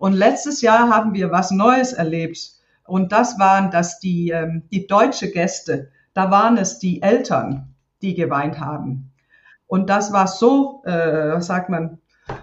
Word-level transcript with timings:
Und 0.00 0.14
letztes 0.14 0.62
Jahr 0.62 0.88
haben 0.88 1.12
wir 1.12 1.30
was 1.30 1.50
Neues 1.50 1.92
erlebt. 1.92 2.52
Und 2.86 3.12
das 3.12 3.38
waren, 3.38 3.70
dass 3.70 4.00
die, 4.00 4.30
ähm, 4.30 4.62
die 4.70 4.86
deutsche 4.86 5.30
Gäste, 5.30 5.90
da 6.14 6.30
waren 6.30 6.56
es 6.56 6.78
die 6.78 7.02
Eltern, 7.02 7.74
die 8.00 8.14
geweint 8.14 8.58
haben. 8.60 9.12
Und 9.66 9.90
das 9.90 10.10
war 10.10 10.26
so, 10.26 10.82
äh, 10.86 11.38
sagt 11.42 11.68
man, 11.68 11.98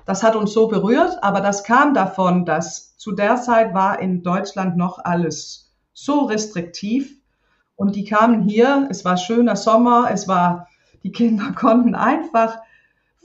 das 0.05 0.21
hat 0.21 0.35
uns 0.35 0.53
so 0.53 0.67
berührt, 0.67 1.17
aber 1.23 1.41
das 1.41 1.63
kam 1.63 1.95
davon, 1.95 2.45
dass 2.45 2.95
zu 2.97 3.13
der 3.13 3.37
Zeit 3.37 3.73
war 3.73 3.99
in 3.99 4.21
Deutschland 4.21 4.77
noch 4.77 5.03
alles 5.03 5.73
so 5.93 6.25
restriktiv 6.25 7.17
und 7.75 7.95
die 7.95 8.03
kamen 8.03 8.43
hier, 8.43 8.87
es 8.91 9.03
war 9.03 9.17
schöner 9.17 9.55
Sommer, 9.55 10.09
es 10.11 10.27
war, 10.27 10.67
die 11.01 11.11
Kinder 11.11 11.51
konnten 11.55 11.95
einfach 11.95 12.59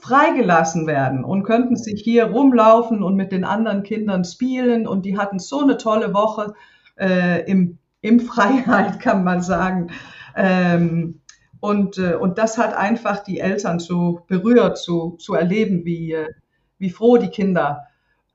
freigelassen 0.03 0.89
werden 0.89 1.23
und 1.23 1.45
könnten 1.45 1.77
sich 1.77 2.03
hier 2.03 2.25
rumlaufen 2.25 3.05
und 3.05 3.15
mit 3.15 3.31
den 3.31 3.45
anderen 3.45 3.85
Kindern 3.85 4.25
spielen 4.25 4.89
und 4.89 5.07
die 5.07 5.17
hatten 5.17 5.39
so 5.39 5.61
eine 5.61 5.77
tolle 5.77 6.13
Woche 6.13 6.55
äh, 6.99 7.49
im, 7.49 7.79
im 8.01 8.19
Freiheit, 8.19 8.99
kann 8.99 9.23
man 9.23 9.43
sagen. 9.43 9.93
Ähm, 10.35 11.21
und, 11.61 11.99
äh, 11.99 12.15
und 12.15 12.37
das 12.37 12.59
hat 12.59 12.75
einfach 12.75 13.23
die 13.23 13.39
Eltern 13.39 13.79
so 13.79 14.25
berührt, 14.27 14.77
so 14.77 15.13
zu 15.13 15.35
erleben, 15.35 15.85
wie, 15.85 16.15
äh, 16.15 16.31
wie 16.79 16.91
froh 16.91 17.17
die 17.17 17.31
Kinder 17.31 17.87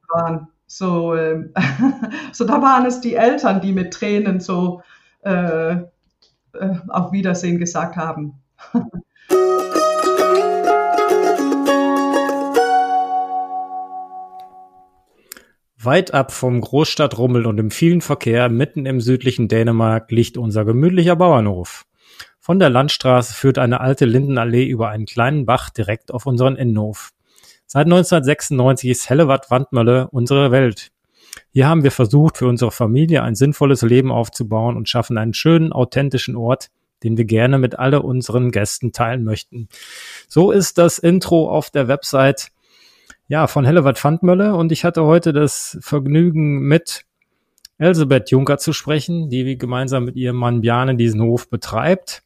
waren. 0.07 0.48
So, 0.68 1.15
äh, 1.15 1.49
so 2.31 2.45
da 2.45 2.62
waren 2.62 2.85
es 2.85 3.02
die 3.02 3.15
Eltern, 3.15 3.59
die 3.59 3.73
mit 3.73 3.93
Tränen 3.93 4.40
so 4.40 4.84
äh, 5.20 5.73
äh, 5.73 5.81
auf 6.88 7.12
Wiedersehen 7.12 7.59
gesagt 7.59 7.98
haben. 7.98 8.41
Weit 15.88 16.14
ab 16.14 16.34
vom 16.34 16.59
Großstadtrummel 16.59 17.46
und 17.46 17.55
dem 17.55 17.72
vielen 17.72 18.02
Verkehr 18.02 18.50
mitten 18.50 18.86
im 18.86 19.00
südlichen 19.00 19.48
Dänemark 19.48 20.12
liegt 20.12 20.38
unser 20.38 20.66
gemütlicher 20.66 21.16
Bauernhof. 21.16 21.85
Von 22.41 22.60
der 22.60 22.70
Landstraße 22.70 23.34
führt 23.34 23.57
eine 23.57 23.79
alte 23.79 24.04
Lindenallee 24.04 24.66
über 24.66 24.90
einen 24.90 25.05
kleinen 25.05 25.46
Bach 25.46 25.70
direkt 25.70 26.13
auf 26.13 26.26
unseren 26.26 26.57
Innenhof. 26.57 27.12
Seit 27.68 27.85
1996 27.85 28.90
ist 28.90 29.10
Hellewart 29.10 29.49
Wandmölle 29.49 30.10
unsere 30.12 30.52
Welt. 30.52 30.90
Hier 31.54 31.70
haben 31.70 31.84
wir 31.84 31.91
versucht, 31.91 32.35
für 32.35 32.48
unsere 32.48 32.72
Familie 32.72 33.24
ein 33.24 33.35
sinnvolles 33.35 33.82
Leben 33.82 34.12
aufzubauen 34.12 34.76
und 34.76 34.90
schaffen 34.90 35.18
einen 35.18 35.34
schönen, 35.34 35.72
authentischen 35.72 36.35
Ort, 36.35 36.68
den 37.04 37.16
wir 37.16 37.24
gerne 37.24 37.60
mit 37.60 37.79
alle 37.79 38.01
unseren 38.01 38.51
Gästen 38.51 38.91
teilen 38.91 39.24
möchten. 39.24 39.70
So 40.27 40.51
ist 40.51 40.79
das 40.79 40.98
Intro 40.98 41.49
auf 41.49 41.70
der 41.70 41.88
Website 41.88 42.51
ja, 43.27 43.47
von 43.47 43.65
Hellewart 43.65 43.97
Pfandmölle 43.97 44.55
und 44.55 44.71
ich 44.71 44.83
hatte 44.83 45.03
heute 45.03 45.33
das 45.33 45.77
Vergnügen 45.81 46.59
mit 46.59 47.05
Elisabeth 47.77 48.31
Juncker 48.31 48.57
zu 48.57 48.73
sprechen, 48.73 49.29
die 49.29 49.57
gemeinsam 49.57 50.05
mit 50.05 50.15
ihrem 50.15 50.37
Mann 50.37 50.61
Bjane 50.61 50.95
diesen 50.95 51.21
Hof 51.21 51.49
betreibt. 51.49 52.23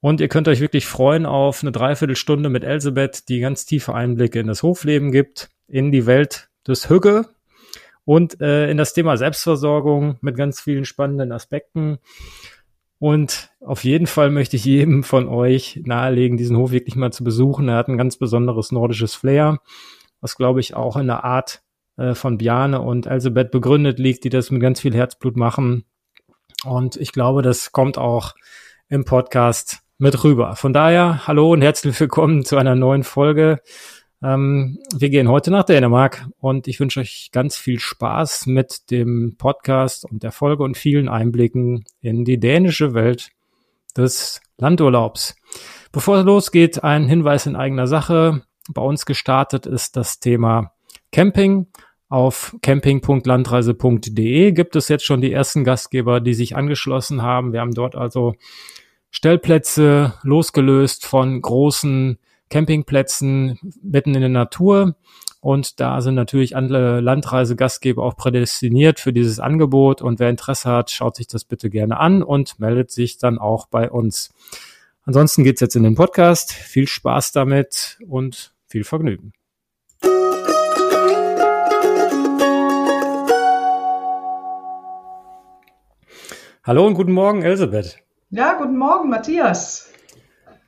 Und 0.00 0.20
ihr 0.20 0.28
könnt 0.28 0.48
euch 0.48 0.60
wirklich 0.60 0.86
freuen 0.86 1.26
auf 1.26 1.62
eine 1.62 1.72
Dreiviertelstunde 1.72 2.48
mit 2.48 2.64
Elisabeth, 2.64 3.28
die 3.28 3.40
ganz 3.40 3.66
tiefe 3.66 3.94
Einblicke 3.94 4.40
in 4.40 4.46
das 4.46 4.62
Hofleben 4.62 5.12
gibt, 5.12 5.50
in 5.68 5.92
die 5.92 6.06
Welt 6.06 6.48
des 6.66 6.88
Hügge 6.88 7.26
und 8.04 8.40
äh, 8.40 8.70
in 8.70 8.78
das 8.78 8.94
Thema 8.94 9.18
Selbstversorgung 9.18 10.16
mit 10.22 10.36
ganz 10.36 10.60
vielen 10.60 10.86
spannenden 10.86 11.32
Aspekten. 11.32 11.98
Und 13.00 13.50
auf 13.60 13.82
jeden 13.82 14.06
Fall 14.06 14.30
möchte 14.30 14.56
ich 14.56 14.64
jedem 14.66 15.02
von 15.02 15.26
euch 15.26 15.80
nahelegen, 15.84 16.36
diesen 16.36 16.58
Hof 16.58 16.70
wirklich 16.70 16.96
mal 16.96 17.12
zu 17.12 17.24
besuchen. 17.24 17.68
Er 17.68 17.76
hat 17.76 17.88
ein 17.88 17.96
ganz 17.96 18.18
besonderes 18.18 18.72
nordisches 18.72 19.14
Flair, 19.14 19.58
was 20.20 20.36
glaube 20.36 20.60
ich 20.60 20.74
auch 20.76 20.96
in 20.96 21.06
der 21.06 21.24
Art 21.24 21.62
äh, 21.96 22.14
von 22.14 22.36
Bjane 22.36 22.78
und 22.78 23.06
Elisabeth 23.06 23.50
begründet 23.50 23.98
liegt, 23.98 24.24
die 24.24 24.28
das 24.28 24.50
mit 24.50 24.60
ganz 24.60 24.80
viel 24.80 24.94
Herzblut 24.94 25.36
machen. 25.38 25.84
Und 26.66 26.96
ich 26.96 27.12
glaube, 27.12 27.40
das 27.40 27.72
kommt 27.72 27.96
auch 27.96 28.34
im 28.90 29.06
Podcast 29.06 29.78
mit 29.96 30.22
rüber. 30.22 30.54
Von 30.56 30.74
daher, 30.74 31.26
hallo 31.26 31.52
und 31.52 31.62
herzlich 31.62 31.98
willkommen 31.98 32.44
zu 32.44 32.58
einer 32.58 32.74
neuen 32.74 33.02
Folge 33.02 33.60
ähm, 34.22 34.78
wir 34.94 35.08
gehen 35.08 35.28
heute 35.28 35.50
nach 35.50 35.64
Dänemark 35.64 36.26
und 36.38 36.68
ich 36.68 36.78
wünsche 36.78 37.00
euch 37.00 37.30
ganz 37.32 37.56
viel 37.56 37.78
Spaß 37.78 38.46
mit 38.46 38.90
dem 38.90 39.36
Podcast 39.38 40.04
und 40.04 40.22
der 40.22 40.32
Folge 40.32 40.62
und 40.62 40.76
vielen 40.76 41.08
Einblicken 41.08 41.84
in 42.00 42.24
die 42.24 42.38
dänische 42.38 42.92
Welt 42.94 43.30
des 43.96 44.40
Landurlaubs. 44.58 45.36
Bevor 45.92 46.18
es 46.18 46.24
losgeht, 46.24 46.84
ein 46.84 47.08
Hinweis 47.08 47.46
in 47.46 47.56
eigener 47.56 47.86
Sache. 47.86 48.42
Bei 48.68 48.82
uns 48.82 49.06
gestartet 49.06 49.66
ist 49.66 49.96
das 49.96 50.20
Thema 50.20 50.72
Camping. 51.12 51.66
Auf 52.08 52.56
camping.landreise.de 52.60 54.52
gibt 54.52 54.76
es 54.76 54.88
jetzt 54.88 55.04
schon 55.04 55.20
die 55.20 55.32
ersten 55.32 55.64
Gastgeber, 55.64 56.20
die 56.20 56.34
sich 56.34 56.56
angeschlossen 56.56 57.22
haben. 57.22 57.52
Wir 57.52 57.60
haben 57.60 57.74
dort 57.74 57.94
also 57.94 58.34
Stellplätze 59.10 60.14
losgelöst 60.22 61.06
von 61.06 61.40
großen 61.40 62.18
Campingplätzen 62.50 63.58
mitten 63.82 64.14
in 64.14 64.20
der 64.20 64.28
Natur. 64.28 64.96
Und 65.40 65.80
da 65.80 66.02
sind 66.02 66.16
natürlich 66.16 66.54
andere 66.54 67.00
Landreisegastgeber 67.00 68.04
auch 68.04 68.16
prädestiniert 68.16 69.00
für 69.00 69.12
dieses 69.14 69.40
Angebot. 69.40 70.02
Und 70.02 70.18
wer 70.18 70.28
Interesse 70.28 70.70
hat, 70.70 70.90
schaut 70.90 71.16
sich 71.16 71.28
das 71.28 71.44
bitte 71.44 71.70
gerne 71.70 71.98
an 71.98 72.22
und 72.22 72.60
meldet 72.60 72.90
sich 72.90 73.16
dann 73.16 73.38
auch 73.38 73.66
bei 73.66 73.90
uns. 73.90 74.34
Ansonsten 75.04 75.44
geht's 75.44 75.62
jetzt 75.62 75.76
in 75.76 75.84
den 75.84 75.94
Podcast. 75.94 76.52
Viel 76.52 76.86
Spaß 76.86 77.32
damit 77.32 77.98
und 78.06 78.52
viel 78.66 78.84
Vergnügen. 78.84 79.32
Hallo 86.62 86.86
und 86.86 86.94
guten 86.94 87.12
Morgen, 87.12 87.42
Elisabeth. 87.42 87.98
Ja, 88.28 88.58
guten 88.58 88.76
Morgen, 88.76 89.08
Matthias. 89.08 89.90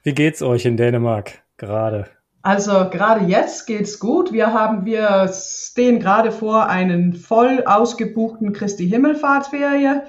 Wie 0.03 0.15
geht's 0.15 0.43
euch 0.43 0.65
in 0.65 0.77
Dänemark? 0.77 1.42
Gerade? 1.63 2.07
Also 2.43 2.91
gerade 2.91 3.25
jetzt 3.27 3.67
geht's 3.67 4.01
gut. 4.01 4.33
Wir 4.33 4.53
haben, 4.53 4.85
wir 4.85 5.31
stehen 5.33 6.01
gerade 6.01 6.33
vor 6.33 6.67
einen 6.67 7.15
voll 7.15 7.63
ausgebuchten 7.65 8.53
Christi 8.53 8.89
Himmelfahrtferie. 8.89 10.01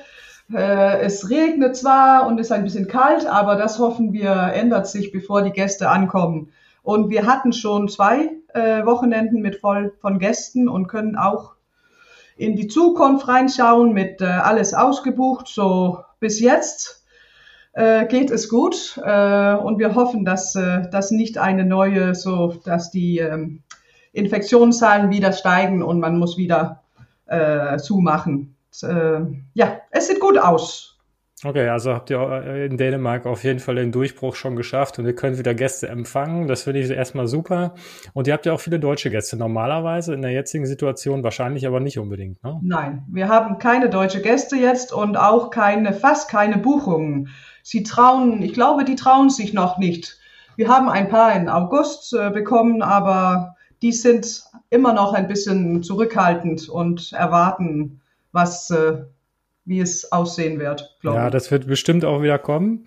Äh, 0.52 1.00
es 1.02 1.30
regnet 1.30 1.78
zwar 1.78 2.26
und 2.26 2.40
ist 2.40 2.52
ein 2.52 2.64
bisschen 2.64 2.88
kalt, 2.88 3.28
aber 3.28 3.56
das 3.56 3.78
hoffen 3.78 4.14
wir 4.14 4.32
ändert 4.32 4.88
sich, 4.88 5.12
bevor 5.12 5.44
die 5.44 5.52
Gäste 5.52 5.90
ankommen. 5.90 6.52
Und 6.82 7.12
wir 7.12 7.28
hatten 7.28 7.54
schon 7.54 7.88
zwei 7.88 8.32
äh, 8.54 8.84
Wochenenden 8.84 9.42
mit 9.42 9.58
voll 9.58 9.94
von 10.02 10.18
Gästen 10.18 10.68
und 10.68 10.88
können 10.88 11.16
auch 11.16 11.54
in 12.36 12.56
die 12.56 12.68
Zukunft 12.68 13.28
reinschauen 13.28 13.94
mit 13.94 14.22
äh, 14.22 14.26
alles 14.26 14.74
ausgebucht. 14.74 15.48
So 15.48 16.00
bis 16.20 16.40
jetzt 16.40 17.03
äh, 17.74 18.06
geht 18.06 18.32
es 18.32 18.50
gut 18.50 19.00
äh, 19.04 19.56
und 19.56 19.80
wir 19.80 19.96
hoffen, 19.96 20.26
dass 20.26 20.56
äh, 20.56 20.84
das 20.92 21.12
nicht 21.12 21.38
eine 21.38 21.66
neue, 21.66 22.16
so 22.16 22.54
dass 22.64 22.92
die 22.92 23.18
ähm, 23.18 23.64
Infektionszahlen 24.14 25.10
wieder 25.10 25.34
steigen 25.34 25.82
und 25.82 26.00
man 26.00 26.18
muss 26.18 26.38
wieder 26.38 26.84
äh, 27.26 27.78
zumachen. 27.78 28.56
Äh, 28.82 29.22
ja, 29.54 29.82
es 29.92 30.08
sieht 30.08 30.20
gut 30.20 30.38
aus. 30.38 30.94
Okay, 31.46 31.68
also 31.68 31.94
habt 31.94 32.10
ihr 32.10 32.20
äh, 32.20 32.66
in 32.68 32.78
Dänemark 32.78 33.26
auf 33.26 33.44
jeden 33.44 33.60
Fall 33.60 33.76
den 33.76 33.92
Durchbruch 33.92 34.36
schon 34.36 34.56
geschafft 34.56 34.98
und 34.98 35.06
ihr 35.06 35.16
könnt 35.16 35.38
wieder 35.38 35.54
Gäste 35.54 35.90
empfangen. 35.90 36.48
Das 36.48 36.64
finde 36.64 36.80
ich 36.80 36.90
erstmal 36.90 37.28
super. 37.28 37.74
Und 38.14 38.28
ihr 38.28 38.34
habt 38.34 38.46
ja 38.46 38.54
auch 38.54 38.62
viele 38.62 38.80
deutsche 38.80 39.10
Gäste 39.10 39.36
normalerweise 39.36 40.14
in 40.14 40.22
der 40.22 40.32
jetzigen 40.32 40.66
Situation, 40.66 41.24
wahrscheinlich 41.24 41.68
aber 41.68 41.80
nicht 41.82 42.00
unbedingt. 42.00 42.42
Ne? 42.44 42.60
Nein, 42.64 43.04
wir 43.12 43.28
haben 43.28 43.58
keine 43.58 43.90
deutsche 43.90 44.22
Gäste 44.22 44.56
jetzt 44.56 44.94
und 44.94 45.18
auch 45.18 45.50
keine, 45.50 45.92
fast 45.94 46.30
keine 46.30 46.58
Buchungen. 46.58 47.30
Sie 47.64 47.82
trauen, 47.82 48.44
ich 48.44 48.54
glaube, 48.54 48.84
die 48.84 48.96
trauen 48.96 49.30
sich 49.30 49.54
noch 49.54 49.78
nicht. 49.78 50.20
Wir 50.56 50.68
haben 50.68 50.90
ein 50.90 51.10
paar 51.10 51.34
in 51.36 51.50
August 51.50 52.14
äh, 52.14 52.30
bekommen, 52.30 52.84
aber 52.84 53.56
die 53.82 53.92
sind 53.92 54.44
immer 54.70 54.94
noch 54.94 55.14
ein 55.14 55.28
bisschen 55.28 55.82
zurückhaltend 55.82 56.70
und 56.70 57.14
erwarten, 57.14 58.02
was 58.32 58.70
äh, 58.70 59.04
wie 59.66 59.80
es 59.80 60.12
aussehen 60.12 60.60
wird. 60.60 60.98
Ja, 61.04 61.30
das 61.30 61.50
wird 61.50 61.68
bestimmt 61.68 62.06
auch 62.06 62.22
wieder 62.22 62.38
kommen. 62.38 62.86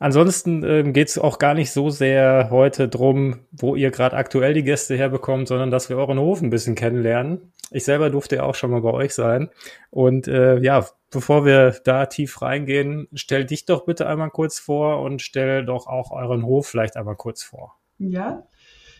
Ansonsten 0.00 0.64
ähm, 0.64 0.94
geht 0.94 1.08
es 1.08 1.18
auch 1.18 1.38
gar 1.38 1.52
nicht 1.52 1.72
so 1.72 1.90
sehr 1.90 2.48
heute 2.50 2.88
drum, 2.88 3.40
wo 3.52 3.76
ihr 3.76 3.90
gerade 3.90 4.16
aktuell 4.16 4.54
die 4.54 4.64
Gäste 4.64 4.96
herbekommt, 4.96 5.46
sondern 5.46 5.70
dass 5.70 5.90
wir 5.90 5.98
euren 5.98 6.18
Hof 6.18 6.40
ein 6.40 6.48
bisschen 6.48 6.74
kennenlernen. 6.74 7.52
Ich 7.70 7.84
selber 7.84 8.08
durfte 8.08 8.36
ja 8.36 8.44
auch 8.44 8.54
schon 8.54 8.70
mal 8.70 8.80
bei 8.80 8.92
euch 8.92 9.14
sein. 9.14 9.50
Und 9.90 10.26
äh, 10.26 10.58
ja, 10.60 10.86
bevor 11.10 11.44
wir 11.44 11.76
da 11.84 12.06
tief 12.06 12.40
reingehen, 12.40 13.08
stell 13.12 13.44
dich 13.44 13.66
doch 13.66 13.84
bitte 13.84 14.06
einmal 14.06 14.30
kurz 14.30 14.58
vor 14.58 15.02
und 15.02 15.20
stell 15.20 15.66
doch 15.66 15.86
auch 15.86 16.12
euren 16.12 16.46
Hof 16.46 16.66
vielleicht 16.66 16.96
einmal 16.96 17.16
kurz 17.16 17.42
vor. 17.42 17.76
Ja, 17.98 18.44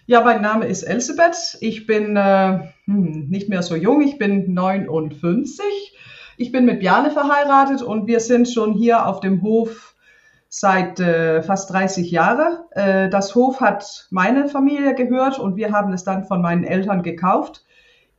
ja, 0.05 0.21
mein 0.21 0.43
Name 0.43 0.67
ist 0.67 0.83
Elisabeth. 0.83 1.57
Ich 1.61 1.87
bin 1.87 2.15
äh, 2.15 2.59
hm, 2.85 3.29
nicht 3.31 3.49
mehr 3.49 3.63
so 3.63 3.75
jung, 3.75 4.03
ich 4.03 4.19
bin 4.19 4.53
59 4.53 5.65
ich 6.41 6.53
bin 6.53 6.65
mit 6.65 6.81
Bjane 6.81 7.11
verheiratet 7.11 7.83
und 7.83 8.07
wir 8.07 8.19
sind 8.19 8.49
schon 8.49 8.73
hier 8.73 9.07
auf 9.07 9.21
dem 9.21 9.43
Hof 9.43 9.90
seit 10.51 10.99
äh, 10.99 11.43
fast 11.43 11.73
30 11.73 12.11
Jahren. 12.11 12.59
Äh, 12.73 13.09
das 13.09 13.35
Hof 13.35 13.61
hat 13.61 14.09
meine 14.11 14.49
Familie 14.49 14.95
gehört 14.95 15.39
und 15.39 15.57
wir 15.57 15.73
haben 15.73 15.93
es 15.93 16.05
dann 16.05 16.25
von 16.25 16.43
meinen 16.43 16.65
Eltern 16.65 17.03
gekauft 17.03 17.65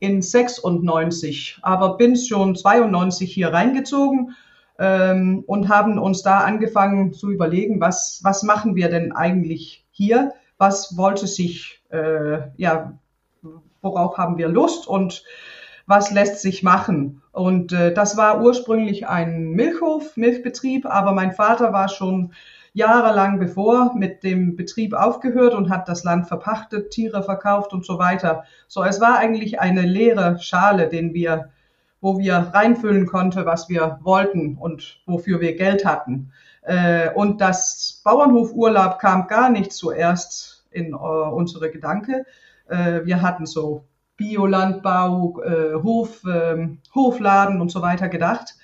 in 0.00 0.22
96, 0.22 1.58
aber 1.62 1.96
bin 1.98 2.16
schon 2.16 2.56
92 2.56 3.32
hier 3.32 3.52
reingezogen 3.52 4.34
ähm, 4.78 5.44
und 5.46 5.68
haben 5.68 5.98
uns 5.98 6.22
da 6.22 6.38
angefangen 6.38 7.12
zu 7.12 7.30
überlegen, 7.30 7.80
was, 7.80 8.20
was 8.24 8.42
machen 8.42 8.74
wir 8.74 8.88
denn 8.88 9.12
eigentlich 9.12 9.84
hier? 9.90 10.32
Was 10.56 10.96
wollte 10.96 11.26
sich, 11.26 11.82
äh, 11.90 12.38
ja, 12.56 12.98
worauf 13.82 14.16
haben 14.16 14.38
wir 14.38 14.48
Lust 14.48 14.88
und 14.88 15.22
was 15.86 16.10
lässt 16.10 16.40
sich 16.40 16.62
machen? 16.62 17.22
Und 17.32 17.72
äh, 17.72 17.92
das 17.92 18.16
war 18.16 18.42
ursprünglich 18.42 19.06
ein 19.06 19.50
Milchhof, 19.50 20.16
Milchbetrieb, 20.16 20.86
aber 20.86 21.12
mein 21.12 21.32
Vater 21.32 21.72
war 21.72 21.88
schon 21.88 22.32
jahrelang 22.74 23.38
bevor 23.38 23.94
mit 23.94 24.22
dem 24.22 24.56
Betrieb 24.56 24.94
aufgehört 24.94 25.54
und 25.54 25.70
hat 25.70 25.88
das 25.88 26.04
Land 26.04 26.26
verpachtet, 26.26 26.90
Tiere 26.90 27.22
verkauft 27.22 27.72
und 27.72 27.84
so 27.84 27.98
weiter. 27.98 28.44
So, 28.68 28.82
es 28.82 29.00
war 29.00 29.18
eigentlich 29.18 29.60
eine 29.60 29.82
leere 29.82 30.38
Schale, 30.40 30.88
den 30.88 31.12
wir, 31.12 31.50
wo 32.00 32.18
wir 32.18 32.34
reinfüllen 32.52 33.06
konnte, 33.06 33.44
was 33.46 33.68
wir 33.68 33.98
wollten 34.02 34.56
und 34.56 35.00
wofür 35.06 35.40
wir 35.40 35.56
Geld 35.56 35.84
hatten. 35.84 36.32
Äh, 36.62 37.10
und 37.10 37.40
das 37.40 38.00
Bauernhofurlaub 38.04 38.98
kam 38.98 39.26
gar 39.26 39.50
nicht 39.50 39.72
zuerst 39.72 40.64
in 40.70 40.92
äh, 40.92 40.96
unsere 40.96 41.70
Gedanke. 41.70 42.24
Äh, 42.68 43.04
wir 43.04 43.20
hatten 43.20 43.46
so 43.46 43.84
Biolandbau, 44.22 45.42
äh, 45.42 45.74
Hof, 45.82 46.24
äh, 46.24 46.68
Hofladen 46.94 47.60
und 47.60 47.70
so 47.70 47.82
weiter 47.82 48.08
gedacht. 48.08 48.54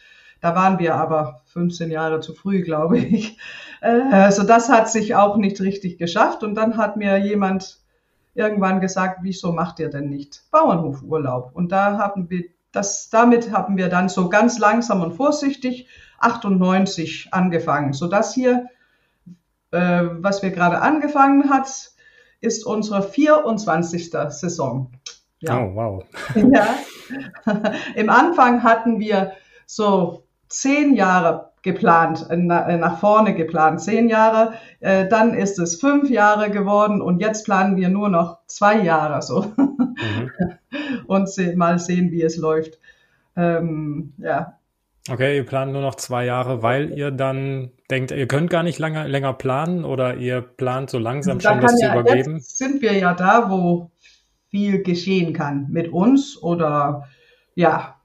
Da 0.41 0.55
waren 0.55 0.79
wir 0.79 0.95
aber 0.95 1.43
15 1.47 1.91
Jahre 1.91 2.21
zu 2.21 2.33
früh, 2.33 2.63
glaube 2.63 2.99
ich. 2.99 3.39
Also 3.81 4.43
das 4.43 4.69
hat 4.69 4.91
sich 4.91 5.15
auch 5.15 5.37
nicht 5.37 5.61
richtig 5.61 5.99
geschafft. 5.99 6.43
Und 6.43 6.57
dann 6.57 6.77
hat 6.77 6.97
mir 6.97 7.17
jemand 7.17 7.79
irgendwann 8.35 8.81
gesagt, 8.81 9.21
wieso 9.23 9.53
macht 9.53 9.79
ihr 9.79 9.89
denn 9.89 10.09
nicht 10.09 10.43
Bauernhofurlaub? 10.51 11.51
Und 11.55 11.71
da 11.71 11.99
haben 11.99 12.29
wir 12.29 12.45
das, 12.73 13.09
damit 13.11 13.53
haben 13.53 13.77
wir 13.77 13.89
dann 13.89 14.09
so 14.09 14.29
ganz 14.29 14.59
langsam 14.59 15.03
und 15.03 15.13
vorsichtig 15.15 15.89
98 16.19 17.29
angefangen, 17.33 17.93
so 17.93 18.09
dass 18.09 18.35
hier, 18.35 18.67
äh, 19.71 20.03
was 20.11 20.43
wir 20.43 20.51
gerade 20.51 20.81
angefangen 20.81 21.51
hat, 21.51 21.93
ist 22.41 22.65
unsere 22.65 23.03
24. 23.03 24.11
Saison. 24.11 24.93
Ja. 25.41 25.61
Oh, 25.61 25.75
wow. 25.75 26.05
ja. 26.35 26.75
Im 27.95 28.11
Anfang 28.11 28.63
hatten 28.63 28.99
wir 28.99 29.33
so 29.67 30.25
zehn 30.49 30.95
Jahre 30.95 31.49
geplant, 31.63 32.27
äh, 32.31 32.37
nach 32.37 32.99
vorne 32.99 33.35
geplant, 33.35 33.81
zehn 33.81 34.09
Jahre, 34.09 34.55
äh, 34.81 35.07
dann 35.09 35.35
ist 35.35 35.59
es 35.59 35.81
fünf 35.81 36.09
Jahre 36.09 36.51
geworden 36.51 37.01
und 37.03 37.21
jetzt 37.21 37.45
planen 37.45 37.77
wir 37.77 37.89
nur 37.89 38.09
noch 38.09 38.39
zwei 38.47 38.81
Jahre 38.81 39.23
so 39.23 39.53
mhm. 39.57 40.31
und 41.07 41.57
mal 41.57 41.79
sehen, 41.79 42.11
wie 42.11 42.23
es 42.23 42.37
läuft. 42.37 42.79
Ähm, 43.37 44.15
ja. 44.19 44.55
Okay, 45.11 45.37
ihr 45.37 45.47
plant 45.47 45.73
nur 45.73 45.81
noch 45.81 45.95
zwei 45.95 46.27
Jahre, 46.27 46.63
weil 46.63 46.91
ihr 46.91 47.11
dann 47.11 47.71
denkt, 47.91 48.11
ihr 48.11 48.29
könnt 48.29 48.51
gar 48.51 48.63
nicht 48.63 48.79
lange, 48.79 49.07
länger 49.07 49.33
planen 49.33 49.85
oder 49.85 50.17
ihr 50.17 50.43
plant 50.43 50.91
so 50.91 50.99
langsam 50.99 51.41
schon 51.41 51.61
das 51.61 51.81
ja, 51.81 51.93
zu 51.93 51.99
übergeben? 51.99 52.37
Jetzt 52.37 52.59
sind 52.59 52.83
wir 52.83 52.93
ja 52.93 53.15
da, 53.15 53.51
wo 53.51 53.91
viel 54.51 54.83
geschehen 54.83 55.33
kann 55.33 55.67
mit 55.71 55.93
uns 55.93 56.41
oder 56.41 57.09
ja, 57.55 57.99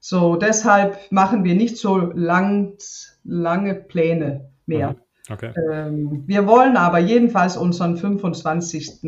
so, 0.00 0.36
deshalb 0.36 0.98
machen 1.12 1.44
wir 1.44 1.54
nicht 1.54 1.76
so 1.76 1.98
lang, 1.98 2.78
lange 3.22 3.74
Pläne 3.74 4.50
mehr. 4.64 4.92
Mhm. 4.92 5.32
Okay. 5.32 5.52
Ähm, 5.70 6.24
wir 6.26 6.46
wollen 6.46 6.76
aber 6.76 6.98
jedenfalls 6.98 7.56
unseren 7.56 7.98
25. 7.98 9.00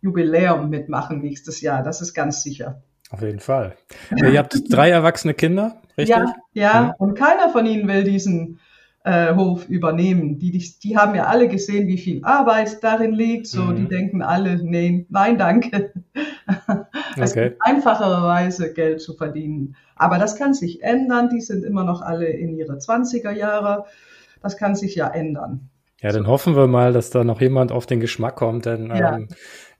Jubiläum 0.00 0.70
mitmachen 0.70 1.20
nächstes 1.20 1.60
Jahr. 1.60 1.82
Das 1.82 2.00
ist 2.00 2.14
ganz 2.14 2.42
sicher. 2.44 2.82
Auf 3.10 3.20
jeden 3.22 3.40
Fall. 3.40 3.74
ihr 4.16 4.38
habt 4.38 4.56
drei 4.70 4.90
erwachsene 4.90 5.34
Kinder, 5.34 5.82
richtig? 5.96 6.16
Ja, 6.16 6.34
ja. 6.52 6.82
Mhm. 6.82 6.90
Und 6.98 7.14
keiner 7.18 7.50
von 7.50 7.66
ihnen 7.66 7.88
will 7.88 8.04
diesen 8.04 8.60
äh, 9.08 9.34
Hof 9.34 9.68
übernehmen. 9.68 10.38
Die, 10.38 10.50
die, 10.50 10.74
die 10.82 10.96
haben 10.98 11.14
ja 11.14 11.24
alle 11.24 11.48
gesehen, 11.48 11.88
wie 11.88 11.96
viel 11.96 12.22
Arbeit 12.24 12.84
darin 12.84 13.12
liegt. 13.12 13.46
So, 13.46 13.62
mhm. 13.62 13.76
die 13.76 13.88
denken 13.88 14.22
alle, 14.22 14.62
nee, 14.62 15.06
nein, 15.08 15.38
danke. 15.38 15.92
es 17.16 17.32
okay. 17.32 17.50
gibt 17.50 17.62
einfachere 17.62 18.22
Weise, 18.22 18.74
Geld 18.74 19.00
zu 19.00 19.14
verdienen. 19.14 19.76
Aber 19.96 20.18
das 20.18 20.36
kann 20.36 20.52
sich 20.52 20.82
ändern. 20.82 21.30
Die 21.30 21.40
sind 21.40 21.64
immer 21.64 21.84
noch 21.84 22.02
alle 22.02 22.26
in 22.26 22.54
ihre 22.54 22.74
20er 22.74 23.32
Jahre. 23.32 23.86
Das 24.42 24.58
kann 24.58 24.76
sich 24.76 24.94
ja 24.94 25.08
ändern. 25.08 25.70
Ja, 26.00 26.12
dann 26.12 26.28
hoffen 26.28 26.54
wir 26.54 26.66
mal, 26.66 26.92
dass 26.92 27.10
da 27.10 27.24
noch 27.24 27.40
jemand 27.40 27.72
auf 27.72 27.86
den 27.86 27.98
Geschmack 27.98 28.36
kommt, 28.36 28.66
denn 28.66 28.88
ja. 28.88 29.16
Ähm, 29.16 29.28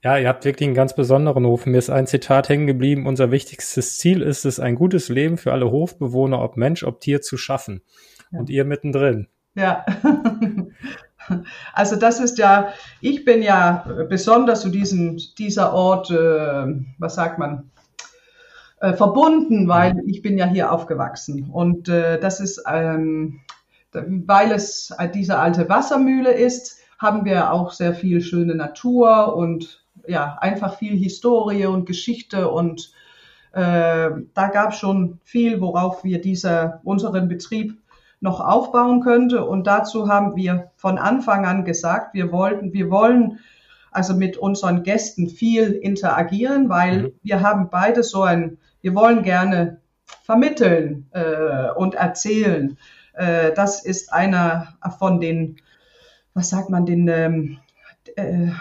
ja, 0.03 0.17
ihr 0.17 0.29
habt 0.29 0.45
wirklich 0.45 0.67
einen 0.67 0.75
ganz 0.75 0.95
besonderen 0.95 1.45
Hof. 1.45 1.65
Mir 1.65 1.77
ist 1.77 1.89
ein 1.89 2.07
Zitat 2.07 2.47
hängen 2.47 2.67
geblieben. 2.67 3.05
Unser 3.05 3.31
wichtigstes 3.31 3.97
Ziel 3.97 4.21
ist 4.21 4.45
es, 4.45 4.59
ein 4.59 4.75
gutes 4.75 5.09
Leben 5.09 5.37
für 5.37 5.51
alle 5.51 5.71
Hofbewohner, 5.71 6.41
ob 6.41 6.55
Mensch, 6.55 6.83
ob 6.83 7.01
Tier, 7.01 7.21
zu 7.21 7.35
schaffen. 7.35 7.81
Ja. 8.31 8.39
Und 8.39 8.49
ihr 8.49 8.65
mittendrin. 8.65 9.27
Ja. 9.55 9.85
Also 11.73 11.95
das 11.95 12.19
ist 12.19 12.39
ja, 12.39 12.69
ich 13.01 13.23
bin 13.23 13.43
ja 13.43 13.85
besonders 14.09 14.61
zu 14.61 14.69
diesem, 14.69 15.19
dieser 15.37 15.73
Ort, 15.73 16.09
äh, 16.09 16.65
was 16.97 17.15
sagt 17.15 17.37
man, 17.37 17.69
äh, 18.79 18.93
verbunden, 18.93 19.67
weil 19.67 20.01
ich 20.07 20.21
bin 20.21 20.37
ja 20.37 20.45
hier 20.45 20.71
aufgewachsen. 20.71 21.49
Und 21.51 21.89
äh, 21.89 22.19
das 22.19 22.39
ist, 22.39 22.63
ähm, 22.67 23.41
weil 23.91 24.51
es 24.51 24.95
diese 25.13 25.37
alte 25.37 25.67
Wassermühle 25.69 26.31
ist, 26.31 26.79
haben 26.97 27.25
wir 27.25 27.51
auch 27.51 27.71
sehr 27.71 27.93
viel 27.93 28.21
schöne 28.21 28.55
Natur 28.55 29.35
und 29.35 29.85
ja, 30.07 30.37
einfach 30.39 30.77
viel 30.77 30.97
Historie 30.97 31.65
und 31.65 31.85
Geschichte 31.85 32.49
und 32.49 32.91
äh, 33.51 34.09
da 34.33 34.47
gab 34.51 34.71
es 34.71 34.77
schon 34.77 35.19
viel, 35.23 35.59
worauf 35.59 36.03
wir 36.03 36.21
dieser, 36.21 36.81
unseren 36.83 37.27
Betrieb 37.27 37.77
noch 38.21 38.39
aufbauen 38.39 39.01
könnte. 39.01 39.45
Und 39.45 39.67
dazu 39.67 40.07
haben 40.09 40.35
wir 40.35 40.71
von 40.75 40.97
Anfang 40.97 41.45
an 41.45 41.65
gesagt, 41.65 42.13
wir 42.13 42.31
wollten, 42.31 42.73
wir 42.73 42.89
wollen 42.89 43.39
also 43.91 44.13
mit 44.13 44.37
unseren 44.37 44.83
Gästen 44.83 45.29
viel 45.29 45.71
interagieren, 45.71 46.69
weil 46.69 47.03
mhm. 47.03 47.11
wir 47.23 47.41
haben 47.41 47.69
beide 47.69 48.03
so 48.03 48.23
ein, 48.23 48.57
wir 48.81 48.93
wollen 48.95 49.23
gerne 49.23 49.81
vermitteln 50.23 51.07
äh, 51.11 51.71
und 51.75 51.95
erzählen. 51.95 52.77
Äh, 53.13 53.53
das 53.53 53.83
ist 53.83 54.13
einer 54.13 54.75
von 54.97 55.19
den, 55.19 55.57
was 56.33 56.49
sagt 56.49 56.69
man, 56.69 56.85
den, 56.85 57.07
ähm, 57.07 57.59
äh, 58.15 58.51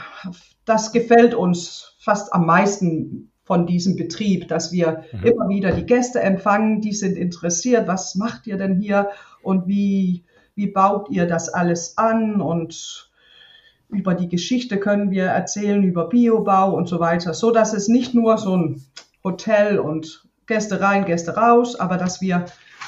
das 0.65 0.93
gefällt 0.93 1.35
uns 1.35 1.97
fast 2.01 2.33
am 2.33 2.47
meisten 2.47 3.31
von 3.49 3.67
diesem 3.67 3.97
Betrieb, 3.97 4.47
dass 4.47 4.73
wir 4.73 5.05
mhm. 5.11 5.25
immer 5.25 5.49
wieder 5.49 5.73
die 5.73 5.87
Gäste 5.87 6.21
empfangen, 6.21 6.83
die 6.83 6.93
sind 6.93 7.17
interessiert, 7.17 7.89
was 7.89 8.15
macht 8.15 8.47
ihr 8.47 8.59
denn 8.59 8.79
hier 8.79 9.09
und 9.43 9.67
wie, 9.67 10.23
wie 10.55 10.67
baut 10.67 11.09
ihr 11.09 11.27
das 11.27 11.49
alles 11.49 11.97
an 11.97 12.43
und 12.43 13.11
über 13.89 14.15
die 14.15 14.29
Geschichte 14.29 14.79
können 14.79 15.11
wir 15.11 15.25
erzählen, 15.25 15.83
über 15.83 16.11
Biobau 16.11 16.77
und 16.77 16.89
so 16.89 17.01
weiter, 17.01 17.33
so 17.33 17.51
dass 17.51 17.73
es 17.73 17.89
nicht 17.89 18.15
nur 18.15 18.37
so 18.37 18.55
ein 18.55 18.83
Hotel 19.25 19.79
und 19.79 20.29
Gäste 20.47 20.83
rein, 20.83 21.07
Gäste 21.07 21.35
raus, 21.35 21.75
aber 21.75 21.97
dass 21.97 22.21
wir 22.21 22.45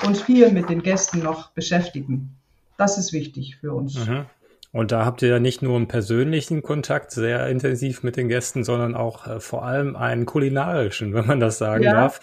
uns 0.06 0.20
viel 0.20 0.52
mit 0.52 0.68
den 0.68 0.82
Gästen 0.82 1.20
noch 1.20 1.52
beschäftigen. 1.52 2.36
Das 2.76 2.98
ist 2.98 3.14
wichtig 3.14 3.56
für 3.56 3.72
uns. 3.72 4.06
Mhm. 4.06 4.26
Und 4.72 4.92
da 4.92 5.04
habt 5.04 5.22
ihr 5.22 5.28
ja 5.28 5.40
nicht 5.40 5.62
nur 5.62 5.76
einen 5.76 5.88
persönlichen 5.88 6.62
Kontakt 6.62 7.10
sehr 7.10 7.48
intensiv 7.48 8.04
mit 8.04 8.16
den 8.16 8.28
Gästen, 8.28 8.62
sondern 8.62 8.94
auch 8.94 9.26
äh, 9.26 9.40
vor 9.40 9.64
allem 9.64 9.96
einen 9.96 10.26
kulinarischen, 10.26 11.12
wenn 11.12 11.26
man 11.26 11.40
das 11.40 11.58
sagen 11.58 11.84
ja. 11.84 11.92
darf. 11.92 12.20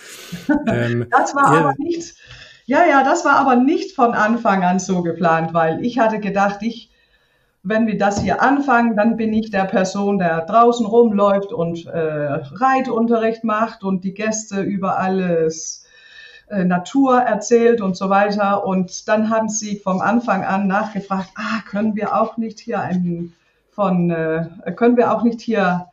Ähm, 0.68 1.08
das 1.12 1.34
war 1.36 1.48
aber 1.48 1.74
nicht, 1.77 2.16
ja, 2.66 2.86
ja, 2.86 3.04
das 3.04 3.24
war 3.24 3.36
aber 3.36 3.56
nicht 3.56 3.96
von 3.96 4.13
Anfang 4.13 4.63
an 4.63 4.80
so 4.80 5.01
geplant, 5.01 5.54
weil 5.54 5.84
ich 5.86 6.00
hatte 6.00 6.20
gedacht, 6.20 6.58
ich, 6.62 6.92
wenn 7.63 7.88
wir 7.88 7.98
das 7.98 8.22
hier 8.22 8.42
anfangen, 8.42 8.96
dann 8.98 9.16
bin 9.16 9.32
ich 9.34 9.51
der 9.51 9.66
Person, 9.66 10.20
der 10.20 10.42
draußen 10.42 10.86
rumläuft 10.86 11.54
und 11.54 11.86
äh, 11.86 11.98
Reitunterricht 11.98 13.44
macht 13.44 13.84
und 13.84 14.04
die 14.04 14.13
Gäste 14.13 14.62
über 14.62 14.98
alles 14.98 15.87
äh, 16.50 16.63
Natur 16.63 17.20
erzählt 17.20 17.82
und 17.82 17.98
so 17.98 18.10
weiter. 18.10 18.66
Und 18.66 19.08
dann 19.08 19.30
haben 19.30 19.50
sie 19.50 19.80
vom 19.80 20.01
Anfang 20.01 20.44
an 20.44 20.68
nachgefragt, 20.68 21.30
ah, 21.36 21.62
können 21.70 21.96
wir 21.96 22.16
auch 22.16 22.38
nicht 22.38 22.60
hier 22.60 22.80
einen 22.80 23.34
von, 23.70 24.10
äh, 24.10 24.48
können 24.75 24.98
wir 24.98 25.13
auch 25.13 25.24
nicht 25.24 25.42
hier 25.42 25.88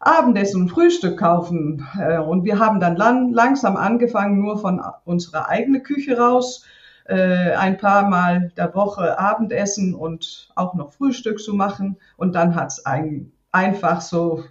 Abendessen 0.00 0.62
und 0.62 0.70
Frühstück 0.70 1.18
kaufen. 1.18 1.86
Äh, 1.98 2.18
und 2.18 2.44
wir 2.44 2.58
haben 2.58 2.80
dann 2.80 2.96
lang, 2.96 3.32
langsam 3.32 3.76
angefangen, 3.76 4.40
nur 4.40 4.58
von 4.58 4.82
unserer 5.04 5.48
eigenen 5.48 5.82
Küche 5.82 6.18
raus, 6.18 6.64
äh, 7.04 7.52
ein 7.52 7.78
paar 7.78 8.08
Mal 8.08 8.50
der 8.56 8.74
Woche 8.74 9.18
Abendessen 9.18 9.94
und 9.94 10.48
auch 10.56 10.74
noch 10.74 10.92
Frühstück 10.92 11.38
zu 11.38 11.54
machen. 11.54 11.96
Und 12.16 12.34
dann 12.34 12.56
hat 12.56 12.72
es 12.72 12.84
ein, 12.84 13.32
einfach 13.52 14.00
so 14.00 14.42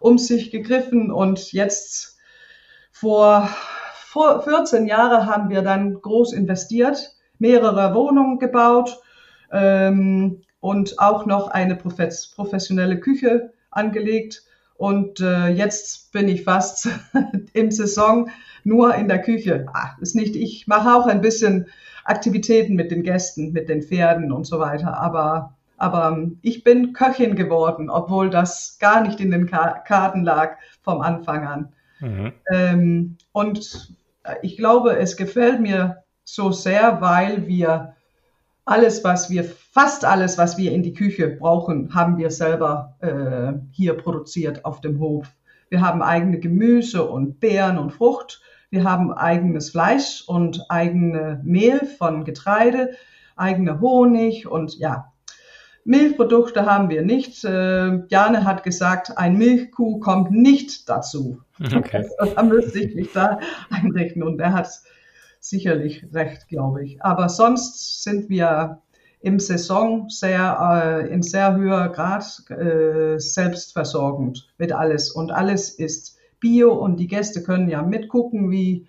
um 0.00 0.18
sich 0.18 0.50
gegriffen. 0.50 1.12
Und 1.12 1.52
jetzt 1.52 2.18
vor 2.90 3.48
vor 4.18 4.42
14 4.42 4.88
Jahren 4.88 5.26
haben 5.26 5.48
wir 5.48 5.62
dann 5.62 6.02
groß 6.02 6.32
investiert, 6.32 7.14
mehrere 7.38 7.94
Wohnungen 7.94 8.40
gebaut 8.40 8.98
ähm, 9.52 10.42
und 10.58 10.98
auch 10.98 11.24
noch 11.24 11.46
eine 11.46 11.76
professionelle 11.76 12.98
Küche 12.98 13.52
angelegt. 13.70 14.42
Und 14.74 15.20
äh, 15.20 15.50
jetzt 15.50 16.10
bin 16.10 16.26
ich 16.28 16.42
fast 16.42 16.88
im 17.52 17.70
Saison 17.70 18.28
nur 18.64 18.92
in 18.96 19.06
der 19.06 19.22
Küche. 19.22 19.66
Ah, 19.72 19.90
ist 20.00 20.16
nicht, 20.16 20.34
ich 20.34 20.66
mache 20.66 20.92
auch 20.96 21.06
ein 21.06 21.20
bisschen 21.20 21.66
Aktivitäten 22.02 22.74
mit 22.74 22.90
den 22.90 23.04
Gästen, 23.04 23.52
mit 23.52 23.68
den 23.68 23.82
Pferden 23.82 24.32
und 24.32 24.48
so 24.48 24.58
weiter. 24.58 24.98
Aber, 24.98 25.54
aber 25.76 26.08
ähm, 26.08 26.40
ich 26.42 26.64
bin 26.64 26.92
Köchin 26.92 27.36
geworden, 27.36 27.88
obwohl 27.88 28.30
das 28.30 28.78
gar 28.80 29.00
nicht 29.00 29.20
in 29.20 29.30
den 29.30 29.46
Karten 29.46 30.24
lag 30.24 30.56
vom 30.82 31.02
Anfang 31.02 31.46
an. 31.46 31.68
Mhm. 32.00 32.32
Ähm, 32.50 33.16
und 33.30 33.96
ich 34.42 34.56
glaube, 34.56 34.96
es 34.96 35.16
gefällt 35.16 35.60
mir 35.60 36.04
so 36.24 36.52
sehr, 36.52 37.00
weil 37.00 37.46
wir 37.46 37.94
alles, 38.64 39.02
was 39.02 39.30
wir, 39.30 39.44
fast 39.44 40.04
alles, 40.04 40.36
was 40.36 40.58
wir 40.58 40.72
in 40.72 40.82
die 40.82 40.92
Küche 40.92 41.28
brauchen, 41.28 41.94
haben 41.94 42.18
wir 42.18 42.30
selber 42.30 42.96
äh, 43.00 43.58
hier 43.72 43.94
produziert 43.94 44.64
auf 44.64 44.80
dem 44.80 45.00
Hof. 45.00 45.26
Wir 45.70 45.80
haben 45.80 46.02
eigene 46.02 46.38
Gemüse 46.38 47.08
und 47.08 47.40
Beeren 47.40 47.78
und 47.78 47.92
Frucht. 47.92 48.42
Wir 48.70 48.84
haben 48.84 49.12
eigenes 49.12 49.70
Fleisch 49.70 50.22
und 50.26 50.66
eigene 50.68 51.40
Mehl 51.44 51.86
von 51.86 52.24
Getreide, 52.24 52.90
eigene 53.36 53.80
Honig 53.80 54.46
und 54.46 54.78
ja, 54.78 55.12
Milchprodukte 55.88 56.66
haben 56.66 56.90
wir 56.90 57.00
nicht. 57.00 57.44
Äh, 57.44 58.06
Jane 58.08 58.44
hat 58.44 58.62
gesagt, 58.62 59.16
ein 59.16 59.38
Milchkuh 59.38 60.00
kommt 60.00 60.30
nicht 60.30 60.86
dazu. 60.86 61.40
Okay. 61.58 62.06
da 62.36 62.42
müsste 62.42 62.80
ich 62.80 62.94
mich 62.94 63.12
da 63.14 63.40
einrichten 63.70 64.22
und 64.22 64.38
er 64.38 64.52
hat 64.52 64.68
sicherlich 65.40 66.04
recht, 66.12 66.46
glaube 66.48 66.84
ich. 66.84 67.02
Aber 67.02 67.30
sonst 67.30 68.02
sind 68.02 68.28
wir 68.28 68.82
im 69.20 69.40
Saison 69.40 70.10
sehr, 70.10 71.06
äh, 71.06 71.12
in 71.12 71.22
sehr 71.22 71.56
höher 71.56 71.88
Grad 71.88 72.44
äh, 72.50 73.18
selbstversorgend 73.18 74.52
mit 74.58 74.72
alles. 74.72 75.10
Und 75.10 75.30
alles 75.30 75.70
ist 75.70 76.18
Bio 76.38 76.74
und 76.74 77.00
die 77.00 77.08
Gäste 77.08 77.42
können 77.42 77.70
ja 77.70 77.82
mitgucken, 77.82 78.50
wie 78.50 78.86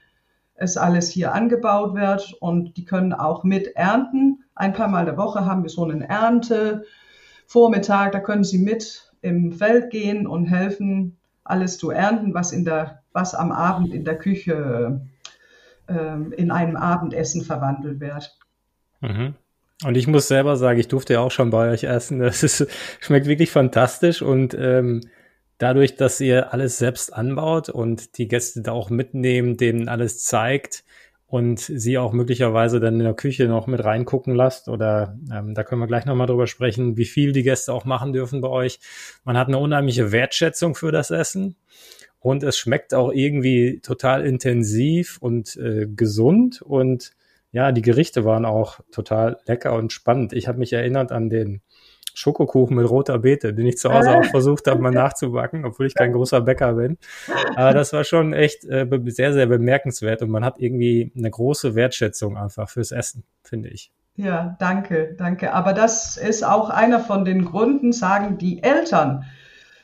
es 0.55 0.75
alles 0.75 1.09
hier 1.09 1.33
angebaut 1.33 1.95
wird 1.95 2.33
und 2.41 2.75
die 2.75 2.83
können 2.83 3.13
auch 3.13 3.45
mit 3.45 3.67
ernten. 3.77 4.43
Ein 4.59 4.73
paar 4.73 4.89
Mal 4.89 5.05
der 5.05 5.15
Woche 5.15 5.45
haben 5.45 5.63
wir 5.63 5.69
so 5.69 5.85
einen 5.85 6.01
Erntevormittag, 6.01 8.11
da 8.11 8.19
können 8.19 8.43
sie 8.43 8.57
mit 8.57 9.09
im 9.21 9.53
Feld 9.53 9.89
gehen 9.89 10.27
und 10.27 10.47
helfen, 10.47 11.17
alles 11.45 11.77
zu 11.77 11.91
ernten, 11.91 12.33
was 12.33 12.51
in 12.51 12.65
der, 12.65 13.01
was 13.13 13.33
am 13.33 13.53
Abend 13.53 13.93
in 13.93 14.03
der 14.03 14.17
Küche 14.17 14.99
ähm, 15.87 16.33
in 16.33 16.51
einem 16.51 16.75
Abendessen 16.75 17.45
verwandelt 17.45 18.01
wird. 18.01 18.37
Mhm. 18.99 19.35
Und 19.85 19.95
ich 19.95 20.07
muss 20.07 20.27
selber 20.27 20.57
sagen, 20.57 20.77
ich 20.77 20.89
durfte 20.89 21.13
ja 21.13 21.21
auch 21.21 21.31
schon 21.31 21.51
bei 21.51 21.71
euch 21.71 21.85
essen. 21.85 22.19
Das 22.23 22.43
ist, 22.43 22.67
schmeckt 22.99 23.27
wirklich 23.27 23.51
fantastisch 23.51 24.21
und 24.21 24.53
ähm, 24.59 24.99
dadurch, 25.57 25.95
dass 25.95 26.19
ihr 26.19 26.51
alles 26.51 26.77
selbst 26.77 27.13
anbaut 27.13 27.69
und 27.69 28.17
die 28.17 28.27
Gäste 28.27 28.61
da 28.61 28.73
auch 28.73 28.89
mitnehmen, 28.89 29.55
denen 29.55 29.87
alles 29.87 30.25
zeigt 30.25 30.83
und 31.29 31.59
sie 31.59 31.99
auch 31.99 32.11
möglicherweise 32.11 32.79
dann 32.79 32.95
in 32.95 33.03
der 33.03 33.13
Küche 33.13 33.47
noch 33.47 33.67
mit 33.67 33.83
reingucken 33.83 34.33
lasst 34.33 34.67
oder 34.67 35.15
ähm, 35.31 35.53
da 35.53 35.63
können 35.63 35.79
wir 35.79 35.87
gleich 35.87 36.05
nochmal 36.05 36.25
drüber 36.25 36.47
sprechen, 36.47 36.97
wie 36.97 37.05
viel 37.05 37.33
die 37.33 37.43
Gäste 37.43 37.71
auch 37.71 37.85
machen 37.85 38.13
dürfen 38.13 38.41
bei 38.41 38.49
euch. 38.49 38.79
Man 39.23 39.37
hat 39.37 39.47
eine 39.47 39.59
unheimliche 39.59 40.11
Wertschätzung 40.11 40.73
für 40.73 40.91
das 40.91 41.11
Essen 41.11 41.55
und 42.19 42.41
es 42.41 42.57
schmeckt 42.57 42.95
auch 42.95 43.11
irgendwie 43.11 43.79
total 43.81 44.25
intensiv 44.25 45.19
und 45.21 45.55
äh, 45.57 45.87
gesund 45.87 46.63
und 46.63 47.11
ja, 47.51 47.71
die 47.71 47.81
Gerichte 47.83 48.25
waren 48.25 48.45
auch 48.45 48.79
total 48.91 49.37
lecker 49.45 49.73
und 49.73 49.93
spannend. 49.93 50.33
Ich 50.33 50.47
habe 50.47 50.59
mich 50.59 50.73
erinnert 50.73 51.11
an 51.11 51.29
den 51.29 51.61
Schokokuchen 52.19 52.75
mit 52.75 52.89
roter 52.89 53.19
Beete, 53.19 53.53
den 53.53 53.65
ich 53.65 53.77
zu 53.77 53.93
Hause 53.93 54.17
auch 54.17 54.25
versucht 54.31 54.67
habe, 54.67 54.81
mal 54.81 54.91
nachzubacken, 54.91 55.65
obwohl 55.65 55.85
ich 55.85 55.95
kein 55.95 56.11
großer 56.11 56.41
Bäcker 56.41 56.73
bin. 56.73 56.97
Aber 57.55 57.73
das 57.73 57.93
war 57.93 58.03
schon 58.03 58.33
echt 58.33 58.65
äh, 58.65 58.87
sehr, 59.05 59.33
sehr 59.33 59.47
bemerkenswert 59.47 60.21
und 60.21 60.29
man 60.29 60.43
hat 60.43 60.59
irgendwie 60.59 61.11
eine 61.17 61.31
große 61.31 61.75
Wertschätzung 61.75 62.37
einfach 62.37 62.69
fürs 62.69 62.91
Essen, 62.91 63.23
finde 63.43 63.69
ich. 63.69 63.91
Ja, 64.15 64.57
danke, 64.59 65.15
danke. 65.17 65.53
Aber 65.53 65.71
das 65.71 66.17
ist 66.17 66.43
auch 66.43 66.69
einer 66.69 66.99
von 66.99 67.23
den 67.23 67.45
Gründen, 67.45 67.93
sagen 67.93 68.37
die 68.37 68.61
Eltern, 68.61 69.23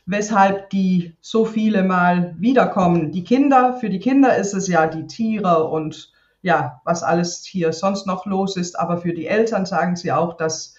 weshalb 0.05 0.69
die 0.71 1.15
so 1.21 1.45
viele 1.45 1.83
Mal 1.83 2.35
wiederkommen. 2.37 3.13
Die 3.13 3.23
Kinder, 3.23 3.77
für 3.79 3.89
die 3.89 3.99
Kinder 3.99 4.35
ist 4.35 4.53
es 4.53 4.67
ja 4.67 4.87
die 4.87 5.07
Tiere 5.07 5.63
und 5.69 6.11
ja, 6.41 6.81
was 6.83 7.01
alles 7.01 7.45
hier 7.45 7.71
sonst 7.71 8.05
noch 8.05 8.25
los 8.25 8.57
ist. 8.57 8.77
Aber 8.77 8.97
für 8.97 9.13
die 9.13 9.25
Eltern 9.25 9.65
sagen 9.65 9.95
sie 9.95 10.11
auch, 10.11 10.35
dass 10.35 10.75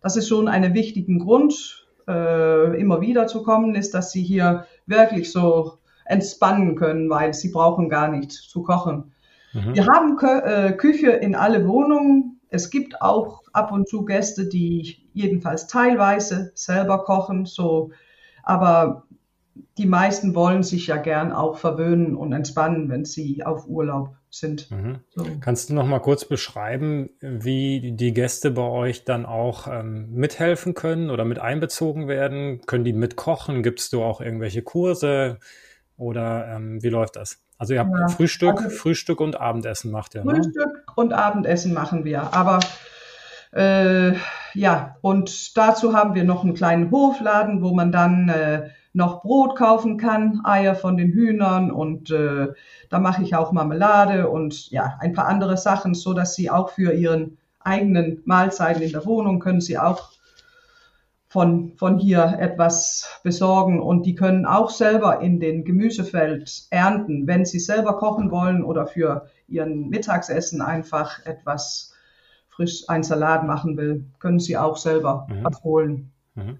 das 0.00 0.16
ist 0.16 0.28
schon 0.28 0.48
einen 0.48 0.74
wichtigen 0.74 1.18
Grund, 1.18 1.86
äh, 2.08 2.80
immer 2.80 3.00
wieder 3.00 3.26
zu 3.26 3.42
kommen, 3.42 3.74
ist, 3.74 3.94
dass 3.94 4.12
sie 4.12 4.22
hier 4.22 4.66
wirklich 4.86 5.30
so 5.32 5.78
entspannen 6.04 6.74
können, 6.76 7.08
weil 7.08 7.34
sie 7.34 7.50
brauchen 7.50 7.88
gar 7.88 8.08
nicht 8.08 8.32
zu 8.32 8.62
kochen. 8.62 9.12
Mhm. 9.52 9.74
Wir 9.74 9.86
haben 9.86 10.16
Kö 10.16 10.40
äh, 10.40 10.72
Küche 10.72 11.10
in 11.10 11.34
alle 11.34 11.66
Wohnungen. 11.66 12.40
Es 12.48 12.70
gibt 12.70 13.00
auch 13.00 13.42
ab 13.52 13.72
und 13.72 13.88
zu 13.88 14.04
Gäste, 14.04 14.48
die 14.48 14.96
jedenfalls 15.12 15.66
teilweise 15.66 16.52
selber 16.54 17.04
kochen, 17.04 17.46
so 17.46 17.90
aber 18.42 19.04
die 19.78 19.86
meisten 19.86 20.34
wollen 20.34 20.62
sich 20.62 20.86
ja 20.88 20.96
gern 20.96 21.32
auch 21.32 21.56
verwöhnen 21.58 22.16
und 22.16 22.32
entspannen, 22.32 22.88
wenn 22.88 23.04
sie 23.04 23.44
auf 23.44 23.66
Urlaub 23.66 24.16
sind. 24.30 24.70
Mhm. 24.70 25.00
So. 25.14 25.26
Kannst 25.40 25.70
du 25.70 25.74
noch 25.74 25.86
mal 25.86 25.98
kurz 25.98 26.24
beschreiben, 26.24 27.10
wie 27.20 27.92
die 27.92 28.12
Gäste 28.14 28.50
bei 28.50 28.62
euch 28.62 29.04
dann 29.04 29.26
auch 29.26 29.66
ähm, 29.66 30.12
mithelfen 30.12 30.74
können 30.74 31.10
oder 31.10 31.24
mit 31.24 31.38
einbezogen 31.38 32.08
werden? 32.08 32.60
Können 32.66 32.84
die 32.84 32.92
mitkochen? 32.92 33.62
Gibst 33.62 33.92
du 33.92 34.02
auch 34.02 34.20
irgendwelche 34.20 34.62
Kurse 34.62 35.38
oder 35.96 36.48
ähm, 36.48 36.82
wie 36.82 36.88
läuft 36.88 37.16
das? 37.16 37.42
Also 37.58 37.74
ihr 37.74 37.80
habt 37.80 37.90
ja, 37.90 38.08
Frühstück, 38.08 38.56
also 38.56 38.70
Frühstück 38.70 39.20
und 39.20 39.38
Abendessen 39.38 39.90
macht 39.90 40.14
ihr. 40.14 40.24
Ne? 40.24 40.34
Frühstück 40.34 40.74
ne? 40.74 40.82
und 40.96 41.12
Abendessen 41.12 41.74
machen 41.74 42.04
wir, 42.04 42.32
aber 42.32 42.60
äh, 43.52 44.14
ja, 44.54 44.96
und 45.02 45.56
dazu 45.56 45.92
haben 45.92 46.14
wir 46.14 46.24
noch 46.24 46.44
einen 46.44 46.54
kleinen 46.54 46.90
Hofladen, 46.90 47.62
wo 47.62 47.74
man 47.74 47.92
dann 47.92 48.28
äh, 48.28 48.70
noch 48.92 49.22
Brot 49.22 49.56
kaufen 49.56 49.98
kann, 49.98 50.40
Eier 50.44 50.74
von 50.74 50.96
den 50.96 51.12
Hühnern 51.12 51.70
und 51.70 52.10
äh, 52.10 52.48
da 52.88 52.98
mache 52.98 53.22
ich 53.22 53.34
auch 53.34 53.52
Marmelade 53.52 54.28
und 54.28 54.70
ja, 54.70 54.96
ein 55.00 55.12
paar 55.12 55.26
andere 55.26 55.56
Sachen, 55.56 55.94
so 55.94 56.12
dass 56.12 56.34
sie 56.34 56.50
auch 56.50 56.70
für 56.70 56.92
ihren 56.92 57.38
eigenen 57.60 58.22
Mahlzeiten 58.24 58.82
in 58.82 58.92
der 58.92 59.06
Wohnung 59.06 59.38
können 59.38 59.60
sie 59.60 59.78
auch 59.78 60.10
von, 61.28 61.74
von 61.76 61.98
hier 61.98 62.38
etwas 62.40 63.20
besorgen 63.22 63.80
und 63.80 64.04
die 64.04 64.16
können 64.16 64.46
auch 64.46 64.70
selber 64.70 65.20
in 65.20 65.38
den 65.38 65.64
Gemüsefeld 65.64 66.66
ernten, 66.70 67.28
wenn 67.28 67.44
sie 67.44 67.60
selber 67.60 67.96
kochen 67.98 68.32
wollen 68.32 68.64
oder 68.64 68.88
für 68.88 69.28
ihren 69.46 69.88
Mittagsessen 69.90 70.60
einfach 70.60 71.24
etwas 71.24 71.94
frisch 72.48 72.82
ein 72.88 73.04
Salat 73.04 73.46
machen 73.46 73.76
will, 73.76 74.06
können 74.18 74.40
sie 74.40 74.56
auch 74.56 74.76
selber 74.76 75.28
mhm. 75.30 75.46
abholen. 75.46 76.12
Mhm. 76.34 76.58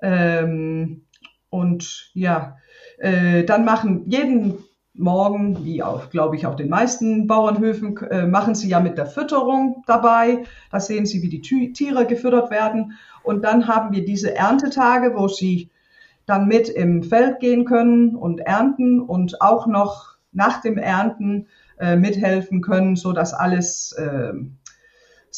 Ähm, 0.00 1.02
und 1.50 2.10
ja, 2.14 2.56
äh, 2.98 3.44
dann 3.44 3.64
machen 3.64 4.04
jeden 4.06 4.58
Morgen, 4.94 5.64
wie 5.64 5.82
auch, 5.82 6.10
glaube 6.10 6.34
ich, 6.34 6.44
auf 6.44 6.56
den 6.56 6.68
meisten 6.68 7.28
Bauernhöfen, 7.28 7.96
äh, 8.10 8.26
machen 8.26 8.56
sie 8.56 8.68
ja 8.68 8.80
mit 8.80 8.98
der 8.98 9.06
Fütterung 9.06 9.84
dabei. 9.86 10.42
Da 10.72 10.80
sehen 10.80 11.06
sie, 11.06 11.22
wie 11.22 11.28
die 11.28 11.40
Tiere 11.40 12.04
gefüttert 12.04 12.50
werden. 12.50 12.98
Und 13.22 13.44
dann 13.44 13.68
haben 13.68 13.94
wir 13.94 14.04
diese 14.04 14.34
Erntetage, 14.34 15.14
wo 15.14 15.28
sie 15.28 15.70
dann 16.26 16.48
mit 16.48 16.68
im 16.68 17.04
Feld 17.04 17.38
gehen 17.38 17.64
können 17.64 18.16
und 18.16 18.40
ernten 18.40 19.00
und 19.00 19.40
auch 19.40 19.68
noch 19.68 20.16
nach 20.32 20.60
dem 20.60 20.78
Ernten 20.78 21.46
äh, 21.78 21.94
mithelfen 21.94 22.60
können, 22.60 22.96
so 22.96 23.12
dass 23.12 23.32
alles 23.32 23.92
äh, 23.92 24.32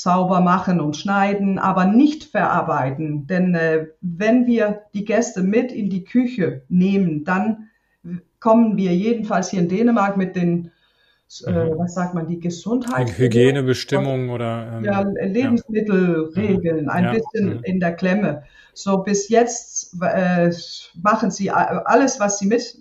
sauber 0.03 0.41
machen 0.41 0.81
und 0.81 0.97
schneiden, 0.97 1.59
aber 1.59 1.85
nicht 1.85 2.25
verarbeiten. 2.25 3.27
Denn 3.27 3.55
äh, 3.55 3.89
wenn 4.01 4.47
wir 4.47 4.83
die 4.95 5.05
Gäste 5.05 5.43
mit 5.43 5.73
in 5.73 5.91
die 5.91 6.05
Küche 6.05 6.63
nehmen, 6.69 7.25
dann 7.25 7.69
kommen 8.41 8.77
wir 8.77 8.95
jedenfalls 8.95 9.51
hier 9.51 9.61
in 9.61 9.69
Dänemark 9.69 10.17
mit 10.17 10.35
den, 10.35 10.73
äh, 11.47 11.51
mhm. 11.51 11.79
was 11.79 11.95
sagt 11.95 12.15
man, 12.15 12.27
die 12.27 12.41
Gesundheit. 12.41 13.19
Hygienebestimmungen 13.19 14.31
oder 14.31 14.79
ähm, 14.79 14.85
ja, 14.85 15.03
Lebensmittelregeln, 15.03 16.87
ja. 16.87 16.91
ein 16.91 17.05
ja. 17.05 17.13
bisschen 17.13 17.59
mhm. 17.59 17.65
in 17.65 17.81
der 17.81 17.93
Klemme. 17.93 18.43
So 18.73 18.99
bis 18.99 19.29
jetzt 19.29 19.95
äh, 20.03 20.51
machen 21.01 21.31
sie 21.31 21.51
alles, 21.51 22.19
was 22.19 22.39
sie 22.39 22.47
mit, 22.47 22.79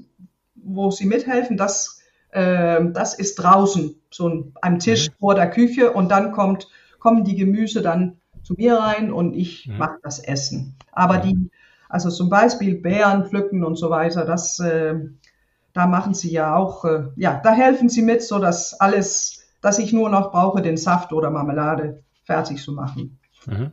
wo 0.55 0.89
sie 0.91 1.05
mithelfen, 1.05 1.57
das, 1.57 2.01
äh, 2.31 2.79
das 2.93 3.13
ist 3.13 3.35
draußen, 3.35 3.95
so 4.09 4.51
ein 4.61 4.79
Tisch 4.79 5.09
mhm. 5.09 5.13
vor 5.19 5.35
der 5.35 5.49
Küche 5.49 5.91
und 5.91 6.09
dann 6.09 6.31
kommt 6.31 6.69
kommen 6.99 7.23
die 7.23 7.35
Gemüse 7.35 7.81
dann 7.81 8.17
zu 8.43 8.53
mir 8.53 8.75
rein 8.75 9.11
und 9.11 9.33
ich 9.33 9.67
mhm. 9.67 9.77
mache 9.77 9.97
das 10.03 10.19
Essen. 10.19 10.75
Aber 10.91 11.15
ja. 11.15 11.21
die, 11.21 11.49
also 11.87 12.09
zum 12.09 12.29
Beispiel 12.29 12.75
Beeren 12.75 13.25
pflücken 13.25 13.63
und 13.63 13.75
so 13.75 13.89
weiter, 13.89 14.25
das, 14.25 14.59
äh, 14.59 14.95
da 15.73 15.87
machen 15.87 16.13
sie 16.13 16.31
ja 16.31 16.55
auch, 16.55 16.85
äh, 16.85 17.05
ja, 17.15 17.39
da 17.43 17.51
helfen 17.51 17.89
sie 17.89 18.01
mit, 18.01 18.23
so 18.23 18.39
dass 18.39 18.79
alles, 18.79 19.47
dass 19.61 19.79
ich 19.79 19.93
nur 19.93 20.09
noch 20.09 20.31
brauche, 20.31 20.61
den 20.61 20.77
Saft 20.77 21.13
oder 21.13 21.29
Marmelade 21.31 22.03
fertig 22.23 22.61
zu 22.61 22.73
machen. 22.73 23.19
Mhm. 23.45 23.71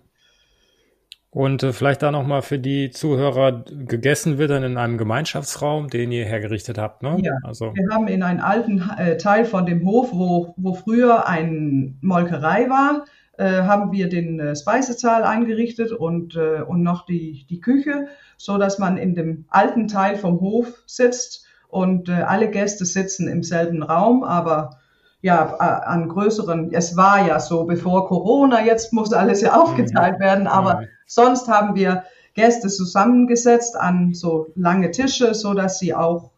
Und 1.36 1.62
äh, 1.62 1.74
vielleicht 1.74 2.00
da 2.00 2.10
nochmal 2.10 2.40
für 2.40 2.58
die 2.58 2.88
Zuhörer, 2.88 3.62
gegessen 3.70 4.38
wird 4.38 4.48
dann 4.48 4.62
in 4.62 4.78
einem 4.78 4.96
Gemeinschaftsraum, 4.96 5.88
den 5.88 6.10
ihr 6.10 6.24
hergerichtet 6.24 6.78
habt, 6.78 7.02
ne? 7.02 7.18
Ja, 7.20 7.34
also. 7.42 7.74
wir 7.74 7.94
haben 7.94 8.08
in 8.08 8.22
einem 8.22 8.40
alten 8.40 8.82
äh, 8.96 9.18
Teil 9.18 9.44
von 9.44 9.66
dem 9.66 9.84
Hof, 9.84 10.14
wo, 10.14 10.54
wo 10.56 10.72
früher 10.72 11.28
ein 11.28 11.98
Molkerei 12.00 12.70
war, 12.70 13.04
äh, 13.36 13.64
haben 13.64 13.92
wir 13.92 14.08
den 14.08 14.40
äh, 14.40 14.56
Speisesaal 14.56 15.24
eingerichtet 15.24 15.92
und, 15.92 16.36
äh, 16.36 16.62
und 16.62 16.82
noch 16.82 17.04
die, 17.04 17.44
die 17.50 17.60
Küche, 17.60 18.06
so 18.38 18.56
dass 18.56 18.78
man 18.78 18.96
in 18.96 19.14
dem 19.14 19.44
alten 19.50 19.88
Teil 19.88 20.16
vom 20.16 20.40
Hof 20.40 20.84
sitzt 20.86 21.44
und 21.68 22.08
äh, 22.08 22.12
alle 22.12 22.50
Gäste 22.50 22.86
sitzen 22.86 23.28
im 23.28 23.42
selben 23.42 23.82
Raum, 23.82 24.24
aber 24.24 24.78
ja, 25.26 25.56
an 25.56 26.08
größeren, 26.08 26.72
es 26.72 26.96
war 26.96 27.26
ja 27.26 27.40
so 27.40 27.64
bevor 27.64 28.06
Corona, 28.06 28.64
jetzt 28.64 28.92
muss 28.92 29.12
alles 29.12 29.40
ja 29.40 29.60
aufgeteilt 29.60 30.18
mhm. 30.18 30.22
werden, 30.22 30.46
aber 30.46 30.82
mhm. 30.82 30.86
sonst 31.06 31.48
haben 31.48 31.74
wir 31.74 32.04
Gäste 32.34 32.68
zusammengesetzt 32.68 33.76
an 33.76 34.14
so 34.14 34.46
lange 34.54 34.92
Tische, 34.92 35.34
so 35.34 35.52
dass 35.52 35.80
sie 35.80 35.94
auch 35.94 36.30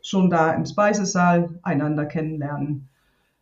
schon 0.00 0.30
da 0.30 0.52
im 0.52 0.64
Speisesaal 0.64 1.58
einander 1.64 2.04
kennenlernen. 2.04 2.88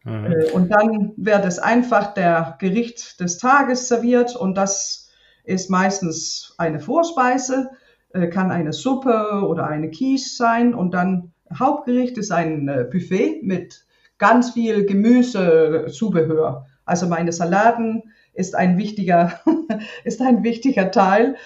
Mhm. 0.05 0.25
Äh, 0.25 0.51
und 0.53 0.71
dann 0.71 1.13
wird 1.19 1.45
es 1.45 1.59
einfach 1.59 2.15
der 2.15 2.57
Gericht 2.59 3.21
des 3.21 3.37
Tages 3.37 3.89
serviert 3.89 4.35
und 4.35 4.57
das 4.57 5.11
ist 5.45 5.69
meistens 5.69 6.55
eine 6.57 6.81
Vorspeise, 6.81 7.69
äh, 8.15 8.29
kann 8.29 8.51
eine 8.51 8.73
Suppe 8.73 9.43
oder 9.47 9.67
eine 9.67 9.91
Quiche 9.91 10.31
sein 10.31 10.73
und 10.73 10.95
dann 10.95 11.33
Hauptgericht 11.55 12.17
ist 12.17 12.33
ein 12.33 12.69
äh, 12.69 12.87
Buffet 12.91 13.43
mit 13.43 13.85
ganz 14.19 14.53
viel 14.53 14.87
Gemüse, 14.87 15.87
Zubehör. 15.91 16.67
Also 16.85 17.07
meine 17.07 17.33
Salaten 17.33 18.03
ist 18.33 18.55
ein 18.55 18.77
wichtiger, 18.79 19.41
ist 20.05 20.21
ein 20.21 20.43
wichtiger 20.43 20.91
Teil. 20.91 21.37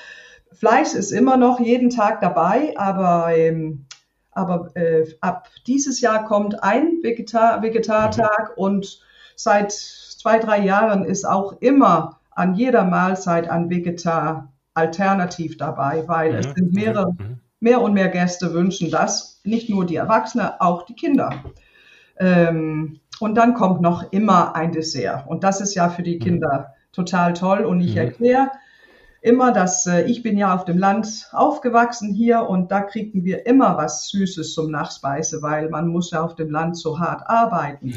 Fleisch 0.52 0.94
ist 0.94 1.12
immer 1.12 1.36
noch 1.36 1.60
jeden 1.60 1.90
Tag 1.90 2.20
dabei, 2.20 2.74
aber, 2.76 3.36
ähm, 3.36 3.86
aber 4.32 4.74
äh, 4.74 5.06
ab 5.20 5.48
dieses 5.66 6.00
Jahr 6.00 6.24
kommt 6.24 6.62
ein 6.62 7.00
Vegetar 7.02 7.62
Vegetartag 7.62 8.50
mhm. 8.56 8.62
und 8.62 9.00
seit 9.36 9.72
zwei, 9.72 10.38
drei 10.38 10.60
Jahren 10.60 11.04
ist 11.04 11.24
auch 11.24 11.60
immer 11.60 12.20
an 12.30 12.54
jeder 12.54 12.84
Mahlzeit 12.84 13.48
ein 13.48 13.70
Vegetar 13.70 14.52
alternativ 14.74 15.56
dabei, 15.56 16.06
weil 16.06 16.32
mhm. 16.32 16.38
es 16.38 16.46
sind 16.54 16.72
mehrere, 16.72 17.12
mhm. 17.12 17.40
mehr 17.60 17.80
und 17.80 17.94
mehr 17.94 18.08
Gäste 18.08 18.52
wünschen 18.52 18.90
das, 18.90 19.40
nicht 19.44 19.68
nur 19.68 19.84
die 19.86 19.96
Erwachsenen, 19.96 20.50
auch 20.58 20.82
die 20.82 20.94
Kinder. 20.94 21.30
Ähm, 22.18 23.00
und 23.20 23.34
dann 23.34 23.54
kommt 23.54 23.80
noch 23.80 24.12
immer 24.12 24.54
ein 24.54 24.72
Dessert. 24.72 25.26
Und 25.26 25.44
das 25.44 25.60
ist 25.60 25.74
ja 25.74 25.88
für 25.88 26.02
die 26.02 26.16
mhm. 26.16 26.20
Kinder 26.20 26.74
total 26.92 27.32
toll. 27.32 27.64
Und 27.64 27.80
ich 27.80 27.92
mhm. 27.92 27.98
erkläre 27.98 28.50
immer, 29.20 29.52
dass 29.52 29.86
äh, 29.86 30.02
ich 30.02 30.22
bin 30.22 30.38
ja 30.38 30.54
auf 30.54 30.64
dem 30.64 30.78
Land 30.78 31.28
aufgewachsen 31.32 32.14
hier 32.14 32.42
und 32.42 32.70
da 32.70 32.82
kriegen 32.82 33.24
wir 33.24 33.46
immer 33.46 33.76
was 33.76 34.08
Süßes 34.10 34.54
zum 34.54 34.70
Nachspeise, 34.70 35.42
weil 35.42 35.68
man 35.70 35.88
muss 35.88 36.12
ja 36.12 36.22
auf 36.22 36.36
dem 36.36 36.50
Land 36.50 36.76
so 36.76 37.00
hart 37.00 37.22
arbeiten. 37.26 37.94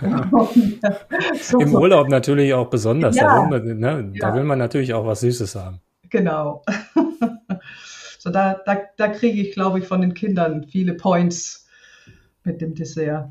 so, 1.40 1.58
Im 1.58 1.74
Urlaub 1.74 2.08
natürlich 2.08 2.54
auch 2.54 2.70
besonders. 2.70 3.16
Ja, 3.16 3.42
da, 3.42 3.50
will 3.50 3.74
man, 3.74 3.78
ne, 3.78 4.10
ja. 4.14 4.28
da 4.28 4.34
will 4.34 4.44
man 4.44 4.58
natürlich 4.58 4.94
auch 4.94 5.06
was 5.06 5.20
Süßes 5.20 5.56
haben. 5.56 5.80
Genau. 6.08 6.64
so 8.18 8.30
da, 8.30 8.60
da, 8.64 8.78
da 8.96 9.08
kriege 9.08 9.40
ich, 9.40 9.52
glaube 9.52 9.80
ich, 9.80 9.86
von 9.86 10.00
den 10.00 10.14
Kindern 10.14 10.66
viele 10.70 10.94
Points 10.94 11.68
mit 12.50 12.60
dem 12.60 12.74
Dessert. 12.74 13.30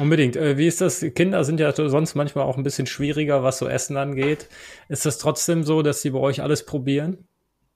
Unbedingt. 0.00 0.36
Äh, 0.36 0.56
wie 0.56 0.66
ist 0.66 0.80
das? 0.80 1.04
Kinder 1.14 1.44
sind 1.44 1.60
ja 1.60 1.72
sonst 1.72 2.14
manchmal 2.14 2.44
auch 2.44 2.56
ein 2.56 2.62
bisschen 2.62 2.86
schwieriger, 2.86 3.42
was 3.42 3.58
so 3.58 3.68
Essen 3.68 3.96
angeht. 3.96 4.48
Ist 4.88 5.04
das 5.04 5.18
trotzdem 5.18 5.62
so, 5.62 5.82
dass 5.82 6.00
sie 6.00 6.10
bei 6.10 6.18
euch 6.18 6.42
alles 6.42 6.64
probieren? 6.64 7.28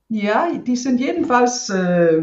Ja, 0.09 0.49
die 0.67 0.76
sind 0.76 1.00
jedenfalls, 1.00 1.69
äh, 1.69 2.23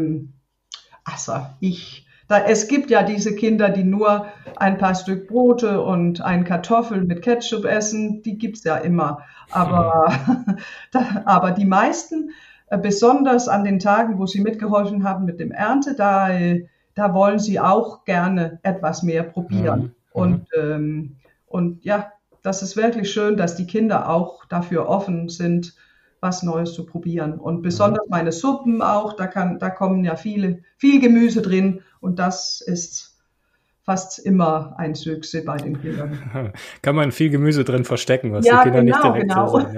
also 1.04 1.34
ich, 1.60 2.06
da, 2.26 2.40
es 2.40 2.66
gibt 2.66 2.90
ja 2.90 3.04
diese 3.04 3.36
Kinder, 3.36 3.68
die 3.68 3.84
nur 3.84 4.26
ein 4.56 4.76
paar 4.76 4.96
Stück 4.96 5.28
Brote 5.28 5.80
und 5.80 6.20
ein 6.20 6.42
Kartoffel 6.42 7.04
mit 7.04 7.22
Ketchup 7.22 7.64
essen, 7.64 8.22
die 8.22 8.38
gibt 8.38 8.56
es 8.56 8.64
ja 8.64 8.76
immer. 8.76 9.20
Aber, 9.52 10.12
mhm. 10.26 10.56
da, 10.90 11.22
aber 11.26 11.52
die 11.52 11.64
meisten, 11.64 12.30
äh, 12.70 12.78
besonders 12.78 13.46
an 13.46 13.62
den 13.62 13.78
Tagen, 13.78 14.18
wo 14.18 14.26
sie 14.26 14.40
mitgeholfen 14.40 15.04
haben 15.04 15.24
mit 15.26 15.38
dem 15.38 15.52
Ernte, 15.52 15.94
da 15.94 16.30
äh, 16.30 16.66
da 16.96 17.14
wollen 17.14 17.38
sie 17.38 17.60
auch 17.60 18.04
gerne 18.04 18.58
etwas 18.62 19.04
mehr 19.04 19.22
probieren. 19.22 19.82
Mhm. 19.82 19.92
Und, 20.12 20.46
ähm, 20.58 21.16
und 21.46 21.84
ja, 21.84 22.10
das 22.42 22.62
ist 22.62 22.76
wirklich 22.76 23.12
schön, 23.12 23.36
dass 23.36 23.54
die 23.54 23.66
Kinder 23.66 24.08
auch 24.08 24.46
dafür 24.46 24.88
offen 24.88 25.28
sind, 25.28 25.76
was 26.20 26.42
Neues 26.42 26.72
zu 26.72 26.86
probieren. 26.86 27.38
Und 27.38 27.62
besonders 27.62 28.08
meine 28.08 28.32
Suppen 28.32 28.80
auch, 28.80 29.12
da, 29.12 29.26
kann, 29.26 29.58
da 29.58 29.68
kommen 29.68 30.04
ja 30.04 30.16
viele, 30.16 30.62
viel 30.78 31.00
Gemüse 31.00 31.42
drin 31.42 31.82
und 32.00 32.18
das 32.18 32.62
ist 32.62 33.15
fast 33.86 34.18
immer 34.18 34.74
ein 34.78 34.96
Süchse 34.96 35.44
bei 35.44 35.56
den 35.56 35.80
Kindern. 35.80 36.52
Kann 36.82 36.96
man 36.96 37.12
viel 37.12 37.30
Gemüse 37.30 37.62
drin 37.62 37.84
verstecken, 37.84 38.32
was 38.32 38.44
ja, 38.44 38.64
die 38.64 38.70
Kinder 38.70 38.82
genau, 38.82 38.96
nicht 38.96 39.04
direkt 39.04 39.30
genau. 39.30 39.60
sehen. 39.60 39.74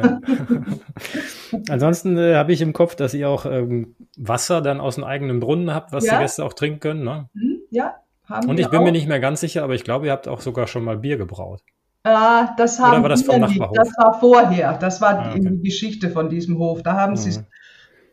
Ja. 1.50 1.60
Ansonsten 1.74 2.16
äh, 2.16 2.34
habe 2.34 2.52
ich 2.52 2.62
im 2.62 2.72
Kopf, 2.72 2.94
dass 2.94 3.12
ihr 3.12 3.28
auch 3.28 3.44
ähm, 3.44 3.94
Wasser 4.16 4.62
dann 4.62 4.80
aus 4.80 4.96
einem 4.96 5.04
eigenen 5.04 5.40
Brunnen 5.40 5.74
habt, 5.74 5.92
was 5.92 6.06
ja. 6.06 6.14
die 6.14 6.22
Gäste 6.22 6.42
auch 6.42 6.54
trinken 6.54 6.80
können. 6.80 7.04
Ne? 7.04 7.28
Mhm, 7.34 7.58
ja, 7.70 7.96
haben 8.24 8.48
Und 8.48 8.58
ich 8.58 8.68
bin 8.70 8.80
auch. 8.80 8.84
mir 8.84 8.92
nicht 8.92 9.08
mehr 9.08 9.20
ganz 9.20 9.40
sicher, 9.40 9.62
aber 9.62 9.74
ich 9.74 9.84
glaube, 9.84 10.06
ihr 10.06 10.12
habt 10.12 10.26
auch 10.26 10.40
sogar 10.40 10.66
schon 10.66 10.84
mal 10.84 10.96
Bier 10.96 11.18
gebraut. 11.18 11.62
Ah, 12.04 12.54
das 12.56 12.78
haben 12.78 12.92
Oder 12.92 13.02
war 13.02 13.08
das 13.10 13.22
vom 13.22 13.40
Nachbarhof? 13.40 13.76
Das 13.76 13.90
war 13.98 14.18
vorher. 14.18 14.78
Das 14.78 15.02
war 15.02 15.18
ah, 15.18 15.30
okay. 15.30 15.40
die 15.40 15.62
Geschichte 15.62 16.08
von 16.08 16.30
diesem 16.30 16.56
Hof. 16.56 16.82
Da 16.82 16.94
haben 16.94 17.12
mhm. 17.12 17.16
sie 17.16 17.40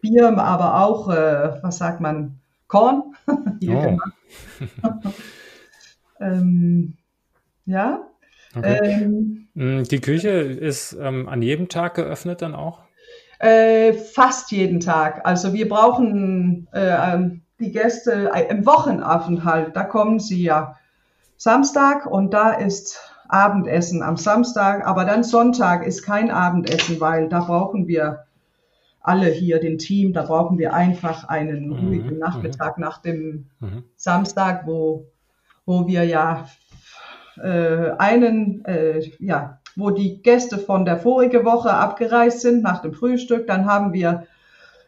Bier, 0.02 0.38
aber 0.38 0.84
auch, 0.84 1.10
äh, 1.10 1.54
was 1.62 1.78
sagt 1.78 2.02
man, 2.02 2.40
Korn 2.68 3.16
oh. 3.28 3.98
Ähm, 6.20 6.98
ja. 7.66 8.08
Okay. 8.56 8.80
Ähm, 8.84 9.48
mm, 9.54 9.84
die 9.84 10.02
Küche 10.02 10.30
ist 10.30 10.94
ähm, 10.94 11.28
an 11.28 11.42
jedem 11.42 11.68
Tag 11.70 11.96
geöffnet 11.96 12.42
dann 12.42 12.56
auch? 12.56 12.82
Äh, 13.40 13.94
fast 13.94 14.52
jeden 14.52 14.80
Tag. 14.80 15.26
Also 15.26 15.54
wir 15.54 15.68
brauchen 15.68 16.68
äh, 16.74 17.14
ähm, 17.14 17.42
die 17.60 17.72
Gäste 17.72 18.32
äh, 18.34 18.48
im 18.50 18.66
Wochenaufenthalt. 18.66 19.76
Da 19.76 19.84
kommen 19.84 20.20
sie 20.20 20.42
ja 20.42 20.76
Samstag 21.38 22.06
und 22.06 22.34
da 22.34 22.52
ist 22.52 23.00
Abendessen 23.28 24.04
am 24.04 24.18
Samstag, 24.18 24.86
aber 24.86 25.04
dann 25.04 25.24
Sonntag 25.24 25.86
ist 25.86 26.04
kein 26.04 26.32
Abendessen, 26.32 27.00
weil 27.02 27.28
da 27.28 27.42
brauchen 27.42 27.88
wir 27.88 28.26
alle 29.02 29.28
hier, 29.28 29.60
den 29.60 29.78
Team, 29.78 30.14
da 30.14 30.24
brauchen 30.24 30.58
wir 30.58 30.74
einfach 30.74 31.28
einen 31.28 31.68
mhm, 31.68 31.74
ruhigen 31.74 32.18
Nachmittag 32.20 32.78
mhm. 32.78 32.84
nach 32.84 33.02
dem 33.02 33.48
mhm. 33.60 33.84
Samstag, 33.96 34.66
wo 34.66 35.08
wo 35.66 35.88
wir 35.88 36.04
ja 36.04 36.48
äh, 37.42 37.92
einen, 37.98 38.64
äh, 38.66 39.12
ja, 39.20 39.60
wo 39.76 39.90
die 39.90 40.22
Gäste 40.22 40.58
von 40.58 40.86
der 40.86 40.98
vorigen 40.98 41.44
Woche 41.46 41.74
abgereist 41.74 42.42
sind 42.42 42.64
nach 42.64 42.82
dem 42.82 42.94
Frühstück, 42.94 43.48
dann 43.48 43.66
haben 43.66 43.94
wir 43.94 44.26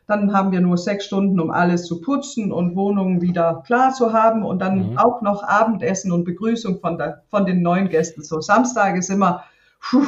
dann 0.08 0.34
haben 0.34 0.54
wir 0.54 0.62
nur 0.62 0.78
sechs 0.78 1.06
Stunden, 1.06 1.38
um 1.40 1.52
alles 1.52 1.86
zu 1.86 2.00
putzen 2.00 2.54
und 2.54 2.78
Wohnungen 2.78 3.22
wieder 3.22 3.62
klar 3.66 3.94
zu 3.94 4.14
haben 4.14 4.44
und 4.44 4.60
dann 4.60 4.92
mhm. 4.92 4.98
auch 4.98 5.22
noch 5.22 5.44
Abendessen 5.44 6.14
und 6.14 6.24
Begrüßung 6.24 6.80
von, 6.80 6.98
der, 6.98 7.24
von 7.30 7.46
den 7.46 7.62
neuen 7.62 7.90
Gästen. 7.90 8.24
So 8.24 8.40
Samstag 8.40 8.96
ist 8.96 9.10
immer, 9.10 9.44
puh, 9.82 10.06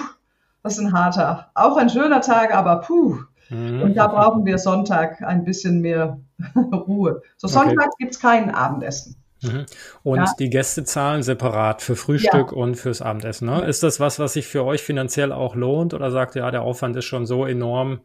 das 0.64 0.78
ist 0.78 0.86
ein 0.86 0.94
harter, 0.94 1.52
auch 1.54 1.76
ein 1.76 1.90
schöner 1.90 2.22
Tag, 2.22 2.56
aber 2.56 2.78
puh. 2.78 3.18
Mhm. 3.50 3.82
Und 3.82 3.96
da 3.96 4.08
brauchen 4.08 4.46
wir 4.46 4.58
Sonntag 4.58 5.22
ein 5.22 5.44
bisschen 5.44 5.82
mehr 5.82 6.18
Ruhe. 6.56 7.22
So 7.36 7.50
Sonntag 7.50 7.88
okay. 7.88 7.96
gibt's 8.00 8.22
kein 8.22 8.56
Abendessen. 8.56 9.19
Mhm. 9.42 9.66
Und 10.04 10.18
ja. 10.18 10.34
die 10.38 10.50
Gäste 10.50 10.84
zahlen 10.84 11.24
separat 11.24 11.82
für 11.82 11.96
Frühstück 11.96 12.52
ja. 12.52 12.58
und 12.58 12.76
fürs 12.76 13.02
Abendessen. 13.02 13.48
Ne? 13.48 13.66
Ist 13.66 13.84
das 13.84 14.00
was, 14.00 14.20
was 14.20 14.34
sich 14.34 14.48
für 14.48 14.66
euch 14.66 14.82
finanziell 14.82 15.32
auch 15.32 15.56
lohnt? 15.56 15.94
Oder 15.94 16.12
sagt 16.12 16.36
ihr, 16.36 16.42
ja, 16.42 16.52
der 16.52 16.64
Aufwand 16.64 16.96
ist 16.98 17.06
schon 17.06 17.26
so 17.26 17.46
enorm, 17.46 18.02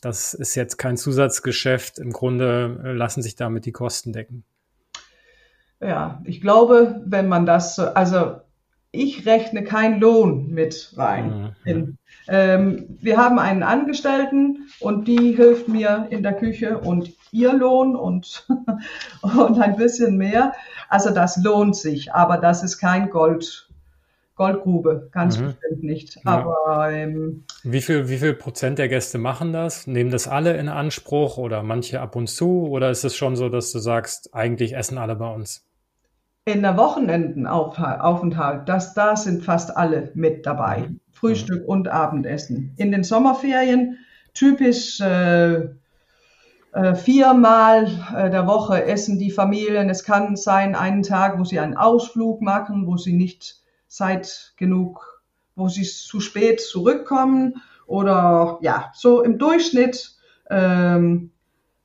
das 0.00 0.34
ist 0.34 0.54
jetzt 0.54 0.76
kein 0.76 0.96
Zusatzgeschäft. 0.96 1.98
Im 1.98 2.10
Grunde 2.10 2.80
äh, 2.84 2.92
lassen 2.92 3.22
sich 3.22 3.36
damit 3.36 3.64
die 3.64 3.72
Kosten 3.72 4.12
decken. 4.12 4.44
Ja, 5.80 6.20
ich 6.24 6.40
glaube, 6.40 7.02
wenn 7.06 7.28
man 7.28 7.46
das, 7.46 7.78
also 7.78 8.36
ich 8.94 9.26
rechne 9.26 9.64
keinen 9.64 10.00
Lohn 10.00 10.48
mit 10.50 10.92
rein. 10.96 11.54
Mhm. 11.64 11.98
Ähm, 12.28 12.86
wir 13.00 13.18
haben 13.18 13.38
einen 13.38 13.62
Angestellten 13.62 14.68
und 14.80 15.08
die 15.08 15.32
hilft 15.32 15.68
mir 15.68 16.06
in 16.10 16.22
der 16.22 16.34
Küche 16.34 16.78
und 16.78 17.12
ihr 17.32 17.52
Lohn 17.52 17.96
und, 17.96 18.46
und 19.22 19.60
ein 19.60 19.76
bisschen 19.76 20.16
mehr. 20.16 20.54
Also 20.88 21.10
das 21.10 21.36
lohnt 21.36 21.76
sich, 21.76 22.14
aber 22.14 22.38
das 22.38 22.62
ist 22.62 22.78
kein 22.78 23.10
Gold, 23.10 23.68
Goldgrube, 24.36 25.08
ganz 25.12 25.38
mhm. 25.38 25.46
bestimmt 25.46 25.82
nicht. 25.82 26.16
Ja. 26.16 26.22
Aber 26.24 26.90
ähm, 26.90 27.44
wie 27.62 27.82
viel, 27.82 28.08
wie 28.08 28.18
viel 28.18 28.34
Prozent 28.34 28.78
der 28.78 28.88
Gäste 28.88 29.18
machen 29.18 29.52
das? 29.52 29.86
Nehmen 29.86 30.10
das 30.10 30.28
alle 30.28 30.56
in 30.56 30.68
Anspruch 30.68 31.36
oder 31.36 31.62
manche 31.62 32.00
ab 32.00 32.16
und 32.16 32.28
zu? 32.28 32.68
Oder 32.68 32.90
ist 32.90 33.04
es 33.04 33.16
schon 33.16 33.36
so, 33.36 33.48
dass 33.48 33.70
du 33.72 33.80
sagst, 33.80 34.34
eigentlich 34.34 34.74
essen 34.74 34.98
alle 34.98 35.16
bei 35.16 35.30
uns? 35.30 35.64
In 36.46 36.60
der 36.60 36.76
Wochenendenaufenthalt, 36.76 38.68
das, 38.68 38.92
da 38.92 39.16
sind 39.16 39.42
fast 39.42 39.74
alle 39.74 40.10
mit 40.14 40.44
dabei. 40.44 40.88
Mhm. 40.88 41.00
Frühstück 41.10 41.62
mhm. 41.62 41.68
und 41.68 41.88
Abendessen. 41.88 42.74
In 42.76 42.92
den 42.92 43.02
Sommerferien 43.02 43.98
typisch 44.34 45.00
äh, 45.00 45.54
äh, 46.74 46.94
viermal 46.96 47.86
äh, 48.14 48.28
der 48.28 48.46
Woche 48.46 48.84
essen 48.84 49.18
die 49.18 49.30
Familien. 49.30 49.88
Es 49.88 50.04
kann 50.04 50.36
sein, 50.36 50.74
einen 50.74 51.02
Tag, 51.02 51.38
wo 51.38 51.44
sie 51.44 51.60
einen 51.60 51.78
Ausflug 51.78 52.42
machen, 52.42 52.86
wo 52.86 52.98
sie 52.98 53.14
nicht 53.14 53.62
Zeit 53.88 54.52
genug, 54.58 55.22
wo 55.56 55.68
sie 55.68 55.84
zu 55.84 56.20
spät 56.20 56.60
zurückkommen 56.60 57.62
oder 57.86 58.58
ja, 58.60 58.90
so 58.94 59.22
im 59.22 59.38
Durchschnitt 59.38 60.16
ähm, 60.50 61.30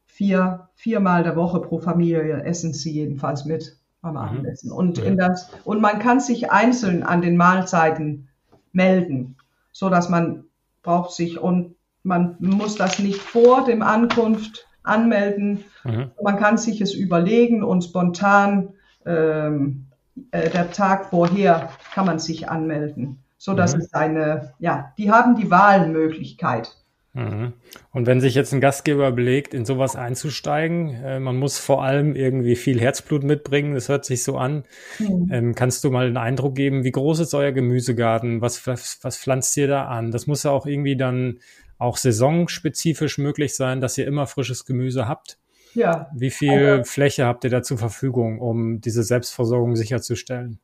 vier, 0.06 0.68
viermal 0.76 1.24
der 1.24 1.38
Woche 1.38 1.62
pro 1.62 1.80
Familie 1.80 2.44
essen 2.44 2.74
sie 2.74 2.92
jedenfalls 2.92 3.46
mit 3.46 3.79
am 4.02 4.12
mhm. 4.12 4.18
Abendessen. 4.18 4.72
Und, 4.72 4.98
in 5.00 5.18
das, 5.18 5.50
und 5.64 5.82
man 5.82 6.00
kann 6.00 6.20
sich 6.20 6.52
einzeln 6.52 7.04
an 7.04 7.22
den 7.22 7.38
Mahlzeiten 7.38 8.28
melden, 8.72 9.38
so 9.72 9.90
dass 9.90 10.10
man 10.10 10.46
braucht 10.84 11.12
sich 11.12 11.40
und 11.40 11.76
man 12.04 12.38
muss 12.40 12.76
das 12.76 13.00
nicht 13.00 13.20
vor 13.20 13.66
dem 13.66 13.82
Ankunft 13.82 14.68
anmelden. 14.84 15.66
Mhm. 15.84 16.12
Man 16.24 16.38
kann 16.38 16.58
sich 16.58 16.82
es 16.82 16.94
überlegen 16.94 17.64
und 17.64 17.84
spontan 17.84 18.70
ähm, 19.06 19.86
äh, 20.32 20.50
der 20.50 20.72
Tag 20.72 21.08
vorher 21.10 21.70
kann 21.94 22.06
man 22.06 22.20
sich 22.20 22.50
anmelden, 22.50 23.20
so 23.38 23.54
dass 23.54 23.76
mhm. 23.76 23.82
es 23.82 23.94
eine, 23.94 24.54
ja, 24.60 24.94
die 24.98 25.12
haben 25.12 25.36
die 25.36 25.52
Wahlmöglichkeit. 25.52 26.76
Mhm. 27.14 27.54
Und 27.92 28.06
wenn 28.06 28.22
sich 28.22 28.36
jetzt 28.36 28.54
ein 28.54 28.62
Gastgeber 28.62 29.12
belegt, 29.12 29.54
in 29.54 29.66
sowas 29.66 29.96
einzusteigen, 29.96 30.94
äh, 31.04 31.20
man 31.20 31.38
muss 31.38 31.58
vor 31.58 31.84
allem 31.84 32.16
irgendwie 32.16 32.56
viel 32.56 32.80
Herzblut 32.80 33.24
mitbringen, 33.24 33.74
das 33.74 33.90
hört 33.90 34.06
sich 34.06 34.24
so 34.24 34.38
an. 34.38 34.64
Mhm. 35.00 35.30
Ähm, 35.32 35.56
kannst 35.56 35.84
du 35.84 35.92
mal 35.92 36.06
einen 36.06 36.18
Eindruck 36.18 36.56
geben, 36.56 36.84
wie 36.84 36.92
groß 36.92 37.20
ist 37.20 37.34
euer 37.34 37.52
Gemüsegarten? 37.52 38.42
Was, 38.42 38.68
was, 38.68 39.00
was 39.02 39.18
pflanzt 39.18 39.58
ihr 39.58 39.68
da 39.68 39.86
an? 39.86 40.12
Das 40.12 40.28
muss 40.28 40.44
ja 40.44 40.52
auch 40.52 40.66
irgendwie 40.66 40.96
dann 40.96 41.40
auch 41.80 41.98
saisonspezifisch 41.98 43.18
möglich 43.18 43.56
sein, 43.56 43.82
dass 43.82 43.98
ihr 43.98 44.06
immer 44.06 44.28
frisches 44.28 44.66
Gemüse 44.66 45.08
habt. 45.08 45.40
Ja. 45.74 46.10
Wie 46.14 46.30
viel 46.30 46.66
also, 46.66 46.84
Fläche 46.84 47.26
habt 47.26 47.44
ihr 47.44 47.50
da 47.50 47.64
zur 47.64 47.78
Verfügung, 47.78 48.40
um 48.40 48.82
diese 48.82 49.04
Selbstversorgung 49.04 49.76
sicherzustellen? 49.76 50.60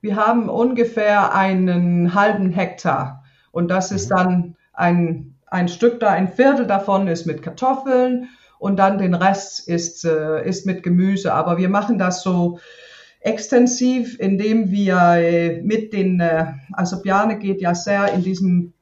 Wir 0.00 0.16
haben 0.16 0.48
ungefähr 0.48 1.34
einen 1.34 2.14
halben 2.14 2.50
Hektar 2.50 3.24
und 3.50 3.68
das 3.68 3.90
ist 3.90 4.10
mhm. 4.10 4.14
dann 4.14 4.56
ein, 4.72 5.35
ein 5.46 5.68
Stück 5.68 6.00
da, 6.00 6.10
ein 6.10 6.28
Viertel 6.28 6.66
davon 6.66 7.08
ist 7.08 7.26
mit 7.26 7.42
Kartoffeln 7.42 8.28
und 8.58 8.76
dann 8.78 8.98
den 8.98 9.14
Rest 9.14 9.68
ist, 9.68 10.04
äh, 10.04 10.46
ist 10.46 10.66
mit 10.66 10.82
Gemüse. 10.82 11.32
Aber 11.32 11.58
wir 11.58 11.68
machen 11.68 11.98
das 11.98 12.22
so 12.22 12.58
extensiv, 13.20 14.18
indem 14.18 14.70
wir 14.70 14.96
äh, 15.16 15.62
mit 15.62 15.92
den, 15.92 16.20
äh, 16.20 16.46
also 16.72 17.02
Bjarne 17.02 17.38
geht 17.38 17.60
ja 17.60 17.74
sehr 17.74 18.12
in 18.12 18.22
diesem 18.22 18.72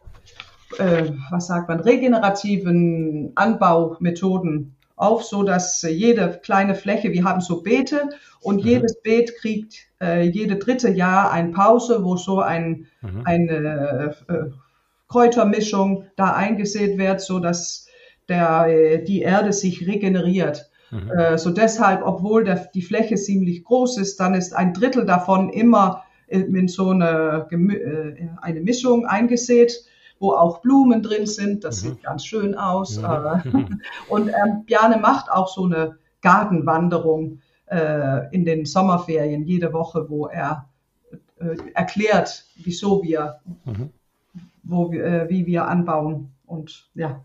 äh, 0.78 1.12
was 1.30 1.46
sagt 1.46 1.68
man, 1.68 1.80
regenerativen 1.80 3.32
Anbaumethoden 3.34 4.76
auf, 4.96 5.24
so 5.24 5.42
dass 5.42 5.82
jede 5.82 6.40
kleine 6.42 6.74
Fläche, 6.74 7.12
wir 7.12 7.24
haben 7.24 7.40
so 7.40 7.62
Beete 7.62 8.10
und 8.40 8.62
mhm. 8.62 8.68
jedes 8.70 9.00
Beet 9.02 9.36
kriegt 9.36 9.74
äh, 10.00 10.22
jede 10.22 10.56
dritte 10.56 10.90
Jahr 10.90 11.32
eine 11.32 11.50
Pause, 11.50 12.04
wo 12.04 12.16
so 12.16 12.40
ein, 12.40 12.86
mhm. 13.02 13.22
eine 13.24 14.14
äh, 14.28 14.34
Kräutermischung 15.14 16.06
da 16.16 16.32
eingesät 16.32 16.98
wird, 16.98 17.20
so 17.20 17.38
dass 17.38 17.86
der, 18.28 18.66
äh, 18.66 19.04
die 19.04 19.22
Erde 19.22 19.52
sich 19.52 19.86
regeneriert. 19.86 20.70
Mhm. 20.90 21.10
Äh, 21.12 21.38
so 21.38 21.50
deshalb, 21.50 22.02
obwohl 22.04 22.42
der, 22.42 22.68
die 22.74 22.82
Fläche 22.82 23.14
ziemlich 23.14 23.62
groß 23.62 23.98
ist, 23.98 24.18
dann 24.18 24.34
ist 24.34 24.54
ein 24.56 24.74
Drittel 24.74 25.06
davon 25.06 25.50
immer 25.50 26.02
in 26.26 26.66
so 26.66 26.88
eine, 26.88 27.46
eine 28.40 28.60
Mischung 28.60 29.06
eingesät 29.06 29.84
wo 30.20 30.32
auch 30.32 30.62
Blumen 30.62 31.02
drin 31.02 31.26
sind. 31.26 31.64
Das 31.64 31.82
mhm. 31.82 31.88
sieht 31.88 32.02
ganz 32.02 32.24
schön 32.24 32.54
aus. 32.54 32.96
Ja. 32.96 33.42
Äh, 33.44 33.50
und 34.08 34.28
ähm, 34.28 34.64
Bjarne 34.64 34.96
macht 34.96 35.30
auch 35.30 35.48
so 35.48 35.64
eine 35.64 35.98
Gartenwanderung 36.22 37.40
äh, 37.66 38.34
in 38.34 38.46
den 38.46 38.64
Sommerferien 38.64 39.44
jede 39.44 39.72
Woche, 39.74 40.08
wo 40.08 40.26
er 40.26 40.70
äh, 41.38 41.56
erklärt, 41.74 42.46
wieso 42.56 43.02
wir, 43.02 43.40
mhm. 43.64 43.90
Wo 44.64 44.90
wir, 44.90 45.04
äh, 45.04 45.30
wie 45.30 45.46
wir 45.46 45.66
anbauen. 45.68 46.34
Und 46.46 46.90
ja. 46.94 47.24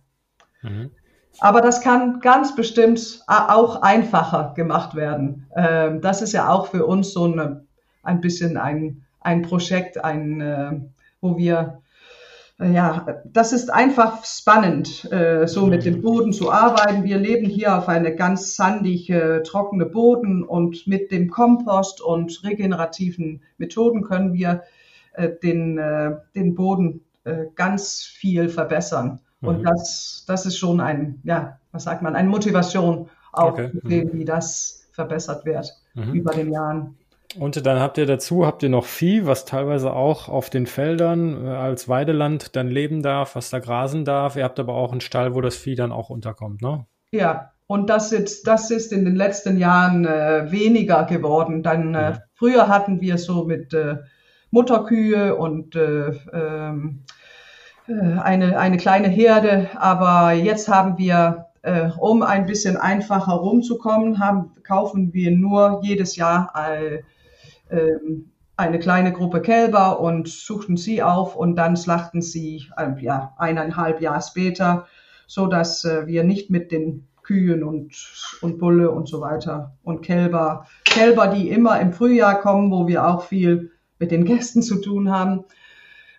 Mhm. 0.61 0.91
Aber 1.39 1.61
das 1.61 1.81
kann 1.81 2.19
ganz 2.19 2.55
bestimmt 2.55 3.23
auch 3.27 3.81
einfacher 3.81 4.53
gemacht 4.55 4.95
werden. 4.95 5.47
Ähm, 5.55 6.01
das 6.01 6.21
ist 6.21 6.33
ja 6.33 6.49
auch 6.49 6.67
für 6.67 6.85
uns 6.85 7.13
so 7.13 7.25
eine, 7.25 7.65
ein 8.03 8.19
bisschen 8.19 8.57
ein, 8.57 9.03
ein 9.21 9.41
Projekt, 9.43 10.03
ein, 10.03 10.41
äh, 10.41 10.79
wo 11.21 11.37
wir 11.37 11.81
ja, 12.61 13.21
das 13.23 13.53
ist 13.53 13.71
einfach 13.71 14.25
spannend, 14.25 15.09
äh, 15.13 15.47
so 15.47 15.67
mit 15.67 15.85
dem 15.85 16.01
Boden 16.01 16.33
zu 16.33 16.51
arbeiten. 16.51 17.05
Wir 17.05 17.17
leben 17.17 17.45
hier 17.45 17.77
auf 17.77 17.87
eine 17.87 18.13
ganz 18.13 18.57
sandig 18.57 19.09
äh, 19.09 19.43
trockene 19.43 19.85
Boden 19.85 20.43
und 20.43 20.85
mit 20.85 21.09
dem 21.09 21.29
Kompost 21.29 22.01
und 22.01 22.43
regenerativen 22.43 23.43
Methoden 23.57 24.03
können 24.03 24.33
wir 24.33 24.63
äh, 25.13 25.29
den, 25.41 25.77
äh, 25.77 26.17
den 26.35 26.53
Boden 26.53 27.05
äh, 27.23 27.45
ganz 27.55 28.03
viel 28.03 28.49
verbessern. 28.49 29.19
Und 29.41 29.59
mhm. 29.59 29.63
das, 29.63 30.25
das 30.27 30.45
ist 30.45 30.57
schon 30.57 30.81
ein, 30.81 31.21
ja, 31.23 31.59
was 31.71 31.83
sagt 31.83 32.01
man, 32.01 32.15
eine 32.15 32.29
Motivation, 32.29 33.09
auch 33.31 33.53
okay. 33.53 33.71
sehen, 33.83 34.09
mhm. 34.11 34.19
wie 34.19 34.25
das 34.25 34.87
verbessert 34.91 35.45
wird 35.45 35.71
mhm. 35.93 36.13
über 36.13 36.33
den 36.33 36.51
Jahren. 36.51 36.97
Und 37.37 37.63
dann 37.63 37.79
habt 37.79 37.99
ihr 37.99 38.07
dazu, 38.07 38.45
habt 38.45 38.63
ihr 38.63 38.69
noch 38.69 38.85
Vieh, 38.85 39.27
was 39.27 39.45
teilweise 39.45 39.93
auch 39.93 40.29
auf 40.29 40.49
den 40.49 40.65
Feldern 40.65 41.45
äh, 41.45 41.49
als 41.49 41.87
Weideland 41.87 42.55
dann 42.55 42.67
leben 42.69 43.03
darf, 43.03 43.35
was 43.35 43.51
da 43.51 43.59
grasen 43.59 44.03
darf. 44.03 44.35
Ihr 44.35 44.43
habt 44.43 44.59
aber 44.59 44.73
auch 44.73 44.91
einen 44.91 45.01
Stall, 45.01 45.35
wo 45.35 45.41
das 45.41 45.55
Vieh 45.55 45.75
dann 45.75 45.91
auch 45.91 46.09
unterkommt, 46.09 46.61
ne? 46.61 46.85
Ja, 47.11 47.51
und 47.67 47.89
das 47.89 48.11
ist, 48.11 48.47
das 48.47 48.71
ist 48.71 48.91
in 48.91 49.05
den 49.05 49.15
letzten 49.15 49.57
Jahren 49.57 50.05
äh, 50.05 50.51
weniger 50.51 51.03
geworden. 51.03 51.61
Dann 51.61 51.93
äh, 51.93 52.01
ja. 52.01 52.19
früher 52.33 52.67
hatten 52.67 52.99
wir 52.99 53.19
so 53.19 53.45
mit 53.45 53.75
äh, 53.75 53.97
Mutterkühe 54.51 55.35
und 55.35 55.75
äh, 55.75 56.11
ähm, 56.33 57.03
äh, 57.87 58.19
eine, 58.19 58.57
eine 58.57 58.77
kleine 58.77 59.07
Herde, 59.07 59.69
aber 59.75 60.33
jetzt 60.33 60.67
haben 60.67 60.97
wir 60.97 61.45
äh, 61.61 61.89
um 61.97 62.23
ein 62.23 62.45
bisschen 62.45 62.77
einfacher 62.77 63.33
rumzukommen, 63.33 64.19
haben, 64.19 64.51
kaufen 64.63 65.13
wir 65.13 65.31
nur 65.31 65.81
jedes 65.83 66.15
Jahr 66.15 66.53
äh, 66.55 67.01
ähm, 67.69 68.31
eine 68.57 68.79
kleine 68.79 69.13
Gruppe 69.13 69.41
Kälber 69.41 69.99
und 69.99 70.27
suchten 70.27 70.77
sie 70.77 71.01
auf 71.01 71.35
und 71.35 71.55
dann 71.55 71.77
schlachten 71.77 72.21
sie 72.21 72.65
äh, 72.77 73.01
ja, 73.01 73.33
eineinhalb 73.37 74.01
Jahre 74.01 74.21
später, 74.21 74.85
so 75.27 75.47
dass 75.47 75.85
äh, 75.85 76.07
wir 76.07 76.23
nicht 76.23 76.49
mit 76.49 76.71
den 76.71 77.07
Kühen 77.23 77.63
und, 77.63 77.93
und 78.41 78.57
Bulle 78.57 78.91
und 78.91 79.07
so 79.07 79.21
weiter 79.21 79.75
und 79.83 80.01
Kälber, 80.01 80.65
Kälber, 80.83 81.27
die 81.27 81.49
immer 81.49 81.79
im 81.79 81.93
Frühjahr 81.93 82.41
kommen, 82.41 82.71
wo 82.71 82.87
wir 82.87 83.07
auch 83.07 83.23
viel 83.23 83.71
mit 83.99 84.11
den 84.11 84.25
Gästen 84.25 84.61
zu 84.61 84.81
tun 84.81 85.11
haben. 85.11 85.45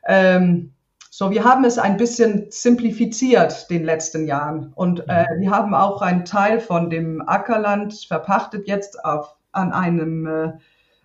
Ähm, 0.07 0.73
so, 1.13 1.31
wir 1.31 1.45
haben 1.45 1.65
es 1.65 1.77
ein 1.77 1.97
bisschen 1.97 2.47
simplifiziert 2.51 3.69
den 3.69 3.85
letzten 3.85 4.27
Jahren 4.27 4.73
und 4.75 5.01
äh, 5.09 5.27
mhm. 5.35 5.41
wir 5.41 5.51
haben 5.51 5.75
auch 5.75 6.03
einen 6.03 6.25
Teil 6.25 6.61
von 6.61 6.89
dem 6.89 7.21
Ackerland 7.27 7.95
verpachtet 8.07 8.69
jetzt 8.69 9.05
auf, 9.05 9.37
an 9.53 9.73
einem 9.73 10.27
äh, 10.27 10.53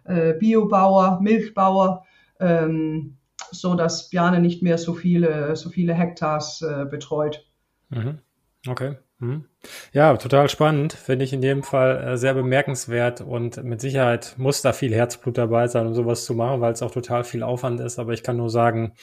äh, 0.05 0.33
Biobauer, 0.33 1.19
Milchbauer, 1.21 2.05
ähm, 2.39 3.17
so 3.51 3.75
dass 3.75 4.09
Bjarne 4.09 4.39
nicht 4.39 4.61
mehr 4.61 4.77
so 4.77 4.93
viele, 4.93 5.55
so 5.55 5.69
viele 5.69 5.93
Hektars 5.93 6.61
äh, 6.61 6.85
betreut. 6.85 7.45
Mhm. 7.89 8.19
Okay. 8.67 8.97
Mhm. 9.19 9.45
Ja, 9.93 10.15
total 10.17 10.49
spannend. 10.49 10.93
Finde 10.93 11.23
ich 11.25 11.31
in 11.33 11.41
jedem 11.41 11.63
Fall 11.63 12.03
äh, 12.03 12.17
sehr 12.17 12.33
bemerkenswert 12.33 13.21
und 13.21 13.63
mit 13.63 13.79
Sicherheit 13.79 14.35
muss 14.37 14.61
da 14.61 14.73
viel 14.73 14.93
Herzblut 14.93 15.37
dabei 15.37 15.67
sein, 15.67 15.87
um 15.87 15.93
sowas 15.93 16.25
zu 16.25 16.33
machen, 16.33 16.61
weil 16.61 16.73
es 16.73 16.81
auch 16.81 16.91
total 16.91 17.23
viel 17.23 17.43
Aufwand 17.43 17.79
ist. 17.79 17.97
Aber 17.97 18.13
ich 18.13 18.23
kann 18.23 18.37
nur 18.37 18.49
sagen, 18.49 18.93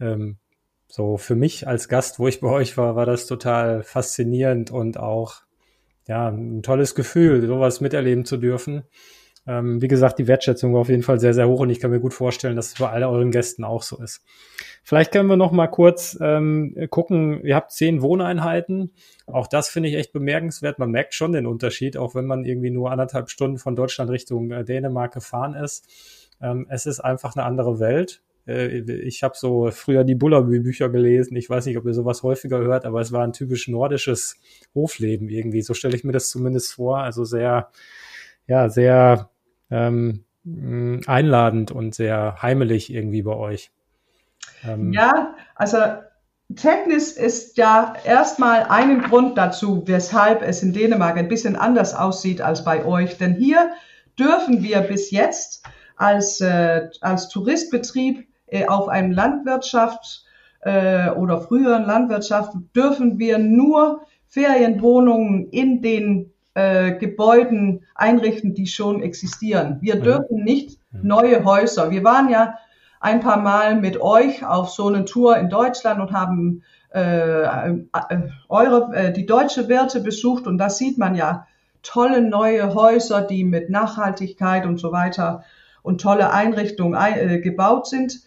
ähm, 0.00 0.38
so 0.88 1.16
für 1.16 1.36
mich 1.36 1.68
als 1.68 1.88
Gast, 1.88 2.18
wo 2.18 2.28
ich 2.28 2.40
bei 2.40 2.48
euch 2.48 2.76
war, 2.76 2.96
war 2.96 3.06
das 3.06 3.26
total 3.26 3.82
faszinierend 3.82 4.70
und 4.70 4.98
auch 4.98 5.42
ja 6.08 6.28
ein 6.28 6.62
tolles 6.62 6.94
Gefühl, 6.94 7.46
sowas 7.46 7.80
miterleben 7.80 8.24
zu 8.24 8.36
dürfen. 8.36 8.82
Ähm, 9.44 9.82
wie 9.82 9.88
gesagt, 9.88 10.20
die 10.20 10.28
Wertschätzung 10.28 10.72
war 10.72 10.82
auf 10.82 10.88
jeden 10.88 11.02
Fall 11.02 11.18
sehr, 11.18 11.34
sehr 11.34 11.48
hoch 11.48 11.60
und 11.60 11.70
ich 11.70 11.80
kann 11.80 11.90
mir 11.90 11.98
gut 11.98 12.14
vorstellen, 12.14 12.54
dass 12.54 12.68
es 12.68 12.74
bei 12.78 12.88
all 12.88 13.02
euren 13.02 13.32
Gästen 13.32 13.64
auch 13.64 13.82
so 13.82 14.00
ist. 14.00 14.24
Vielleicht 14.84 15.10
können 15.12 15.28
wir 15.28 15.36
noch 15.36 15.50
mal 15.50 15.66
kurz 15.66 16.16
ähm, 16.20 16.76
gucken. 16.90 17.44
Ihr 17.44 17.56
habt 17.56 17.72
zehn 17.72 18.02
Wohneinheiten. 18.02 18.92
Auch 19.26 19.48
das 19.48 19.68
finde 19.68 19.88
ich 19.88 19.96
echt 19.96 20.12
bemerkenswert. 20.12 20.78
Man 20.78 20.90
merkt 20.90 21.14
schon 21.14 21.32
den 21.32 21.46
Unterschied, 21.46 21.96
auch 21.96 22.14
wenn 22.14 22.26
man 22.26 22.44
irgendwie 22.44 22.70
nur 22.70 22.92
anderthalb 22.92 23.30
Stunden 23.30 23.58
von 23.58 23.74
Deutschland 23.74 24.10
Richtung 24.10 24.52
äh, 24.52 24.64
Dänemark 24.64 25.12
gefahren 25.12 25.54
ist. 25.54 25.88
Ähm, 26.40 26.66
es 26.68 26.86
ist 26.86 27.00
einfach 27.00 27.34
eine 27.34 27.44
andere 27.44 27.80
Welt. 27.80 28.22
Äh, 28.46 28.78
ich 28.78 29.24
habe 29.24 29.34
so 29.36 29.70
früher 29.72 30.04
die 30.04 30.14
Bullabü-Bücher 30.14 30.88
gelesen. 30.88 31.36
Ich 31.36 31.50
weiß 31.50 31.66
nicht, 31.66 31.78
ob 31.78 31.86
ihr 31.86 31.94
sowas 31.94 32.22
häufiger 32.22 32.58
hört, 32.58 32.84
aber 32.84 33.00
es 33.00 33.10
war 33.10 33.24
ein 33.24 33.32
typisch 33.32 33.66
nordisches 33.66 34.36
Hofleben 34.74 35.28
irgendwie. 35.28 35.62
So 35.62 35.74
stelle 35.74 35.96
ich 35.96 36.04
mir 36.04 36.12
das 36.12 36.28
zumindest 36.28 36.74
vor. 36.74 36.98
Also 36.98 37.24
sehr, 37.24 37.70
ja, 38.46 38.68
sehr 38.68 39.31
ähm, 39.72 40.24
einladend 41.06 41.70
und 41.70 41.94
sehr 41.94 42.36
heimelig 42.42 42.92
irgendwie 42.92 43.22
bei 43.22 43.34
euch. 43.34 43.70
Ähm, 44.64 44.92
ja, 44.92 45.34
also 45.54 45.78
Technis 46.56 47.12
ist 47.12 47.56
ja 47.56 47.94
erstmal 48.04 48.64
einen 48.64 49.02
Grund 49.02 49.38
dazu, 49.38 49.82
weshalb 49.86 50.42
es 50.42 50.62
in 50.62 50.72
Dänemark 50.72 51.16
ein 51.16 51.28
bisschen 51.28 51.56
anders 51.56 51.94
aussieht 51.94 52.40
als 52.40 52.64
bei 52.64 52.84
euch. 52.84 53.16
Denn 53.18 53.34
hier 53.34 53.70
dürfen 54.18 54.62
wir 54.62 54.80
bis 54.80 55.10
jetzt 55.10 55.64
als, 55.96 56.40
äh, 56.40 56.88
als 57.00 57.28
Touristbetrieb 57.28 58.26
äh, 58.46 58.66
auf 58.66 58.88
einem 58.88 59.12
Landwirtschaft 59.12 60.24
äh, 60.60 61.10
oder 61.10 61.40
früheren 61.40 61.84
Landwirtschaft 61.84 62.52
dürfen 62.74 63.18
wir 63.18 63.38
nur 63.38 64.02
Ferienwohnungen 64.28 65.48
in 65.50 65.82
den 65.82 66.31
äh, 66.54 66.92
Gebäuden 66.92 67.84
einrichten, 67.94 68.54
die 68.54 68.66
schon 68.66 69.02
existieren. 69.02 69.78
Wir 69.80 69.96
dürfen 69.96 70.44
nicht 70.44 70.78
neue 70.90 71.44
Häuser. 71.44 71.90
Wir 71.90 72.04
waren 72.04 72.28
ja 72.28 72.58
ein 73.00 73.20
paar 73.20 73.40
Mal 73.40 73.76
mit 73.76 74.00
euch 74.00 74.44
auf 74.44 74.70
so 74.70 74.88
eine 74.88 75.04
Tour 75.04 75.36
in 75.36 75.48
Deutschland 75.48 76.00
und 76.00 76.12
haben 76.12 76.62
äh, 76.94 77.42
äh, 77.42 77.82
eure, 78.48 78.94
äh, 78.94 79.12
die 79.12 79.26
deutsche 79.26 79.68
Werte 79.68 80.00
besucht 80.00 80.46
und 80.46 80.58
da 80.58 80.68
sieht 80.68 80.98
man 80.98 81.14
ja 81.14 81.46
tolle 81.82 82.20
neue 82.20 82.74
Häuser, 82.74 83.22
die 83.22 83.44
mit 83.44 83.70
Nachhaltigkeit 83.70 84.66
und 84.66 84.78
so 84.78 84.92
weiter 84.92 85.42
und 85.82 86.00
tolle 86.00 86.32
Einrichtungen 86.32 86.94
äh, 86.94 87.40
gebaut 87.40 87.86
sind. 87.86 88.20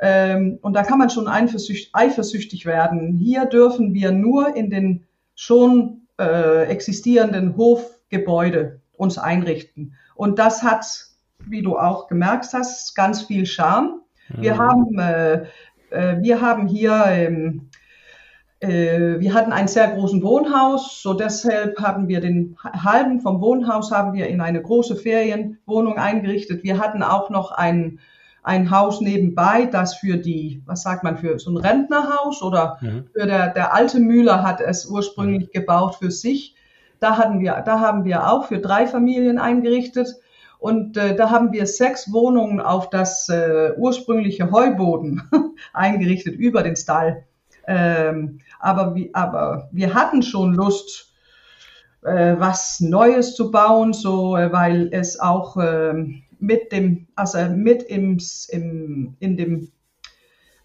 Ähm, 0.00 0.58
und 0.62 0.74
da 0.74 0.82
kann 0.82 0.98
man 0.98 1.10
schon 1.10 1.28
eifersüchtig 1.28 2.66
werden. 2.66 3.16
Hier 3.16 3.46
dürfen 3.46 3.94
wir 3.94 4.12
nur 4.12 4.54
in 4.54 4.70
den 4.70 5.04
schon 5.34 5.99
äh, 6.20 6.64
existierenden 6.64 7.56
Hofgebäude 7.56 8.80
uns 8.96 9.18
einrichten. 9.18 9.94
Und 10.14 10.38
das 10.38 10.62
hat, 10.62 11.06
wie 11.38 11.62
du 11.62 11.78
auch 11.78 12.06
gemerkt 12.06 12.48
hast, 12.52 12.94
ganz 12.94 13.22
viel 13.22 13.46
Charme. 13.46 14.02
Wir 14.28 14.54
mhm. 14.54 14.58
haben, 14.58 14.98
äh, 14.98 15.34
äh, 15.90 16.20
wir 16.20 16.40
haben 16.40 16.66
hier, 16.66 17.04
ähm, 17.06 17.70
äh, 18.60 19.18
wir 19.18 19.32
hatten 19.32 19.52
einen 19.52 19.68
sehr 19.68 19.88
großen 19.88 20.22
Wohnhaus, 20.22 21.00
so 21.02 21.14
deshalb 21.14 21.80
haben 21.80 22.08
wir 22.08 22.20
den 22.20 22.56
halben 22.62 23.20
vom 23.20 23.40
Wohnhaus 23.40 23.90
haben 23.90 24.12
wir 24.12 24.28
in 24.28 24.42
eine 24.42 24.60
große 24.60 24.96
Ferienwohnung 24.96 25.96
eingerichtet. 25.96 26.62
Wir 26.62 26.78
hatten 26.78 27.02
auch 27.02 27.30
noch 27.30 27.52
ein 27.52 27.98
ein 28.42 28.70
Haus 28.70 29.00
nebenbei, 29.00 29.66
das 29.66 29.96
für 29.96 30.16
die, 30.16 30.62
was 30.66 30.82
sagt 30.82 31.04
man, 31.04 31.18
für 31.18 31.38
so 31.38 31.50
ein 31.50 31.56
Rentnerhaus 31.58 32.42
oder 32.42 32.78
mhm. 32.80 33.04
für 33.12 33.26
der, 33.26 33.52
der 33.52 33.74
alte 33.74 34.00
Müller 34.00 34.42
hat 34.42 34.60
es 34.60 34.86
ursprünglich 34.86 35.48
mhm. 35.48 35.52
gebaut 35.52 35.96
für 35.96 36.10
sich. 36.10 36.54
Da 37.00 37.16
hatten 37.16 37.40
wir, 37.40 37.62
da 37.64 37.80
haben 37.80 38.04
wir 38.04 38.30
auch 38.30 38.46
für 38.46 38.58
drei 38.58 38.86
Familien 38.86 39.38
eingerichtet. 39.38 40.16
Und 40.58 40.98
äh, 40.98 41.16
da 41.16 41.30
haben 41.30 41.52
wir 41.52 41.66
sechs 41.66 42.12
Wohnungen 42.12 42.60
auf 42.60 42.90
das 42.90 43.28
äh, 43.30 43.72
ursprüngliche 43.76 44.50
Heuboden 44.50 45.22
eingerichtet 45.72 46.34
über 46.34 46.62
den 46.62 46.76
Stall. 46.76 47.24
Ähm, 47.66 48.40
aber, 48.58 48.94
wie, 48.94 49.14
aber 49.14 49.68
wir 49.72 49.94
hatten 49.94 50.22
schon 50.22 50.54
Lust, 50.54 51.14
äh, 52.02 52.34
was 52.38 52.80
Neues 52.80 53.34
zu 53.34 53.50
bauen, 53.50 53.92
so 53.92 54.36
äh, 54.36 54.52
weil 54.52 54.88
es 54.92 55.18
auch 55.18 55.56
äh, 55.56 55.94
mit 56.40 56.72
dem, 56.72 57.08
also 57.14 57.38
mit 57.50 57.82
im, 57.84 58.18
im, 58.48 59.16
in 59.20 59.36
dem, 59.36 59.72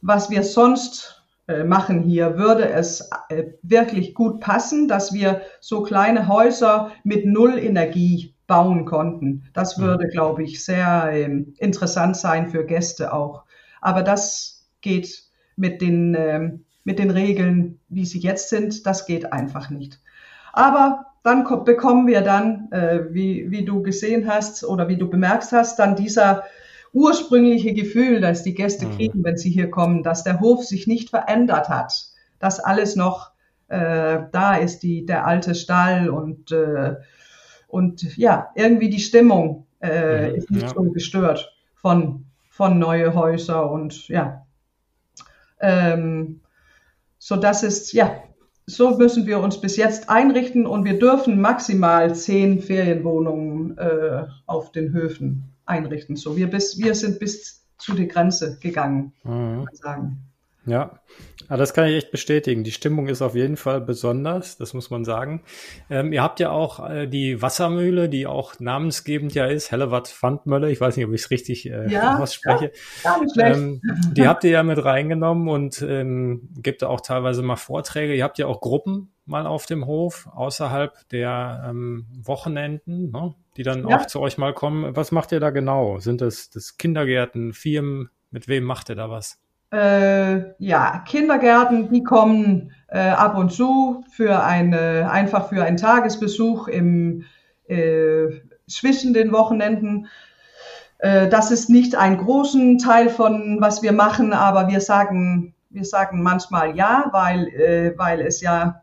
was 0.02 0.30
wir 0.30 0.44
sonst 0.44 1.24
äh, 1.48 1.64
machen 1.64 2.02
hier, 2.02 2.38
würde 2.38 2.70
es 2.70 3.10
äh, 3.30 3.44
wirklich 3.62 4.14
gut 4.14 4.40
passen, 4.40 4.88
dass 4.88 5.14
wir 5.14 5.42
so 5.60 5.84
kleine 5.84 6.28
Häuser 6.28 6.92
mit 7.04 7.26
Null 7.26 7.60
Energie 7.60 8.34
bauen 8.48 8.86
konnten. 8.86 9.50
Das 9.54 9.80
würde, 9.80 10.08
glaube 10.08 10.44
ich, 10.44 10.64
sehr 10.64 11.10
ähm, 11.12 11.54
interessant 11.58 12.18
sein 12.18 12.50
für 12.50 12.66
Gäste 12.66 13.14
auch. 13.14 13.44
Aber 13.82 14.04
das 14.04 14.68
geht 14.82 15.24
mit 15.56 15.82
den, 15.82 16.16
ähm, 16.18 16.66
mit 16.84 17.00
den 17.00 17.10
Regeln, 17.10 17.80
wie 17.90 18.06
sie 18.06 18.20
jetzt 18.20 18.50
sind, 18.50 18.86
das 18.86 19.06
geht 19.06 19.32
einfach 19.34 19.70
nicht. 19.70 20.00
Aber 20.54 21.06
dann 21.26 21.44
bekommen 21.64 22.08
wir 22.08 22.22
dann, 22.22 22.72
äh, 22.72 23.14
wie, 23.14 23.50
wie 23.50 23.66
du 23.66 23.82
gesehen 23.82 24.28
hast 24.28 24.64
oder 24.64 24.88
wie 24.88 24.98
du 24.98 25.10
bemerkt 25.10 25.52
hast, 25.52 25.80
dann 25.80 25.96
dieser 25.96 26.44
ursprüngliche 26.94 27.74
Gefühl, 27.74 28.22
das 28.22 28.44
die 28.44 28.54
Gäste 28.54 28.86
mhm. 28.86 28.92
kriegen, 28.92 29.24
wenn 29.24 29.38
sie 29.38 29.50
hier 29.50 29.70
kommen, 29.70 30.04
dass 30.04 30.24
der 30.24 30.40
Hof 30.40 30.64
sich 30.64 30.88
nicht 30.88 31.10
verändert 31.10 31.68
hat, 31.68 31.94
dass 32.40 32.60
alles 32.60 32.96
noch 32.96 33.32
äh, 33.68 34.20
da 34.32 34.56
ist, 34.56 34.84
die, 34.84 35.06
der 35.06 35.26
alte 35.26 35.56
Stall 35.56 36.10
und 36.10 36.52
äh, 36.52 36.96
und 37.68 38.16
ja, 38.16 38.52
irgendwie 38.56 38.90
die 38.90 39.00
Stimmung 39.00 39.66
äh, 39.82 40.30
mhm, 40.30 40.36
ist 40.36 40.52
nicht 40.52 40.62
ja. 40.62 40.70
so 40.70 40.84
gestört 40.84 41.54
von, 41.74 42.26
von 42.50 42.80
neue 42.80 43.14
Häuser 43.14 43.70
und 43.70 44.08
ja. 44.08 44.46
Ähm, 45.60 46.40
so 47.18 47.36
das 47.36 47.64
ist, 47.64 47.92
ja, 47.92 48.16
so 48.68 48.98
müssen 48.98 49.28
wir 49.28 49.40
uns 49.40 49.62
bis 49.62 49.78
jetzt 49.78 50.10
einrichten 50.10 50.66
und 50.66 50.86
wir 50.86 50.98
dürfen 50.98 51.40
maximal 51.40 52.16
zehn 52.16 52.62
Ferienwohnungen 52.62 53.78
äh, 53.78 54.26
auf 54.46 54.72
den 54.72 54.92
Höfen 54.92 55.56
einrichten. 55.66 56.16
So, 56.16 56.36
wir, 56.36 56.50
bis, 56.50 56.78
wir 56.78 56.96
sind 56.96 57.20
bis 57.20 57.66
zu 57.78 57.94
der 57.94 58.08
Grenze 58.08 58.58
gegangen, 58.60 59.14
mhm. 59.24 59.30
kann 59.30 59.64
man 59.64 59.76
sagen. 59.76 60.18
Ja, 60.66 61.00
aber 61.48 61.58
das 61.58 61.74
kann 61.74 61.88
ich 61.88 61.96
echt 61.96 62.12
bestätigen. 62.12 62.64
Die 62.64 62.72
Stimmung 62.72 63.08
ist 63.08 63.22
auf 63.22 63.36
jeden 63.36 63.58
Fall 63.58 63.82
besonders, 63.82 64.58
das 64.58 64.74
muss 64.74 64.90
man 64.90 65.06
sagen. 65.06 65.44
Ähm, 65.90 66.12
ihr 66.12 66.24
habt 66.24 66.40
ja 66.40 66.50
auch 66.50 66.90
äh, 66.90 67.08
die 67.08 67.42
Wassermühle, 67.42 68.10
die 68.10 68.26
auch 68.26 68.60
namensgebend 68.60 69.34
ja 69.36 69.46
ist, 69.46 69.72
Hellewatt 69.72 70.08
Pfandmölle. 70.08 70.72
Ich 70.72 70.82
weiß 70.82 70.98
nicht, 70.98 71.06
ob 71.06 71.14
ich 71.14 71.22
es 71.22 71.32
richtig 71.32 71.70
äh, 71.70 71.92
ja, 71.92 72.18
ausspreche. 72.18 72.72
Ja. 73.04 73.20
Ähm, 73.38 73.82
die 74.12 74.28
habt 74.28 74.44
ihr 74.44 74.52
ja 74.52 74.64
mit 74.64 74.84
reingenommen 74.84 75.48
und 75.48 75.82
ähm, 75.82 76.50
gibt 76.58 76.84
auch 76.84 77.02
teilweise 77.02 77.44
mal 77.44 77.58
Vorträge. 77.58 78.16
Ihr 78.16 78.24
habt 78.24 78.38
ja 78.38 78.48
auch 78.48 78.62
Gruppen 78.62 79.12
mal 79.26 79.48
auf 79.48 79.66
dem 79.66 79.86
Hof 79.86 80.28
außerhalb 80.34 81.08
der 81.10 81.66
ähm, 81.68 82.06
Wochenenden, 82.24 83.12
ne, 83.12 83.36
die 83.58 83.64
dann 83.64 83.88
ja. 83.88 83.98
auch 83.98 84.06
zu 84.06 84.20
euch 84.20 84.38
mal 84.38 84.54
kommen. 84.54 84.96
Was 84.96 85.12
macht 85.12 85.32
ihr 85.32 85.40
da 85.40 85.50
genau? 85.50 86.00
Sind 86.00 86.22
das, 86.22 86.50
das 86.50 86.78
Kindergärten, 86.78 87.54
Firmen? 87.54 88.10
Mit 88.32 88.48
wem 88.48 88.64
macht 88.64 88.90
ihr 88.90 88.96
da 88.96 89.10
was? 89.10 89.40
Äh, 89.76 90.54
ja, 90.58 91.04
Kindergärten, 91.06 91.90
die 91.92 92.04
kommen 92.04 92.72
äh, 92.88 93.00
ab 93.00 93.38
und 93.38 93.52
zu 93.52 94.04
für 94.10 94.44
eine, 94.44 95.12
einfach 95.12 95.50
für 95.50 95.64
einen 95.64 95.78
Tagesbesuch 95.78 96.68
im, 96.68 97.26
äh, 97.68 98.28
zwischen 98.68 99.14
den 99.14 99.32
Wochenenden. 99.34 100.08
Äh, 101.00 101.28
das 101.28 101.52
ist 101.52 101.70
nicht 101.70 101.96
ein 101.96 102.18
großen 102.18 102.78
Teil 102.78 103.10
von 103.10 103.58
was 103.60 103.84
wir 103.84 103.92
machen, 103.92 104.32
aber 104.32 104.70
wir 104.70 104.80
sagen, 104.80 105.54
wir 105.70 105.84
sagen 105.84 106.24
manchmal 106.24 106.78
ja, 106.78 107.10
weil, 107.12 107.48
äh, 107.50 107.98
weil 107.98 108.22
es 108.22 108.40
ja 108.40 108.82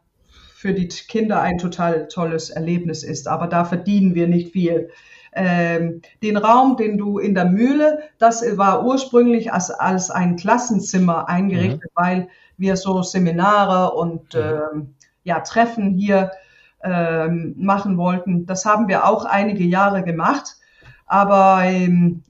für 0.54 0.74
die 0.74 0.88
Kinder 0.88 1.40
ein 1.40 1.58
total 1.58 2.06
tolles 2.08 2.50
Erlebnis 2.50 3.02
ist. 3.02 3.26
Aber 3.26 3.46
da 3.46 3.64
verdienen 3.64 4.14
wir 4.14 4.28
nicht 4.28 4.52
viel. 4.52 4.90
Ähm, 5.34 6.02
den 6.22 6.36
Raum, 6.36 6.76
den 6.76 6.98
du 6.98 7.18
in 7.18 7.34
der 7.34 7.46
Mühle, 7.46 8.00
das 8.18 8.44
war 8.58 8.84
ursprünglich 8.84 9.52
als, 9.52 9.70
als 9.70 10.10
ein 10.10 10.36
Klassenzimmer 10.36 11.28
eingerichtet, 11.28 11.90
mhm. 11.96 12.02
weil 12.02 12.28
wir 12.58 12.76
so 12.76 13.02
Seminare 13.02 13.94
und 13.94 14.34
mhm. 14.34 14.40
ähm, 14.40 14.94
ja, 15.24 15.40
Treffen 15.40 15.94
hier 15.94 16.32
ähm, 16.82 17.54
machen 17.56 17.96
wollten. 17.96 18.44
Das 18.44 18.64
haben 18.66 18.88
wir 18.88 19.06
auch 19.06 19.24
einige 19.24 19.64
Jahre 19.64 20.02
gemacht, 20.02 20.56
aber 21.06 21.62
ähm, 21.64 22.22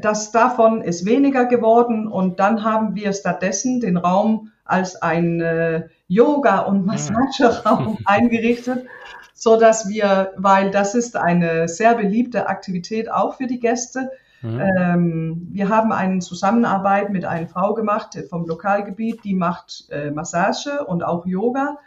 das 0.00 0.30
davon 0.30 0.82
ist 0.82 1.04
weniger 1.04 1.46
geworden 1.46 2.06
und 2.06 2.40
dann 2.40 2.64
haben 2.64 2.94
wir 2.94 3.12
stattdessen 3.12 3.80
den 3.80 3.96
Raum 3.96 4.50
als 4.64 5.00
ein 5.00 5.40
äh, 5.40 5.88
Yoga- 6.08 6.60
und 6.60 6.80
mhm. 6.80 6.86
Massageraum 6.86 7.98
eingerichtet 8.04 8.86
so 9.34 9.58
dass 9.58 9.88
wir, 9.88 10.32
weil 10.36 10.70
das 10.70 10.94
ist 10.94 11.16
eine 11.16 11.68
sehr 11.68 11.94
beliebte 11.96 12.48
Aktivität 12.48 13.10
auch 13.10 13.34
für 13.34 13.46
die 13.46 13.58
Gäste. 13.58 14.10
Mhm. 14.42 14.60
Ähm, 14.60 15.48
wir 15.50 15.68
haben 15.68 15.92
eine 15.92 16.20
Zusammenarbeit 16.20 17.10
mit 17.10 17.24
einer 17.24 17.48
Frau 17.48 17.74
gemacht 17.74 18.16
vom 18.30 18.46
Lokalgebiet, 18.46 19.24
die 19.24 19.34
macht 19.34 19.88
äh, 19.90 20.10
Massage 20.10 20.84
und 20.86 21.02
auch 21.02 21.26
Yoga. 21.26 21.78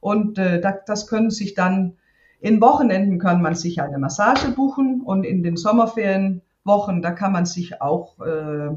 Und 0.00 0.38
äh, 0.38 0.60
da, 0.60 0.72
das 0.84 1.06
können 1.06 1.30
sich 1.30 1.54
dann 1.54 1.96
in 2.40 2.60
Wochenenden 2.60 3.18
kann 3.18 3.40
man 3.40 3.54
sich 3.54 3.80
eine 3.80 3.98
Massage 3.98 4.50
buchen 4.50 5.02
und 5.02 5.24
in 5.24 5.42
den 5.42 5.56
Sommerferienwochen, 5.56 7.02
da 7.02 7.10
kann 7.12 7.32
man 7.32 7.46
sich 7.46 7.80
auch, 7.80 8.20
äh, 8.20 8.70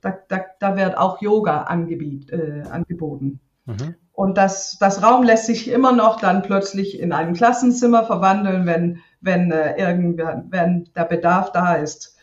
da, 0.00 0.18
da, 0.28 0.44
da 0.58 0.76
wird 0.76 0.96
auch 0.96 1.20
Yoga 1.20 1.62
angebiet, 1.62 2.30
äh, 2.30 2.62
angeboten. 2.70 3.40
Mhm. 3.66 3.94
Und 4.14 4.38
das, 4.38 4.78
das 4.78 5.02
Raum 5.02 5.24
lässt 5.24 5.46
sich 5.46 5.68
immer 5.68 5.90
noch 5.90 6.20
dann 6.20 6.42
plötzlich 6.42 7.00
in 7.00 7.12
ein 7.12 7.34
Klassenzimmer 7.34 8.04
verwandeln, 8.04 8.64
wenn, 8.64 9.00
wenn, 9.20 9.50
äh, 9.50 9.76
irgendwer, 9.76 10.44
wenn 10.48 10.88
der 10.94 11.04
Bedarf 11.04 11.50
da 11.50 11.74
ist. 11.74 12.16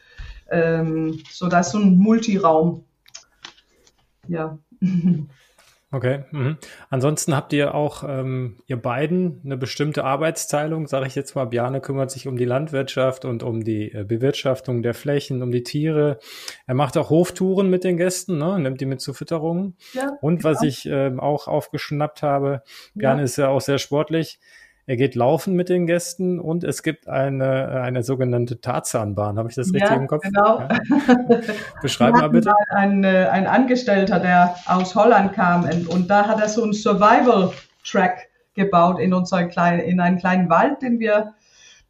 Ähm, 0.49 1.19
so 1.29 1.47
ist 1.47 1.71
so 1.71 1.79
ein 1.79 1.97
Multiraum. 1.97 2.85
Ja. 4.27 4.57
Okay. 5.93 6.23
Mhm. 6.31 6.57
Ansonsten 6.89 7.35
habt 7.35 7.51
ihr 7.51 7.75
auch, 7.75 8.05
ähm, 8.07 8.57
ihr 8.65 8.77
beiden, 8.77 9.41
eine 9.43 9.57
bestimmte 9.57 10.05
Arbeitsteilung, 10.05 10.87
sage 10.87 11.05
ich 11.05 11.15
jetzt 11.15 11.35
mal. 11.35 11.45
Bjarne 11.45 11.81
kümmert 11.81 12.11
sich 12.11 12.29
um 12.29 12.37
die 12.37 12.45
Landwirtschaft 12.45 13.25
und 13.25 13.43
um 13.43 13.63
die 13.63 13.91
äh, 13.91 14.05
Bewirtschaftung 14.05 14.83
der 14.83 14.93
Flächen, 14.93 15.43
um 15.43 15.51
die 15.51 15.63
Tiere. 15.63 16.19
Er 16.65 16.75
macht 16.75 16.95
auch 16.95 17.09
Hoftouren 17.09 17.69
mit 17.69 17.83
den 17.83 17.97
Gästen, 17.97 18.37
ne? 18.37 18.57
nimmt 18.57 18.79
die 18.79 18.85
mit 18.85 19.01
zur 19.01 19.15
Fütterung. 19.15 19.75
Ja, 19.91 20.17
und 20.21 20.45
was 20.45 20.59
genau. 20.59 20.69
ich 20.69 20.85
ähm, 20.85 21.19
auch 21.19 21.49
aufgeschnappt 21.49 22.23
habe, 22.23 22.63
Bjarne 22.95 23.21
ja. 23.21 23.25
ist 23.25 23.35
ja 23.35 23.49
auch 23.49 23.61
sehr 23.61 23.77
sportlich. 23.77 24.39
Er 24.87 24.97
geht 24.97 25.15
laufen 25.15 25.53
mit 25.55 25.69
den 25.69 25.85
Gästen 25.85 26.39
und 26.39 26.63
es 26.63 26.83
gibt 26.83 27.07
eine, 27.07 27.81
eine 27.81 28.03
sogenannte 28.03 28.61
Tarzanbahn. 28.61 29.37
Habe 29.37 29.49
ich 29.49 29.55
das 29.55 29.67
richtig 29.73 29.89
ja, 29.89 29.95
im 29.95 30.07
Kopf? 30.07 30.23
Genau. 30.23 30.59
Ja. 30.59 30.69
Beschreib 31.81 32.13
mal 32.13 32.29
bitte. 32.29 32.49
Mal 32.49 32.77
ein, 32.77 33.03
äh, 33.03 33.27
ein 33.31 33.47
Angestellter, 33.47 34.19
der 34.19 34.55
aus 34.65 34.95
Holland 34.95 35.33
kam 35.33 35.69
und 35.87 36.09
da 36.09 36.27
hat 36.27 36.41
er 36.41 36.49
so 36.49 36.63
einen 36.63 36.73
Survival-Track 36.73 38.29
gebaut 38.53 38.99
in, 38.99 39.13
unseren 39.13 39.49
kleinen, 39.49 39.81
in 39.81 39.99
einen 39.99 40.17
kleinen 40.17 40.49
Wald, 40.49 40.81
den 40.81 40.99
wir, 40.99 41.33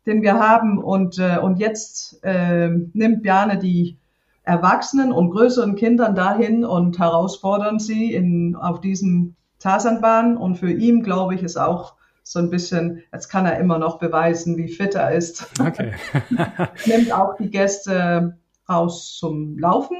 den 0.05 0.21
wir 0.21 0.39
haben. 0.39 0.77
Und, 0.77 1.17
äh, 1.17 1.37
und 1.41 1.59
jetzt 1.59 2.23
äh, 2.23 2.69
nimmt 2.93 3.23
Bjarne 3.23 3.57
die 3.57 3.97
Erwachsenen 4.43 5.11
und 5.11 5.31
größeren 5.31 5.75
Kindern 5.75 6.15
dahin 6.15 6.65
und 6.65 6.99
herausfordern 6.99 7.79
sie 7.79 8.13
in, 8.13 8.55
auf 8.55 8.81
diesem 8.81 9.35
Tarzanbahn. 9.59 10.37
Und 10.37 10.55
für 10.55 10.71
ihn, 10.71 11.03
glaube 11.03 11.35
ich, 11.35 11.43
ist 11.43 11.57
auch 11.57 11.95
so 12.31 12.39
ein 12.39 12.49
bisschen, 12.49 13.03
jetzt 13.11 13.27
kann 13.27 13.45
er 13.45 13.59
immer 13.59 13.77
noch 13.77 13.99
beweisen, 13.99 14.55
wie 14.55 14.69
fit 14.69 14.95
er 14.95 15.11
ist. 15.11 15.47
Okay. 15.59 15.91
Nimmt 16.85 17.11
auch 17.11 17.35
die 17.35 17.49
Gäste 17.49 18.37
raus 18.69 19.17
zum 19.19 19.59
Laufen 19.59 19.97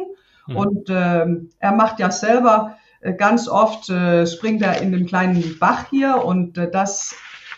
mhm. 0.48 0.56
und 0.56 0.90
äh, 0.90 1.26
er 1.60 1.72
macht 1.74 2.00
ja 2.00 2.10
selber 2.10 2.78
äh, 3.02 3.14
ganz 3.14 3.50
oft 3.50 3.90
äh, 3.90 4.26
springt 4.26 4.62
er 4.62 4.82
in 4.82 4.94
den 4.94 5.08
kleinen 5.08 5.60
Bach 5.60 5.88
hier 5.90 6.24
und 6.24 6.58
äh, 6.58 6.72
das 6.72 7.16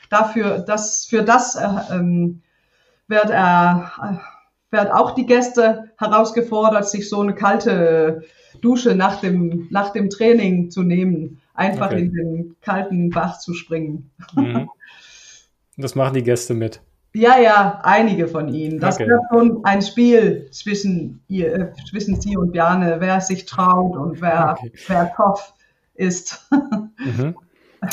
dafür, 0.10 0.60
das 0.60 1.06
für 1.06 1.22
das 1.22 1.56
äh, 1.56 1.68
ähm, 1.92 2.42
wird 3.08 3.30
er 3.30 3.92
äh, 4.02 4.76
wird 4.76 4.92
auch 4.92 5.12
die 5.12 5.28
Gäste 5.28 5.92
herausgefordert, 6.00 6.90
sich 6.90 7.08
so 7.08 7.22
eine 7.22 7.36
kalte 7.36 8.24
Dusche 8.60 8.96
nach 8.96 9.22
dem 9.22 9.68
nach 9.70 9.92
dem 9.92 10.10
Training 10.10 10.72
zu 10.72 10.82
nehmen 10.82 11.43
einfach 11.54 11.88
okay. 11.88 12.02
in 12.02 12.14
den 12.14 12.56
kalten 12.62 13.10
Bach 13.10 13.40
zu 13.40 13.54
springen. 13.54 14.12
Mhm. 14.36 14.70
Das 15.78 15.96
machen 15.96 16.14
die 16.14 16.24
Gäste 16.24 16.54
mit. 16.54 16.82
Ja, 17.16 17.38
ja, 17.40 17.80
einige 17.84 18.28
von 18.28 18.50
ihnen. 18.50 18.80
Das 18.80 18.96
okay. 18.96 19.08
wird 19.08 19.22
schon 19.32 19.64
ein 19.66 19.84
Spiel 19.84 20.50
zwischen, 20.52 21.24
ihr, 21.28 21.54
äh, 21.54 21.74
zwischen 21.88 22.20
Sie 22.20 22.36
und 22.38 22.54
Bjarne, 22.54 22.96
wer 23.00 23.22
sich 23.22 23.46
traut 23.46 23.96
und 23.96 24.20
wer, 24.20 24.56
okay. 24.58 24.72
wer 24.88 25.14
tough 25.16 25.54
ist. 25.94 26.48
Mhm. 27.06 27.36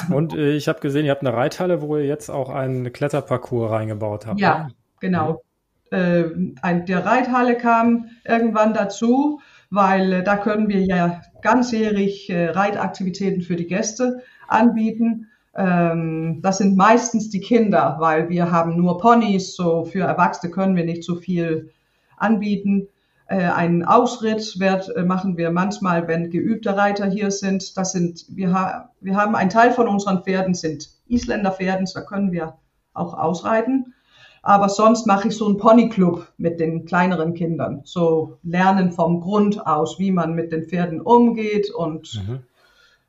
Und 0.09 0.35
äh, 0.35 0.53
ich 0.53 0.69
habe 0.69 0.79
gesehen, 0.79 1.05
ihr 1.05 1.11
habt 1.11 1.27
eine 1.27 1.37
Reithalle, 1.37 1.83
wo 1.83 1.97
ihr 1.97 2.07
jetzt 2.07 2.31
auch 2.31 2.49
einen 2.49 2.93
Kletterparcours 2.93 3.73
reingebaut 3.73 4.25
habt. 4.25 4.39
Ja, 4.39 4.65
ne? 4.65 4.75
genau. 5.01 5.43
Mhm. 5.91 5.97
Äh, 5.99 6.25
ein, 6.63 6.87
der 6.87 7.05
Reithalle 7.05 7.57
kam 7.57 8.07
irgendwann 8.25 8.73
dazu, 8.73 9.41
weil 9.71 10.13
äh, 10.13 10.25
da 10.25 10.37
können 10.37 10.69
wir 10.69 10.85
ja 10.85 11.23
ganzjährig 11.43 12.29
äh, 12.29 12.51
Reitaktivitäten 12.51 13.43
für 13.43 13.57
die 13.57 13.67
Gäste 13.67 14.23
anbieten. 14.49 15.29
Ähm, 15.55 16.41
das 16.43 16.59
sind 16.59 16.77
meistens 16.77 17.31
die 17.31 17.41
Kinder, 17.41 17.97
weil 18.01 18.29
wir 18.29 18.51
haben 18.51 18.77
nur 18.77 18.99
Ponys, 18.99 19.55
so 19.55 19.85
für 19.85 20.03
Erwachsene 20.03 20.53
können 20.53 20.77
wir 20.77 20.85
nicht 20.85 21.05
so 21.05 21.17
viel 21.17 21.71
anbieten. 22.17 22.89
Äh, 23.27 23.45
einen 23.45 23.85
Ausritt 23.85 24.59
wird, 24.59 24.93
machen 25.07 25.37
wir 25.37 25.53
manchmal, 25.53 26.09
wenn 26.09 26.31
geübte 26.31 26.77
Reiter 26.77 27.07
hier 27.07 27.31
sind. 27.31 27.77
Das 27.77 27.93
sind 27.93 28.27
wir, 28.29 28.53
ha 28.53 28.91
wir 29.01 29.17
haben 29.17 29.37
einen 29.37 29.51
Teil 29.51 29.73
von 29.73 29.89
unseren 29.89 30.25
Pferden 30.25 30.55
sind 30.55 30.91
Isländer 31.07 31.53
Pferden, 31.53 31.89
da 31.93 32.01
können 32.03 32.33
wir 32.33 32.55
auch 32.93 33.15
ausreiten. 33.15 33.95
Aber 34.43 34.69
sonst 34.69 35.07
mache 35.07 35.29
ich 35.29 35.37
so 35.37 35.47
einen 35.47 35.59
Ponyclub 35.59 36.33
mit 36.39 36.61
den 36.61 36.87
kleineren 36.87 37.35
Kindern. 37.35 37.83
So 37.85 38.39
lernen 38.43 38.93
vom 38.93 39.21
Grund 39.21 39.67
aus, 39.67 39.99
wie 39.99 40.13
man 40.13 40.35
mit 40.35 40.51
den 40.51 40.65
Pferden 40.65 41.01
umgeht 41.01 41.71
und, 41.71 42.23
mhm. 42.27 42.41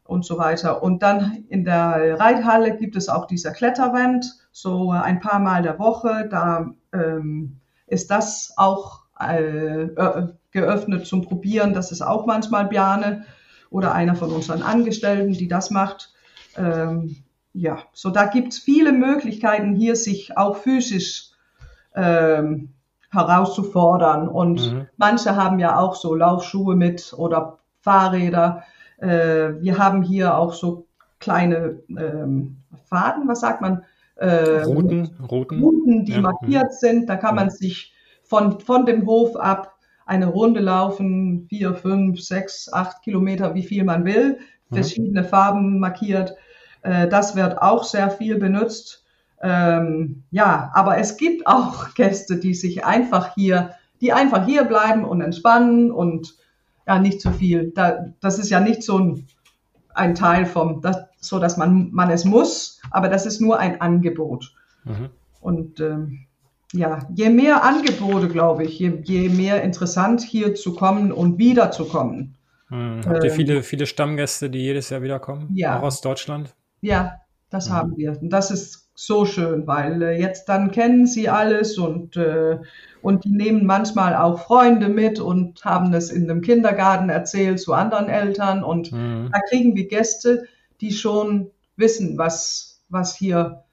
und 0.04 0.26
so 0.26 0.38
weiter. 0.38 0.84
Und 0.84 1.02
dann 1.04 1.46
in 1.48 1.64
der 1.64 2.20
Reithalle 2.20 2.76
gibt 2.76 2.98
es 2.98 3.08
auch 3.08 3.28
dieser 3.28 3.52
Kletterwand, 3.52 4.26
so 4.52 4.92
ein 4.92 5.22
paar 5.22 5.40
Mal 5.40 5.64
der 5.64 5.80
Woche. 5.80 6.28
Da 6.30 6.74
ähm, 6.94 7.58
ist 7.88 8.12
das 8.12 8.54
auch 8.58 9.04
äh, 9.20 9.88
geöffnet 10.52 11.06
zum 11.08 11.22
Probieren. 11.22 11.74
Das 11.74 11.92
ist 11.94 12.02
auch 12.02 12.26
manchmal 12.26 12.66
Bjane 12.68 13.24
oder 13.70 13.94
einer 13.94 14.16
von 14.16 14.32
unseren 14.32 14.64
Angestellten, 14.64 15.32
die 15.32 15.48
das 15.48 15.72
macht. 15.72 16.14
Ähm, 16.58 17.24
ja, 17.54 17.80
so 17.94 18.10
da 18.10 18.26
gibt's 18.26 18.60
viele 18.60 18.92
Möglichkeiten 18.92 19.76
hier, 19.76 19.96
sich 19.96 20.38
auch 20.38 20.58
physisch 20.58 21.32
ähm, 21.96 22.70
herauszufordern. 23.12 24.28
Und 24.28 24.72
mhm. 24.72 24.88
manche 24.98 25.36
haben 25.36 25.60
ja 25.60 25.78
auch 25.78 25.96
so 25.96 26.16
Laufschuhe 26.16 26.76
mit 26.76 27.14
oder 27.18 27.60
Fahrräder. 27.82 28.64
Äh, 29.00 29.60
wir 29.60 29.78
haben 29.78 30.02
hier 30.04 30.38
auch 30.38 30.54
so 30.54 30.88
kleine 31.20 31.82
ähm, 31.90 32.58
Faden, 32.86 33.28
was 33.28 33.42
sagt 33.42 33.62
man? 33.62 33.84
Äh, 34.16 34.64
Routen, 34.64 35.10
Routen. 35.30 35.64
Routen, 35.64 36.06
die 36.06 36.14
ja. 36.14 36.22
markiert 36.22 36.72
mhm. 36.72 36.78
sind. 36.80 37.10
Da 37.10 37.18
kann 37.18 37.36
man 37.36 37.50
sich 37.50 37.94
von, 38.24 38.60
von 38.60 38.86
dem 38.86 39.06
Hof 39.06 39.36
ab 39.36 39.76
eine 40.06 40.28
Runde 40.28 40.60
laufen, 40.60 41.46
vier, 41.48 41.74
fünf, 41.74 42.22
sechs, 42.22 42.72
acht 42.72 43.02
Kilometer, 43.04 43.54
wie 43.56 43.64
viel 43.64 43.84
man 43.84 44.06
will, 44.06 44.40
mhm. 44.70 44.76
verschiedene 44.76 45.24
Farben 45.24 45.80
markiert. 45.80 46.36
Äh, 46.84 47.08
das 47.08 47.36
wird 47.36 47.62
auch 47.62 47.84
sehr 47.84 48.10
viel 48.10 48.38
benutzt. 48.38 49.04
Ähm, 49.42 50.24
ja, 50.32 50.72
aber 50.74 50.98
es 50.98 51.18
gibt 51.18 51.46
auch 51.48 51.94
Gäste, 51.94 52.38
die 52.38 52.54
sich 52.54 52.86
einfach 52.86 53.34
hier, 53.36 53.72
die 54.02 54.14
einfach 54.14 54.46
hier 54.46 54.64
bleiben 54.64 55.06
und 55.06 55.22
entspannen 55.22 55.92
und 55.92 56.36
ja, 56.88 57.00
nicht 57.00 57.22
zu 57.22 57.32
viel. 57.32 57.72
Da, 57.76 58.06
das 58.20 58.40
ist 58.40 58.50
ja 58.50 58.60
nicht 58.60 58.84
so 58.84 58.98
ein, 58.98 59.28
ein 59.94 60.16
Teil 60.16 60.46
vom, 60.46 60.82
das, 60.82 60.98
so 61.20 61.40
dass 61.40 61.58
man, 61.58 61.92
man 61.92 62.10
es 62.10 62.26
muss, 62.26 62.82
aber 62.90 63.10
das 63.10 63.26
ist 63.26 63.42
nur 63.42 63.60
ein 63.60 63.82
Angebot. 63.82 64.54
Mhm. 64.84 65.10
Und 65.40 65.80
ähm, 65.80 66.26
ja, 66.74 67.00
je 67.14 67.30
mehr 67.30 67.64
Angebote, 67.64 68.28
glaube 68.28 68.64
ich, 68.64 68.80
je, 68.80 69.02
je 69.04 69.30
mehr 69.30 69.62
interessant 69.62 70.22
hier 70.22 70.56
zu 70.56 70.74
kommen 70.74 71.12
und 71.12 71.38
wiederzukommen. 71.38 72.36
Mhm. 72.70 73.02
Habt 73.06 73.24
ihr 73.24 73.30
ähm, 73.30 73.36
viele, 73.36 73.64
viele 73.64 73.86
Stammgäste, 73.86 74.50
die 74.50 74.60
jedes 74.60 74.90
Jahr 74.90 75.02
wiederkommen? 75.02 75.50
Ja. 75.54 75.80
Auch 75.80 75.84
aus 75.84 76.02
Deutschland? 76.02 76.56
Ja, 76.82 77.22
das 77.50 77.70
mhm. 77.70 77.74
haben 77.74 77.98
wir. 77.98 78.22
Und 78.22 78.30
das 78.30 78.52
ist 78.52 78.90
so 78.94 79.26
schön, 79.26 79.66
weil 79.66 80.02
äh, 80.02 80.20
jetzt 80.20 80.46
dann 80.50 80.72
kennen 80.72 81.08
sie 81.08 81.28
alles 81.28 81.78
und, 81.78 82.18
äh, 82.18 82.60
und 83.02 83.24
die 83.24 83.32
nehmen 83.32 83.66
manchmal 83.66 84.16
auch 84.16 84.40
Freunde 84.40 84.90
mit 84.90 85.20
und 85.20 85.64
haben 85.66 85.94
es 85.94 86.12
in 86.12 86.30
einem 86.30 86.42
Kindergarten 86.42 87.10
erzählt 87.10 87.60
zu 87.60 87.74
anderen 87.74 88.10
Eltern 88.10 88.64
und 88.64 88.92
mhm. 88.92 89.30
da 89.32 89.40
kriegen 89.50 89.76
wir 89.76 89.88
Gäste, 89.88 90.46
die 90.82 90.92
schon 90.92 91.50
wissen, 91.78 92.18
was, 92.18 92.84
was 92.90 93.16
hier, 93.16 93.64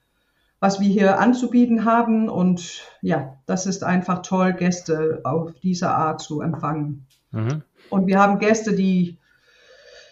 was 0.59 0.79
wir 0.79 0.87
hier 0.87 1.19
anzubieten 1.19 1.85
haben 1.85 2.27
und 2.27 2.81
ja, 3.01 3.35
das 3.45 3.67
ist 3.67 3.83
einfach 3.83 4.23
toll, 4.23 4.53
Gäste 4.53 5.21
auf 5.25 5.53
diese 5.61 5.89
Art 5.91 6.21
zu 6.21 6.41
empfangen. 6.41 7.05
Mhm. 7.31 7.61
Und 7.91 8.07
wir 8.07 8.19
haben 8.19 8.39
Gäste, 8.39 8.73
die 8.73 9.18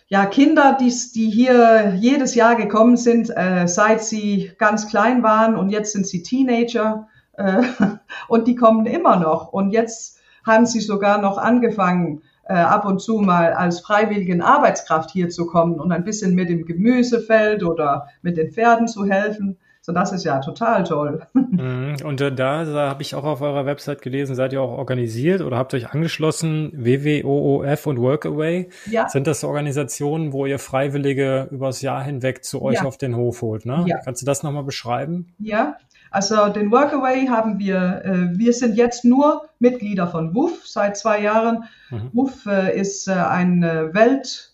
ja, 0.10 0.26
Kinder, 0.26 0.78
die, 0.80 0.94
die 1.14 1.30
hier 1.30 1.94
jedes 1.96 2.34
Jahr 2.36 2.56
gekommen 2.56 2.96
sind, 2.96 3.30
äh, 3.36 3.68
seit 3.68 4.04
sie 4.04 4.52
ganz 4.58 4.88
klein 4.88 5.22
waren 5.22 5.56
und 5.56 5.70
jetzt 5.70 5.92
sind 5.92 6.08
sie 6.08 6.24
Teenager 6.24 7.08
äh, 7.34 7.62
und 8.30 8.48
die 8.48 8.56
kommen 8.56 8.86
immer 8.86 9.18
noch. 9.18 9.52
Und 9.52 9.72
jetzt 9.72 10.20
haben 10.46 10.66
sie 10.66 10.80
sogar 10.80 11.22
noch 11.22 11.38
angefangen, 11.38 12.22
äh, 12.46 12.54
ab 12.54 12.86
und 12.86 13.00
zu 13.00 13.18
mal 13.18 13.52
als 13.52 13.82
freiwilligen 13.82 14.42
Arbeitskraft 14.42 15.12
hier 15.12 15.28
zu 15.28 15.46
kommen 15.46 15.78
und 15.78 15.92
ein 15.92 16.06
bisschen 16.06 16.34
mit 16.36 16.48
dem 16.48 16.66
Gemüsefeld 16.66 17.64
oder 17.64 18.08
mit 18.22 18.38
den 18.38 18.54
Pferden 18.54 18.88
zu 18.88 19.06
helfen. 19.06 19.58
So, 19.88 19.94
das 19.94 20.12
ist 20.12 20.26
ja 20.26 20.40
total 20.40 20.84
toll. 20.84 21.22
Mhm. 21.48 21.96
Und 22.04 22.20
äh, 22.22 22.32
da, 22.32 22.66
da 22.66 22.90
habe 22.90 23.02
ich 23.02 23.16
auch 23.16 23.24
auf 23.24 23.42
eurer 23.42 23.66
Website 23.66 24.02
gelesen, 24.02 24.36
seid 24.36 24.54
ihr 24.54 24.62
auch 24.62 24.78
organisiert 24.78 25.42
oder 25.42 25.58
habt 25.58 25.74
euch 25.74 25.90
angeschlossen, 25.90 26.72
WWOOF 26.74 27.88
und 27.88 28.00
Workaway. 28.00 28.70
Ja. 28.86 29.08
Sind 29.08 29.26
das 29.26 29.44
Organisationen, 29.44 30.34
wo 30.34 30.46
ihr 30.46 30.60
Freiwillige 30.60 31.48
übers 31.50 31.82
Jahr 31.82 32.04
hinweg 32.04 32.44
zu 32.44 32.62
euch 32.62 32.76
ja. 32.76 32.84
auf 32.84 32.98
den 32.98 33.16
Hof 33.16 33.42
holt? 33.42 33.66
Ne? 33.66 33.86
Ja. 33.88 33.98
Kannst 34.04 34.22
du 34.22 34.26
das 34.26 34.44
nochmal 34.44 34.64
beschreiben? 34.64 35.34
Ja, 35.40 35.78
also 36.12 36.50
den 36.50 36.70
Workaway 36.70 37.28
haben 37.28 37.58
wir, 37.58 38.02
äh, 38.04 38.38
wir 38.38 38.54
sind 38.54 38.76
jetzt 38.76 39.06
nur 39.06 39.50
Mitglieder 39.58 40.08
von 40.08 40.36
WUF 40.36 40.68
seit 40.68 40.98
zwei 40.98 41.22
Jahren. 41.22 41.64
Mhm. 41.90 42.10
WUF 42.14 42.46
äh, 42.46 42.78
ist 42.78 43.08
äh, 43.08 43.14
eine 43.14 43.94
Welt, 43.94 44.52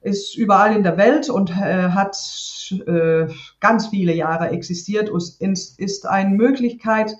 ist 0.00 0.36
überall 0.36 0.74
in 0.74 0.82
der 0.82 0.96
Welt 0.96 1.28
und 1.28 1.50
äh, 1.50 1.90
hat 1.90 2.16
äh, 2.86 3.26
ganz 3.60 3.88
viele 3.88 4.14
Jahre 4.14 4.50
existiert 4.50 5.10
und 5.10 5.22
ist 5.40 6.06
eine 6.06 6.34
Möglichkeit, 6.34 7.16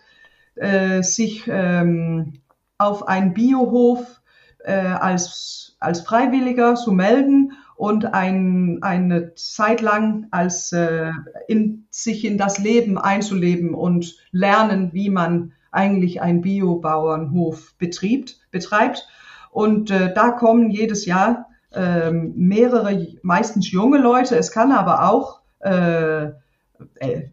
äh, 0.55 1.03
sich 1.03 1.45
ähm, 1.47 2.41
auf 2.79 3.07
einen 3.07 3.35
Biohof 3.35 4.21
äh, 4.65 4.73
als, 4.73 5.77
als 5.81 6.01
Freiwilliger 6.01 6.75
zu 6.75 6.93
melden 6.93 7.53
und 7.77 8.13
ein, 8.13 8.79
eine 8.83 9.35
Zeit 9.35 9.81
lang 9.81 10.27
als 10.31 10.73
äh, 10.73 11.13
in, 11.49 11.87
sich 11.91 12.25
in 12.25 12.39
das 12.39 12.59
Leben 12.59 12.99
einzuleben 12.99 13.75
und 13.75 14.17
lernen, 14.33 14.93
wie 14.93 15.11
man 15.11 15.53
eigentlich 15.71 16.21
einen 16.21 16.41
Biobauernhof 16.41 17.75
betriebt, 17.79 18.41
betreibt. 18.51 19.09
Und 19.51 19.91
äh, 19.91 20.13
da 20.13 20.31
kommen 20.31 20.71
jedes 20.71 21.07
Jahr 21.07 21.50
äh, 21.73 22.11
mehrere, 22.11 23.07
meistens 23.23 23.71
junge 23.71 23.99
Leute. 23.99 24.37
Es 24.37 24.51
kann 24.51 24.73
aber 24.73 25.09
auch 25.09 25.41
äh, 25.61 26.25
äh, 26.97 27.29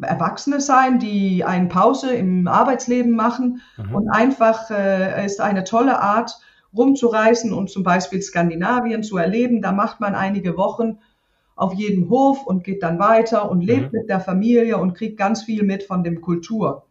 Erwachsene 0.00 0.60
sein, 0.60 0.98
die 0.98 1.44
eine 1.44 1.68
Pause 1.68 2.14
im 2.14 2.48
Arbeitsleben 2.48 3.12
machen 3.12 3.60
mhm. 3.76 3.94
und 3.94 4.08
einfach 4.08 4.70
äh, 4.70 5.24
ist 5.26 5.40
eine 5.40 5.64
tolle 5.64 6.00
Art, 6.00 6.40
rumzureisen 6.74 7.52
und 7.52 7.70
zum 7.70 7.82
Beispiel 7.82 8.22
Skandinavien 8.22 9.02
zu 9.02 9.18
erleben. 9.18 9.60
Da 9.60 9.72
macht 9.72 10.00
man 10.00 10.14
einige 10.14 10.56
Wochen 10.56 10.98
auf 11.54 11.74
jedem 11.74 12.08
Hof 12.08 12.46
und 12.46 12.64
geht 12.64 12.82
dann 12.82 12.98
weiter 12.98 13.50
und 13.50 13.60
lebt 13.60 13.92
mhm. 13.92 13.98
mit 14.00 14.08
der 14.08 14.20
Familie 14.20 14.78
und 14.78 14.94
kriegt 14.94 15.18
ganz 15.18 15.42
viel 15.42 15.62
mit 15.62 15.82
von 15.82 16.02
dem 16.02 16.22
Kultur. 16.22 16.86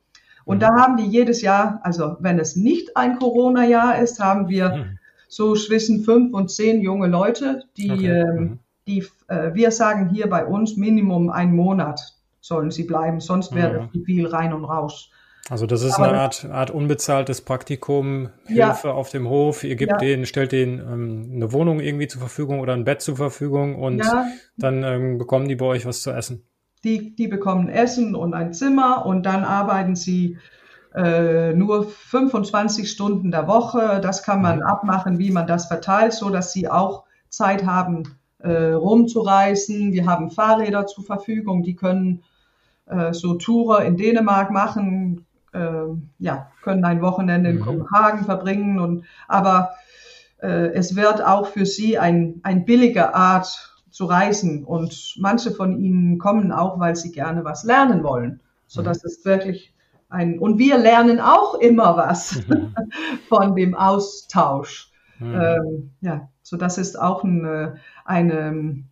Und 0.46 0.58
mhm. 0.58 0.62
da 0.62 0.76
haben 0.76 0.98
wir 0.98 1.06
jedes 1.06 1.42
Jahr, 1.42 1.80
also 1.84 2.18
wenn 2.20 2.40
es 2.40 2.56
nicht 2.56 2.96
ein 2.96 3.18
Corona-Jahr 3.18 4.00
ist, 4.00 4.20
haben 4.20 4.48
wir 4.50 4.70
mhm. 4.70 5.00
So 5.32 5.56
zwischen 5.56 6.04
fünf 6.04 6.34
und 6.34 6.52
zehn 6.52 6.82
junge 6.82 7.08
Leute, 7.08 7.64
die, 7.78 7.90
okay. 7.90 8.20
ähm, 8.20 8.38
mhm. 8.38 8.60
die 8.86 9.06
äh, 9.30 9.54
wir 9.54 9.72
sagen 9.72 10.10
hier 10.10 10.28
bei 10.28 10.46
uns 10.46 10.76
Minimum 10.76 11.30
einen 11.30 11.56
Monat 11.56 12.02
sollen 12.42 12.70
sie 12.70 12.84
bleiben, 12.84 13.22
sonst 13.22 13.56
wäre 13.56 13.90
mhm. 13.94 14.04
viel 14.04 14.28
rein 14.28 14.52
und 14.52 14.66
raus. 14.66 15.10
Also 15.50 15.66
das 15.66 15.84
ist 15.84 15.96
Aber 15.96 16.10
eine 16.10 16.20
Art, 16.20 16.46
Art 16.46 16.70
unbezahltes 16.70 17.42
Praktikum, 17.42 18.30
Hilfe 18.46 18.88
ja. 18.90 18.94
auf 18.94 19.10
dem 19.10 19.30
Hof. 19.30 19.64
Ihr 19.64 19.76
gebt 19.76 19.92
ja. 19.92 19.98
denen, 19.98 20.26
stellt 20.26 20.52
denen 20.52 20.80
ähm, 20.80 21.32
eine 21.34 21.54
Wohnung 21.54 21.80
irgendwie 21.80 22.08
zur 22.08 22.20
Verfügung 22.20 22.60
oder 22.60 22.74
ein 22.74 22.84
Bett 22.84 23.02
zur 23.02 23.16
Verfügung 23.16 23.76
und 23.76 24.00
ja. 24.00 24.28
dann 24.58 24.84
ähm, 24.84 25.18
bekommen 25.18 25.48
die 25.48 25.56
bei 25.56 25.66
euch 25.66 25.86
was 25.86 26.02
zu 26.02 26.12
essen. 26.12 26.44
Die, 26.84 27.16
die 27.16 27.28
bekommen 27.28 27.70
Essen 27.70 28.16
und 28.16 28.34
ein 28.34 28.54
Zimmer 28.54 29.06
und 29.06 29.26
dann 29.26 29.46
arbeiten 29.46 29.96
sie 29.96 30.38
äh, 30.96 31.54
nur 31.54 31.90
25 31.90 32.90
Stunden 32.90 33.32
der 33.32 33.48
Woche. 33.48 34.00
Das 34.02 34.24
kann 34.24 34.42
man 34.42 34.58
mhm. 34.58 34.64
abmachen, 34.64 35.20
wie 35.20 35.32
man 35.32 35.48
das 35.48 35.68
verteilt, 35.68 36.14
so 36.14 36.30
dass 36.30 36.52
sie 36.52 36.70
auch 36.70 37.06
Zeit 37.30 37.66
haben, 37.66 38.16
äh, 38.40 38.72
rumzureisen. 38.72 39.94
Wir 39.94 40.06
haben 40.06 40.32
Fahrräder 40.32 40.88
zur 40.88 41.04
Verfügung, 41.04 41.64
die 41.64 41.76
können 41.76 42.24
äh, 42.88 43.14
so 43.14 43.36
Touren 43.36 43.86
in 43.86 43.98
Dänemark 43.98 44.52
machen, 44.52 45.26
äh, 45.54 45.86
ja, 46.20 46.52
können 46.62 46.84
ein 46.84 47.02
Wochenende 47.02 47.50
in 47.50 47.58
mhm. 47.58 47.62
Kopenhagen 47.62 48.26
verbringen. 48.26 48.80
Und, 48.80 49.06
aber 49.28 49.72
äh, 50.42 50.74
es 50.74 50.96
wird 50.96 51.24
auch 51.24 51.48
für 51.48 51.66
sie 51.66 51.98
ein, 51.98 52.42
ein 52.44 52.66
billige 52.66 53.16
Art 53.16 53.78
zu 53.92 54.06
reisen. 54.06 54.66
Und 54.66 55.16
manche 55.18 55.52
von 55.52 55.80
ihnen 55.80 56.18
kommen 56.18 56.52
auch, 56.52 56.80
weil 56.80 56.96
sie 56.96 57.12
gerne 57.12 57.46
was 57.46 57.64
lernen 57.64 58.04
wollen. 58.04 58.42
So 58.68 58.82
dass 58.82 59.04
mhm. 59.04 59.08
es 59.08 59.26
wirklich 59.26 59.74
ein, 60.12 60.40
und 60.40 60.60
wir 60.60 60.78
lernen 60.78 61.20
auch 61.20 61.56
immer 61.56 61.98
was 61.98 62.48
mhm. 62.48 62.76
von 63.30 63.56
dem 63.56 63.76
Austausch. 63.76 64.92
Mhm. 65.20 65.36
Ähm, 65.36 65.92
ja, 66.02 66.30
so 66.42 66.58
das 66.58 66.78
ist 66.78 67.00
auch 67.00 67.24
eine, 67.24 67.76
eine, 68.06 68.84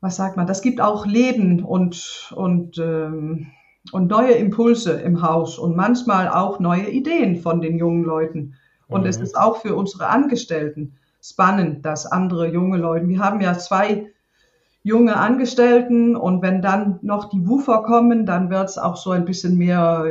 was 0.00 0.16
sagt 0.16 0.36
man, 0.36 0.46
das 0.46 0.62
gibt 0.62 0.80
auch 0.80 1.06
Leben 1.06 1.64
und, 1.64 2.32
und 2.34 2.78
ähm, 2.78 3.48
und 3.92 4.08
neue 4.08 4.32
Impulse 4.32 4.92
im 4.92 5.22
Haus 5.22 5.58
und 5.58 5.76
manchmal 5.76 6.28
auch 6.28 6.58
neue 6.58 6.88
Ideen 6.88 7.36
von 7.36 7.60
den 7.60 7.78
jungen 7.78 8.04
Leuten. 8.04 8.54
Und 8.88 9.02
mhm. 9.02 9.08
es 9.08 9.18
ist 9.18 9.36
auch 9.36 9.58
für 9.58 9.74
unsere 9.74 10.08
Angestellten 10.08 10.94
spannend, 11.22 11.84
dass 11.84 12.06
andere 12.06 12.50
junge 12.52 12.78
Leute, 12.78 13.08
wir 13.08 13.18
haben 13.18 13.40
ja 13.40 13.56
zwei 13.58 14.10
junge 14.84 15.16
Angestellten 15.16 16.14
und 16.14 16.42
wenn 16.42 16.62
dann 16.62 17.00
noch 17.02 17.30
die 17.30 17.48
Woofer 17.48 17.82
kommen, 17.82 18.26
dann 18.26 18.50
wird 18.50 18.68
es 18.68 18.78
auch 18.78 18.96
so 18.96 19.10
ein 19.10 19.24
bisschen 19.24 19.56
mehr 19.56 20.04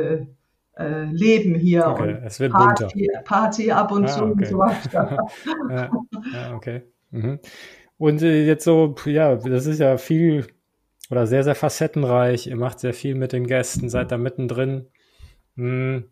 äh, 0.76 0.82
äh 0.82 1.04
Leben 1.04 1.54
hier 1.54 1.86
okay, 1.86 2.02
und 2.02 2.24
es 2.24 2.40
wird 2.40 2.52
Party, 2.52 3.08
Party, 3.24 3.70
ab 3.70 3.92
und 3.92 4.04
ah, 4.04 4.08
zu 4.08 4.24
okay. 4.24 4.32
und 4.32 4.46
so 4.46 4.58
weiter. 4.58 5.26
ja, 5.70 5.90
ja, 6.32 6.54
okay. 6.54 6.82
Mhm. 7.12 7.38
Und 7.96 8.22
äh, 8.22 8.44
jetzt 8.44 8.64
so, 8.64 8.96
ja, 9.06 9.36
das 9.36 9.66
ist 9.66 9.78
ja 9.78 9.96
viel 9.96 10.44
oder 11.08 11.28
sehr, 11.28 11.44
sehr 11.44 11.54
facettenreich. 11.54 12.48
Ihr 12.48 12.56
macht 12.56 12.80
sehr 12.80 12.94
viel 12.94 13.14
mit 13.14 13.32
den 13.32 13.46
Gästen, 13.46 13.88
seid 13.88 14.10
da 14.10 14.18
mittendrin. 14.18 14.88
Hm. 15.56 16.10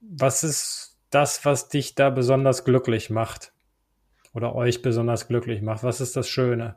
Was 0.00 0.42
ist 0.42 0.98
das, 1.10 1.44
was 1.44 1.68
dich 1.68 1.94
da 1.94 2.10
besonders 2.10 2.64
glücklich 2.64 3.10
macht? 3.10 3.52
Oder 4.34 4.56
euch 4.56 4.82
besonders 4.82 5.28
glücklich 5.28 5.62
macht? 5.62 5.84
Was 5.84 6.00
ist 6.00 6.16
das 6.16 6.28
Schöne? 6.28 6.76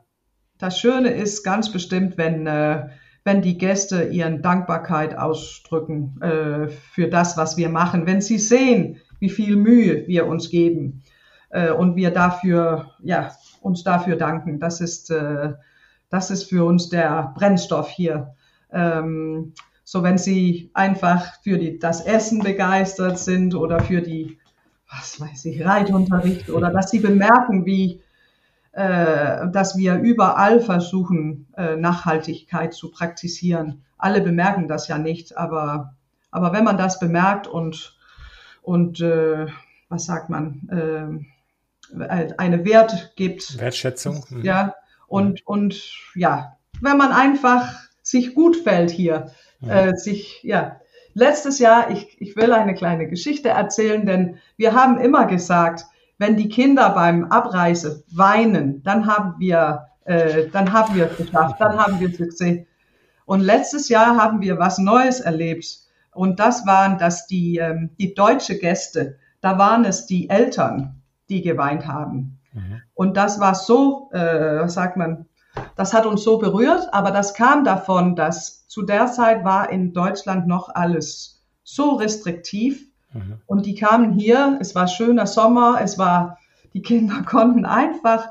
Das 0.62 0.78
Schöne 0.78 1.10
ist 1.10 1.42
ganz 1.42 1.72
bestimmt, 1.72 2.16
wenn, 2.16 2.46
äh, 2.46 2.86
wenn 3.24 3.42
die 3.42 3.58
Gäste 3.58 4.04
ihren 4.04 4.42
Dankbarkeit 4.42 5.18
ausdrücken 5.18 6.22
äh, 6.22 6.68
für 6.68 7.08
das, 7.08 7.36
was 7.36 7.56
wir 7.56 7.68
machen. 7.68 8.06
Wenn 8.06 8.20
sie 8.20 8.38
sehen, 8.38 9.00
wie 9.18 9.28
viel 9.28 9.56
Mühe 9.56 10.06
wir 10.06 10.28
uns 10.28 10.50
geben 10.50 11.02
äh, 11.50 11.72
und 11.72 11.96
wir 11.96 12.12
dafür, 12.12 12.92
ja, 13.02 13.32
uns 13.60 13.82
dafür 13.82 14.14
danken. 14.14 14.60
Das 14.60 14.80
ist, 14.80 15.10
äh, 15.10 15.54
das 16.10 16.30
ist 16.30 16.44
für 16.44 16.64
uns 16.64 16.90
der 16.90 17.32
Brennstoff 17.34 17.90
hier. 17.90 18.36
Ähm, 18.70 19.54
so 19.82 20.04
wenn 20.04 20.16
Sie 20.16 20.70
einfach 20.74 21.42
für 21.42 21.58
die, 21.58 21.80
das 21.80 22.06
Essen 22.06 22.38
begeistert 22.38 23.18
sind 23.18 23.56
oder 23.56 23.80
für 23.80 24.00
die, 24.00 24.38
was 24.88 25.20
weiß 25.20 25.44
ich, 25.46 25.64
Reitunterricht 25.64 26.50
oder 26.50 26.70
dass 26.70 26.92
Sie 26.92 27.00
bemerken, 27.00 27.66
wie, 27.66 28.00
dass 28.72 29.76
wir 29.76 29.96
überall 29.96 30.60
versuchen, 30.60 31.46
äh, 31.56 31.76
Nachhaltigkeit 31.76 32.72
zu 32.72 32.90
praktizieren. 32.90 33.84
Alle 33.98 34.22
bemerken 34.22 34.66
das 34.66 34.88
ja 34.88 34.98
nicht, 34.98 35.36
aber, 35.36 35.94
aber 36.30 36.52
wenn 36.52 36.64
man 36.64 36.78
das 36.78 36.98
bemerkt 36.98 37.46
und, 37.46 37.96
und 38.62 39.00
äh, 39.00 39.46
was 39.88 40.06
sagt 40.06 40.30
man, 40.30 41.24
äh, 41.98 42.34
eine 42.38 42.64
Wert 42.64 43.12
gibt. 43.16 43.58
Wertschätzung. 43.60 44.24
Mhm. 44.30 44.42
Ja, 44.42 44.74
und, 45.06 45.46
und 45.46 45.92
ja, 46.14 46.56
wenn 46.80 46.96
man 46.96 47.12
einfach 47.12 47.80
sich 48.02 48.34
gut 48.34 48.56
fällt 48.56 48.90
hier, 48.90 49.30
ja. 49.60 49.86
äh, 49.86 49.96
sich, 49.96 50.42
ja. 50.42 50.80
Letztes 51.14 51.58
Jahr, 51.58 51.90
ich, 51.90 52.16
ich 52.22 52.36
will 52.36 52.54
eine 52.54 52.74
kleine 52.74 53.06
Geschichte 53.06 53.50
erzählen, 53.50 54.06
denn 54.06 54.38
wir 54.56 54.72
haben 54.72 54.98
immer 54.98 55.26
gesagt, 55.26 55.84
wenn 56.22 56.36
die 56.36 56.48
Kinder 56.48 56.90
beim 56.90 57.24
Abreise 57.24 58.04
weinen, 58.12 58.80
dann 58.84 59.08
haben 59.08 59.34
wir, 59.40 59.88
äh, 60.04 60.46
dann 60.52 60.72
haben 60.72 60.94
wir 60.94 61.10
es 61.10 61.16
geschafft, 61.16 61.56
dann 61.58 61.76
haben 61.76 61.98
wir 61.98 62.14
Success. 62.14 62.64
Und 63.26 63.40
letztes 63.40 63.88
Jahr 63.88 64.16
haben 64.16 64.40
wir 64.40 64.56
was 64.60 64.78
Neues 64.78 65.18
erlebt. 65.18 65.66
Und 66.14 66.38
das 66.38 66.64
waren, 66.64 66.96
dass 66.98 67.26
die, 67.26 67.56
ähm, 67.56 67.90
die 67.98 68.14
deutsche 68.14 68.56
Gäste, 68.56 69.18
da 69.40 69.58
waren 69.58 69.84
es 69.84 70.06
die 70.06 70.30
Eltern, 70.30 71.02
die 71.28 71.42
geweint 71.42 71.88
haben. 71.88 72.38
Mhm. 72.52 72.82
Und 72.94 73.16
das 73.16 73.40
war 73.40 73.56
so, 73.56 74.08
äh, 74.12 74.60
was 74.60 74.74
sagt 74.74 74.96
man, 74.96 75.26
das 75.74 75.92
hat 75.92 76.06
uns 76.06 76.22
so 76.22 76.38
berührt, 76.38 76.86
aber 76.92 77.10
das 77.10 77.34
kam 77.34 77.64
davon, 77.64 78.14
dass 78.14 78.68
zu 78.68 78.82
der 78.82 79.08
Zeit 79.08 79.44
war 79.44 79.70
in 79.70 79.92
Deutschland 79.92 80.46
noch 80.46 80.68
alles 80.72 81.42
so 81.64 81.96
restriktiv 81.96 82.91
mhm. 83.12 83.40
und 83.46 83.66
die 83.66 83.74
kamen 83.74 84.12
hier, 84.12 84.58
es 84.60 84.74
war 84.74 84.88
schöner 84.88 85.26
Sommer, 85.26 85.80
es 85.82 85.98
war, 85.98 86.38
die 86.74 86.82
Kinder 86.82 87.22
konnten 87.26 87.64
einfach 87.64 88.28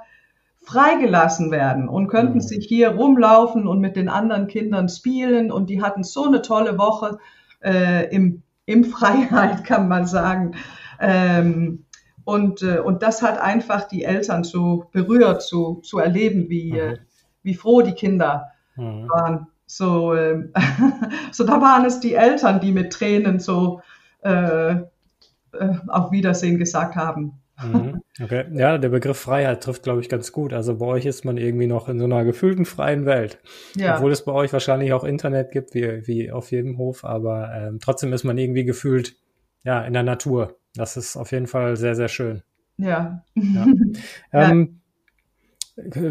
freigelassen 0.64 1.52
werden 1.52 1.90
und 1.90 2.08
könnten 2.08 2.36
mhm. 2.36 2.42
sich 2.42 2.66
hier 2.68 2.90
rumlaufen 2.90 3.68
und 3.68 3.80
mit 3.80 3.96
den 3.96 4.10
anderen 4.10 4.48
Kindern 4.48 4.90
spielen 4.90 5.52
und 5.52 5.70
die 5.70 5.82
hatten 5.82 6.04
so 6.04 6.26
eine 6.26 6.42
tolle 6.42 6.78
Woche 6.78 7.18
äh, 7.64 8.14
im, 8.14 8.44
im 8.66 8.84
Freiheit, 8.92 9.64
kann 9.64 9.88
man 9.88 10.06
sagen. 10.06 10.56
Ähm, 11.00 11.86
und, 12.24 12.62
äh, 12.62 12.80
und 12.80 13.02
das 13.02 13.22
hat 13.22 13.40
einfach 13.40 13.88
die 13.88 14.04
Eltern 14.04 14.44
so 14.44 14.86
berührt, 14.92 15.42
so 15.42 15.76
zu 15.76 15.98
erleben, 15.98 16.50
wie, 16.50 16.78
äh, 16.78 16.92
mhm. 16.92 16.98
wie 17.44 17.56
froh 17.56 17.82
die 17.82 17.94
Kinder 17.94 18.52
mhm. 18.76 19.10
waren. 19.10 19.48
So, 19.66 20.14
äh, 20.14 20.50
so 21.32 21.44
da 21.44 21.60
waren 21.62 21.86
es 21.86 22.00
die 22.00 22.14
Eltern, 22.14 22.60
die 22.60 22.72
mit 22.72 22.94
Tränen 22.94 23.40
so 23.40 23.82
äh, 24.22 24.72
äh, 24.72 25.76
auf 25.88 26.11
Wiedersehen 26.11 26.57
gesagt 26.57 26.95
haben. 26.95 27.41
Mhm. 27.63 28.01
Okay, 28.22 28.45
ja, 28.53 28.78
der 28.78 28.89
Begriff 28.89 29.17
Freiheit 29.17 29.63
trifft, 29.63 29.84
glaube 29.84 30.01
ich, 30.01 30.09
ganz 30.09 30.32
gut. 30.32 30.53
Also 30.53 30.78
bei 30.78 30.86
euch 30.86 31.05
ist 31.05 31.26
man 31.26 31.38
irgendwie 31.38 31.67
noch 31.67 31.89
in 31.89 31.99
so 31.99 32.05
einer 32.05 32.24
gefühlten 32.24 32.65
freien 32.65 33.05
Welt. 33.05 33.39
Ja. 33.76 33.95
Obwohl 33.95 34.11
es 34.11 34.26
bei 34.26 34.32
euch 34.32 34.51
wahrscheinlich 34.53 34.93
auch 34.93 35.03
Internet 35.03 35.51
gibt, 35.51 35.74
wie, 35.74 36.07
wie 36.07 36.32
auf 36.32 36.51
jedem 36.51 36.78
Hof, 36.78 37.05
aber 37.05 37.51
ähm, 37.53 37.80
trotzdem 37.80 38.13
ist 38.13 38.24
man 38.24 38.38
irgendwie 38.38 38.65
gefühlt 38.65 39.15
ja 39.63 39.84
in 39.84 39.93
der 39.93 40.03
Natur. 40.03 40.57
Das 40.76 40.97
ist 40.97 41.17
auf 41.17 41.32
jeden 41.32 41.47
Fall 41.47 41.78
sehr, 41.78 41.95
sehr 41.95 42.07
schön. 42.07 42.41
Ja. 42.78 43.24
ja. 43.36 43.65
Ähm. 44.32 44.78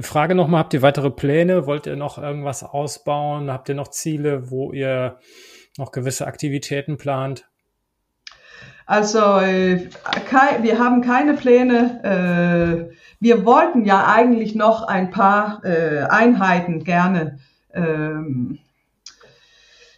Frage 0.01 0.35
nochmal, 0.35 0.61
habt 0.61 0.75
ihr 0.75 0.83
weitere 0.83 1.11
Pläne? 1.11 1.67
Wollt 1.67 1.87
ihr 1.87 1.95
noch 1.95 2.19
irgendwas 2.19 2.65
ausbauen? 2.65 3.53
Habt 3.53 3.69
ihr 3.69 3.75
noch 3.75 3.89
Ziele, 3.89 4.51
wo 4.51 4.73
ihr 4.73 5.19
noch 5.77 5.93
gewisse 5.93 6.27
Aktivitäten 6.27 6.97
plant? 6.97 7.50
Also 8.91 9.39
äh, 9.39 9.89
kei- 10.29 10.63
wir 10.63 10.79
haben 10.81 11.01
keine 11.01 11.35
Pläne. 11.35 12.01
Äh, 12.91 12.95
wir 13.21 13.45
wollten 13.45 13.85
ja 13.85 14.07
eigentlich 14.07 14.55
noch 14.57 14.83
ein 14.83 15.11
paar 15.11 15.65
äh, 15.65 16.03
Einheiten 16.09 16.83
gerne 16.83 17.39
ähm, 17.73 18.59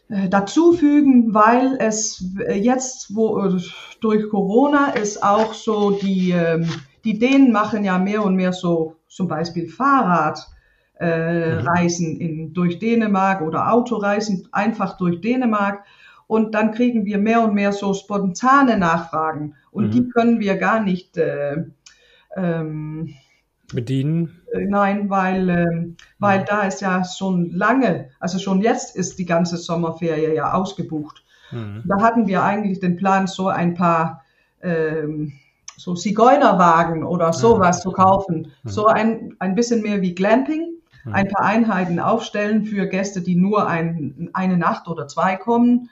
äh, 0.09 0.29
dazufügen, 0.29 1.33
weil 1.35 1.77
es 1.79 2.25
äh, 2.47 2.59
jetzt, 2.59 3.15
wo 3.15 3.39
äh, 3.41 3.61
durch 4.01 4.29
Corona 4.29 4.91
ist 4.91 5.23
auch 5.23 5.55
so, 5.55 5.93
die, 5.93 6.33
ähm, 6.33 6.69
die 7.05 7.19
Dänen 7.19 7.53
machen 7.53 7.85
ja 7.85 7.99
mehr 7.99 8.25
und 8.25 8.37
mehr 8.37 8.53
so 8.53 8.97
zum 9.09 9.29
Beispiel 9.29 9.69
Fahrradreisen 9.69 10.53
äh, 11.01 11.55
Mhm. 11.55 11.67
Reisen 11.67 12.21
in, 12.21 12.53
durch 12.53 12.79
Dänemark 12.79 13.43
oder 13.43 13.73
Autoreisen 13.73 14.49
einfach 14.53 14.97
durch 14.99 15.21
Dänemark. 15.21 15.85
Und 16.33 16.55
dann 16.55 16.73
kriegen 16.73 17.05
wir 17.05 17.19
mehr 17.19 17.43
und 17.45 17.55
mehr 17.55 17.73
so 17.73 17.93
spontane 17.95 18.77
Nachfragen. 18.79 19.55
Und 19.71 19.87
Mhm. 19.87 19.91
die 19.91 20.09
können 20.09 20.41
wir 20.41 20.57
gar 20.57 20.81
nicht 20.81 21.17
äh, 21.19 21.65
ähm, 22.37 23.15
Bedienen. 23.73 24.43
äh, 24.53 24.67
Nein, 24.67 25.09
weil, 25.11 25.49
ähm, 25.49 25.97
weil 26.19 26.45
da 26.45 26.63
ist 26.63 26.81
ja 26.81 27.05
schon 27.05 27.51
lange, 27.53 28.09
also 28.21 28.39
schon 28.39 28.61
jetzt 28.61 28.97
ist 28.97 29.19
die 29.19 29.25
ganze 29.27 29.57
Sommerferie 29.57 30.35
ja 30.35 30.53
ausgebucht. 30.53 31.25
Mhm. 31.51 31.83
Da 31.87 32.03
hatten 32.03 32.27
wir 32.27 32.43
eigentlich 32.43 32.81
den 32.81 32.97
Plan, 32.97 33.27
so 33.27 33.49
ein 33.49 33.75
paar 33.75 34.23
ähm, 34.63 35.33
so 35.77 35.95
Zigeunerwagen 35.95 37.03
oder 37.03 37.33
sowas 37.33 37.81
zu 37.83 37.91
kaufen. 37.93 38.53
Mhm. 38.63 38.69
So 38.69 38.87
ein, 38.87 39.35
ein 39.39 39.55
bisschen 39.55 39.83
mehr 39.83 40.01
wie 40.03 40.15
Glamping, 40.15 40.69
Mhm. 41.05 41.15
ein 41.15 41.29
paar 41.29 41.45
Einheiten 41.47 41.99
aufstellen 41.99 42.65
für 42.65 42.87
Gäste, 42.87 43.23
die 43.23 43.35
nur 43.37 43.67
ein, 43.67 44.29
eine 44.35 44.57
Nacht 44.57 44.87
oder 44.87 45.09
zwei 45.09 45.37
kommen. 45.37 45.89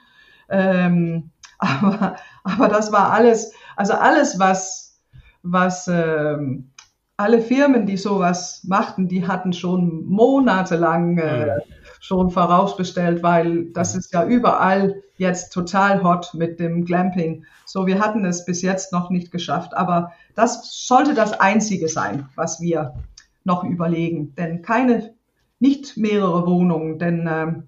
Ähm, 0.51 1.31
aber, 1.59 2.15
aber 2.43 2.67
das 2.67 2.91
war 2.91 3.11
alles, 3.11 3.53
also 3.75 3.93
alles, 3.93 4.37
was, 4.39 4.99
was 5.43 5.87
ähm, 5.87 6.71
alle 7.17 7.41
Firmen, 7.41 7.85
die 7.85 7.97
sowas 7.97 8.63
machten, 8.63 9.07
die 9.07 9.27
hatten 9.27 9.53
schon 9.53 10.05
monatelang 10.05 11.17
äh, 11.19 11.45
Mhm. 11.45 11.61
schon 11.99 12.31
vorausbestellt, 12.31 13.21
weil 13.21 13.65
das 13.73 13.95
ist 13.95 14.11
ja 14.11 14.25
überall 14.25 15.03
jetzt 15.17 15.53
total 15.53 16.03
hot 16.03 16.33
mit 16.33 16.59
dem 16.59 16.83
Glamping. 16.83 17.45
So, 17.65 17.85
wir 17.85 17.99
hatten 17.99 18.25
es 18.25 18.43
bis 18.43 18.63
jetzt 18.63 18.91
noch 18.91 19.11
nicht 19.11 19.31
geschafft, 19.31 19.75
aber 19.77 20.13
das 20.35 20.87
sollte 20.87 21.13
das 21.13 21.39
Einzige 21.39 21.87
sein, 21.87 22.27
was 22.35 22.59
wir 22.59 22.95
noch 23.43 23.63
überlegen. 23.63 24.33
Denn 24.35 24.63
keine, 24.63 25.13
nicht 25.59 25.95
mehrere 25.95 26.47
Wohnungen, 26.47 26.97
denn 26.97 27.29
ähm, 27.31 27.63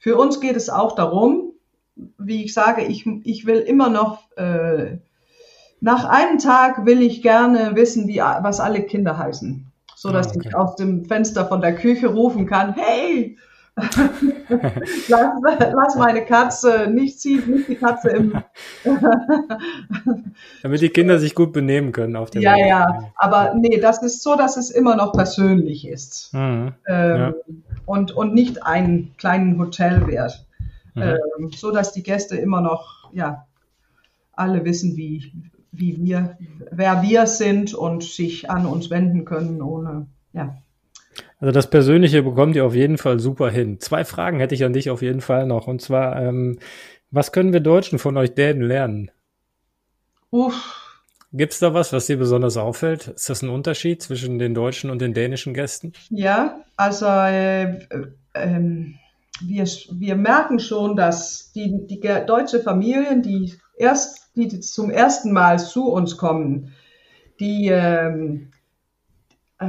für 0.00 0.16
uns 0.16 0.40
geht 0.40 0.56
es 0.56 0.68
auch 0.68 0.96
darum, 0.96 1.51
wie 2.18 2.44
ich 2.44 2.54
sage, 2.54 2.82
ich, 2.82 3.06
ich 3.24 3.46
will 3.46 3.58
immer 3.58 3.88
noch, 3.88 4.30
äh, 4.36 4.98
nach 5.80 6.04
einem 6.04 6.38
Tag 6.38 6.86
will 6.86 7.02
ich 7.02 7.22
gerne 7.22 7.74
wissen, 7.74 8.06
wie, 8.08 8.18
was 8.18 8.60
alle 8.60 8.82
Kinder 8.82 9.18
heißen. 9.18 9.66
So 9.96 10.10
dass 10.10 10.28
Ah, 10.28 10.32
okay. 10.36 10.48
ich 10.48 10.54
aus 10.56 10.76
dem 10.76 11.04
Fenster 11.04 11.46
von 11.46 11.60
der 11.60 11.74
Küche 11.74 12.08
rufen 12.08 12.46
kann, 12.46 12.74
hey, 12.74 13.36
lass, 15.08 15.30
lass 15.72 15.96
meine 15.96 16.24
Katze 16.26 16.88
nicht 16.90 17.18
ziehen, 17.20 17.50
nicht 17.50 17.68
die 17.68 17.76
Katze 17.76 18.10
im, 18.10 18.32
Damit 20.62 20.80
die 20.80 20.90
Kinder 20.90 21.18
sich 21.18 21.34
gut 21.34 21.52
benehmen 21.52 21.92
können 21.92 22.16
auf 22.16 22.30
dem 22.30 22.42
ja, 22.42 22.54
Weg. 22.54 22.66
ja, 22.68 22.86
aber 23.16 23.54
nee, 23.56 23.78
das 23.80 24.02
ist 24.02 24.22
so, 24.22 24.36
dass 24.36 24.56
es 24.56 24.70
immer 24.70 24.96
noch 24.96 25.12
persönlich 25.12 25.86
ist. 25.88 26.32
Mhm. 26.34 26.72
Ähm, 26.86 27.16
Ja. 27.16 27.34
und, 27.86 28.12
und 28.12 28.34
nicht 28.34 28.62
einen 28.64 29.14
kleinen 29.16 29.58
Hotelwert. 29.58 30.44
Mhm. 30.94 31.02
Ähm, 31.02 31.50
so 31.54 31.70
dass 31.70 31.92
die 31.92 32.02
Gäste 32.02 32.36
immer 32.36 32.60
noch, 32.60 33.12
ja, 33.12 33.46
alle 34.32 34.64
wissen, 34.64 34.96
wie, 34.96 35.32
wie 35.70 36.02
wir, 36.02 36.36
wer 36.70 37.02
wir 37.02 37.26
sind 37.26 37.74
und 37.74 38.02
sich 38.02 38.50
an 38.50 38.66
uns 38.66 38.90
wenden 38.90 39.24
können, 39.24 39.62
ohne, 39.62 40.06
ja. 40.32 40.56
Also 41.38 41.52
das 41.52 41.68
Persönliche 41.68 42.22
bekommt 42.22 42.56
ihr 42.56 42.64
auf 42.64 42.74
jeden 42.74 42.98
Fall 42.98 43.18
super 43.18 43.50
hin. 43.50 43.80
Zwei 43.80 44.04
Fragen 44.04 44.38
hätte 44.38 44.54
ich 44.54 44.64
an 44.64 44.72
dich 44.72 44.90
auf 44.90 45.02
jeden 45.02 45.20
Fall 45.20 45.46
noch. 45.46 45.66
Und 45.66 45.82
zwar, 45.82 46.20
ähm, 46.22 46.58
was 47.10 47.32
können 47.32 47.52
wir 47.52 47.60
Deutschen 47.60 47.98
von 47.98 48.16
euch 48.16 48.34
Dänen 48.34 48.62
lernen? 48.62 49.10
Uff, 50.30 50.82
Gibt 51.34 51.54
es 51.54 51.60
da 51.60 51.72
was, 51.72 51.94
was 51.94 52.06
dir 52.06 52.18
besonders 52.18 52.58
auffällt? 52.58 53.08
Ist 53.08 53.30
das 53.30 53.40
ein 53.40 53.48
Unterschied 53.48 54.02
zwischen 54.02 54.38
den 54.38 54.52
deutschen 54.52 54.90
und 54.90 55.00
den 55.00 55.14
dänischen 55.14 55.54
Gästen? 55.54 55.92
ja, 56.10 56.60
also 56.76 57.06
äh, 57.06 57.62
äh, 57.62 58.06
ähm, 58.34 58.98
wir, 59.48 59.64
wir 59.64 60.16
merken 60.16 60.58
schon, 60.58 60.96
dass 60.96 61.52
die, 61.52 61.86
die 61.86 62.00
deutsche 62.00 62.60
Familien, 62.60 63.22
die 63.22 63.54
erst, 63.76 64.30
die 64.34 64.60
zum 64.60 64.90
ersten 64.90 65.32
Mal 65.32 65.58
zu 65.58 65.88
uns 65.88 66.16
kommen, 66.16 66.72
die, 67.40 67.68
ähm, 67.68 68.50
äh, 69.58 69.66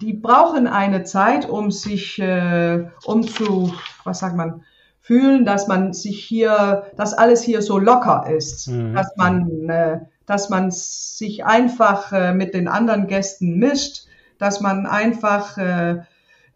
die 0.00 0.12
brauchen 0.12 0.66
eine 0.66 1.04
Zeit, 1.04 1.48
um 1.48 1.70
sich, 1.70 2.18
äh, 2.18 2.86
um 3.04 3.22
zu, 3.22 3.72
was 4.04 4.20
sagt 4.20 4.36
man, 4.36 4.62
fühlen, 5.00 5.44
dass 5.44 5.68
man 5.68 5.92
sich 5.92 6.24
hier, 6.24 6.86
dass 6.96 7.12
alles 7.12 7.42
hier 7.42 7.60
so 7.60 7.78
locker 7.78 8.26
ist, 8.30 8.68
Mhm. 8.68 8.94
dass 8.94 9.16
man, 9.16 9.68
äh, 9.68 10.00
dass 10.26 10.48
man 10.48 10.70
sich 10.70 11.44
einfach 11.44 12.12
äh, 12.12 12.32
mit 12.32 12.54
den 12.54 12.68
anderen 12.68 13.06
Gästen 13.06 13.58
mischt, 13.58 14.06
dass 14.38 14.60
man 14.60 14.86
einfach 14.86 15.58
äh, 15.58 16.02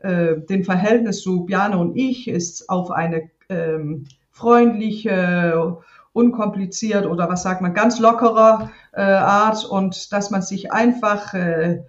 äh, 0.01 0.37
den 0.49 0.65
Verhältnis 0.65 1.23
zu 1.23 1.45
Bjane 1.45 1.79
und 1.79 1.97
ich 1.97 2.29
ist 2.29 2.69
auf 2.69 2.91
eine 2.91 3.31
ähm, 3.49 4.07
freundliche, 4.31 5.79
unkompliziert 6.13 7.07
oder 7.07 7.29
was 7.29 7.43
sagt 7.43 7.61
man, 7.61 7.75
ganz 7.75 7.99
lockere 7.99 8.71
äh, 8.93 9.03
Art 9.03 9.65
und 9.65 10.13
dass 10.13 10.31
man 10.31 10.43
sich 10.43 10.73
einfach, 10.73 11.35
äh, 11.35 11.83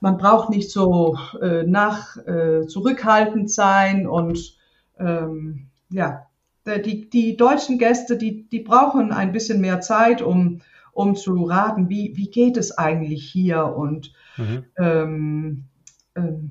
man 0.00 0.16
braucht 0.16 0.50
nicht 0.50 0.70
so 0.70 1.16
äh, 1.40 1.62
nach 1.64 2.16
äh, 2.26 2.66
zurückhaltend 2.66 3.50
sein 3.50 4.06
und 4.06 4.56
ähm, 4.98 5.66
ja, 5.90 6.26
die, 6.66 7.08
die 7.10 7.36
deutschen 7.36 7.78
Gäste, 7.78 8.16
die, 8.16 8.48
die 8.48 8.60
brauchen 8.60 9.12
ein 9.12 9.32
bisschen 9.32 9.60
mehr 9.60 9.80
Zeit, 9.80 10.22
um, 10.22 10.60
um 10.92 11.16
zu 11.16 11.44
raten, 11.44 11.88
wie, 11.88 12.12
wie 12.16 12.30
geht 12.30 12.56
es 12.56 12.76
eigentlich 12.76 13.24
hier 13.24 13.64
und 13.64 14.12
Mhm. 14.36 14.64
ähm, 14.78 15.64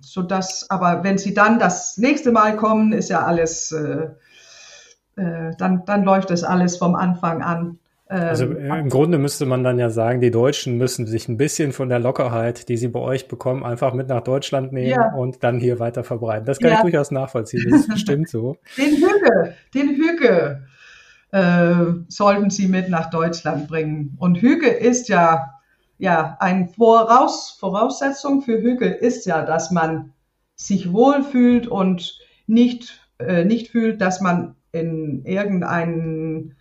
so 0.01 0.22
dass, 0.24 0.70
aber 0.70 1.03
wenn 1.03 1.18
sie 1.18 1.34
dann 1.34 1.60
das 1.60 1.97
nächste 1.97 2.32
Mal 2.32 2.55
kommen, 2.55 2.93
ist 2.93 3.10
ja 3.10 3.24
alles, 3.26 3.72
äh, 3.72 4.07
äh, 5.22 5.51
dann, 5.57 5.84
dann 5.86 6.03
läuft 6.03 6.30
das 6.30 6.43
alles 6.43 6.78
vom 6.78 6.95
Anfang 6.95 7.41
an. 7.41 7.80
Ähm, 8.10 8.22
Also 8.30 8.45
äh, 8.45 8.80
im 8.80 8.89
Grunde 8.89 9.18
müsste 9.18 9.45
man 9.45 9.64
dann 9.64 9.78
ja 9.78 9.89
sagen, 9.89 10.22
die 10.22 10.32
Deutschen 10.32 10.78
müssen 10.78 11.05
sich 11.05 11.28
ein 11.28 11.38
bisschen 11.38 11.74
von 11.74 11.89
der 11.89 11.99
Lockerheit, 11.99 12.70
die 12.70 12.78
sie 12.78 12.88
bei 12.88 12.99
euch 12.99 13.28
bekommen, 13.28 13.64
einfach 13.64 13.93
mit 13.93 14.07
nach 14.07 14.22
Deutschland 14.22 14.72
nehmen 14.72 14.89
Ja. 14.91 15.14
und 15.14 15.43
dann 15.43 15.60
hier 15.60 15.80
weiter 15.80 16.03
verbreiten. 16.03 16.45
Das 16.45 16.60
kann 16.60 16.72
Ja. 16.72 16.76
ich 16.78 16.82
durchaus 16.82 17.12
nachvollziehen. 17.12 17.66
Das 17.70 17.82
ist 17.82 17.89
bestimmt 17.89 18.30
so. 18.30 18.55
den 18.78 18.95
Hüge, 18.95 19.53
den 19.76 19.89
Hüge 19.89 20.64
äh, 21.32 21.93
sollten 22.07 22.49
sie 22.49 22.68
mit 22.68 22.89
nach 22.89 23.10
Deutschland 23.12 23.68
bringen. 23.68 24.16
Und 24.18 24.41
Hüge 24.41 24.70
ist 24.70 25.10
ja, 25.10 25.59
ja, 26.00 26.38
ein 26.39 26.70
Voraus, 26.70 27.56
Voraussetzung 27.60 28.41
für 28.41 28.62
Hüge 28.62 28.88
ist 28.88 29.26
ja, 29.26 29.45
dass 29.45 29.70
man 29.70 30.14
sich 30.56 30.91
wohlfühlt 30.91 31.68
und 31.68 32.18
nicht, 32.47 33.02
äh, 33.20 33.45
nicht 33.45 33.70
fühlt, 33.70 34.02
dass 34.02 34.22
man 34.22 34.56
in 34.72 35.24
irgendeinen 35.26 36.56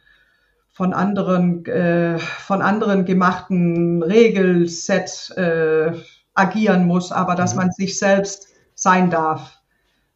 von 0.71 0.93
anderen, 0.93 1.65
äh, 1.67 2.19
von 2.19 2.63
anderen 2.63 3.05
gemachten 3.05 4.03
Regelset 4.03 5.31
äh, 5.37 5.93
agieren 6.35 6.87
muss, 6.87 7.11
aber 7.13 7.35
dass 7.35 7.55
Mhm. 7.55 7.59
man 7.59 7.73
sich 7.73 7.99
selbst 7.99 8.49
sein 8.75 9.11
darf. 9.11 9.59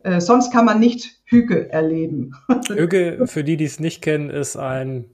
Äh, 0.01 0.21
sonst 0.21 0.53
kann 0.53 0.65
man 0.65 0.81
nicht 0.81 1.21
Hüge 1.25 1.71
erleben. 1.71 2.35
Öge, 2.71 3.23
für 3.27 3.45
die, 3.45 3.57
die 3.57 3.65
es 3.65 3.81
nicht 3.81 4.03
kennen, 4.03 4.31
ist 4.31 4.57
ein 4.57 5.07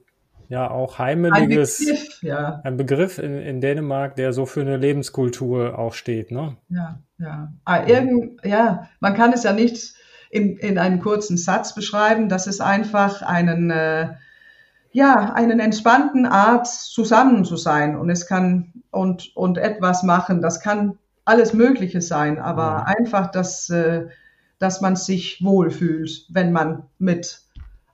ja 0.49 0.69
auch 0.69 0.99
Ein 0.99 1.05
heimeliges, 1.05 1.77
Begriff, 1.79 2.21
ja, 2.23 2.59
ein 2.63 2.75
Begriff 2.75 3.17
in, 3.19 3.37
in 3.37 3.61
Dänemark, 3.61 4.15
der 4.15 4.33
so 4.33 4.45
für 4.45 4.61
eine 4.61 4.77
Lebenskultur 4.77 5.79
auch 5.79 5.93
steht, 5.93 6.31
ne? 6.31 6.57
ja, 6.69 6.99
ja. 7.17 7.53
Ah, 7.65 7.85
irgend, 7.87 8.43
ja, 8.43 8.89
man 8.99 9.13
kann 9.13 9.31
es 9.31 9.43
ja 9.43 9.53
nicht 9.53 9.93
in, 10.29 10.57
in 10.57 10.77
einem 10.77 10.99
kurzen 10.99 11.37
Satz 11.37 11.73
beschreiben. 11.73 12.29
Das 12.29 12.47
ist 12.47 12.61
einfach 12.61 13.21
einen, 13.21 13.71
äh, 13.71 14.09
ja, 14.91 15.33
einen 15.33 15.59
entspannten 15.59 16.25
Art 16.25 16.67
zusammen 16.67 17.45
zu 17.45 17.55
sein 17.55 17.95
und 17.95 18.09
es 18.09 18.27
kann 18.27 18.73
und 18.91 19.35
und 19.35 19.57
etwas 19.57 20.03
machen. 20.03 20.41
Das 20.41 20.61
kann 20.61 20.97
alles 21.25 21.53
Mögliche 21.53 22.01
sein, 22.01 22.39
aber 22.39 22.79
Mhm. 22.79 22.85
einfach, 23.05 23.31
dass 23.31 23.69
äh, 23.69 24.07
dass 24.59 24.81
man 24.81 24.95
sich 24.95 25.43
wohlfühlt, 25.43 26.25
wenn 26.29 26.51
man 26.51 26.83
mit 26.97 27.41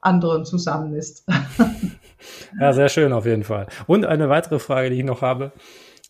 anderen 0.02 0.46
zusammen 0.46 0.94
ist. 0.96 1.26
Ja, 2.60 2.74
sehr 2.74 2.90
schön 2.90 3.14
auf 3.14 3.26
jeden 3.26 3.44
Fall. 3.44 3.68
Und 3.88 4.06
eine 4.06 4.30
weitere 4.30 4.60
Frage, 4.60 4.90
die 4.90 4.98
ich 4.98 5.04
noch 5.04 5.22
habe. 5.22 5.52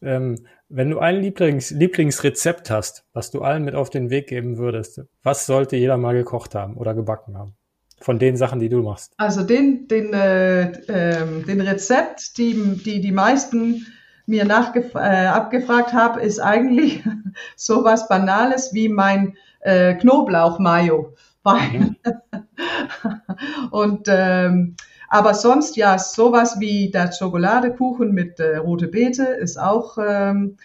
Ähm, 0.01 0.45
wenn 0.67 0.89
du 0.89 0.99
ein 0.99 1.21
Lieblings 1.21 1.71
Lieblingsrezept 1.71 2.69
hast, 2.71 3.05
was 3.13 3.31
du 3.31 3.41
allen 3.41 3.63
mit 3.63 3.75
auf 3.75 3.89
den 3.89 4.09
Weg 4.09 4.27
geben 4.27 4.57
würdest, 4.57 5.01
was 5.23 5.45
sollte 5.45 5.75
jeder 5.75 5.97
mal 5.97 6.13
gekocht 6.13 6.55
haben 6.55 6.75
oder 6.75 6.93
gebacken 6.93 7.37
haben? 7.37 7.55
von 8.01 8.19
den 8.19 8.37
Sachen, 8.37 8.59
die 8.59 8.69
du 8.69 8.81
machst? 8.81 9.13
Also 9.17 9.43
den, 9.43 9.87
den, 9.87 10.13
äh, 10.13 10.71
äh, 10.71 11.43
den 11.43 11.61
Rezept, 11.61 12.37
die, 12.37 12.77
die 12.83 13.01
die 13.01 13.11
meisten 13.11 13.87
mir 14.25 14.45
nachgef 14.45 14.95
äh, 14.95 15.27
abgefragt 15.27 15.93
haben, 15.93 16.19
ist 16.19 16.39
eigentlich 16.39 17.03
sowas 17.55 18.07
Banales 18.07 18.73
wie 18.73 18.89
mein 18.89 19.35
äh, 19.61 19.93
Knoblauch-Mayo. 19.95 21.13
Mhm. 21.45 21.95
Und 23.71 24.07
ähm, 24.07 24.75
aber 25.15 25.33
sonst 25.33 25.77
ja, 25.77 25.97
sowas 25.97 26.59
wie 26.59 26.91
der 26.91 27.09
Schokoladekuchen 27.09 28.11
mit 28.11 28.37
äh, 28.41 28.57
rote 28.57 28.89
Beete 28.89 29.23
ist 29.23 29.57
auch. 29.57 29.97
Ähm, 29.97 30.57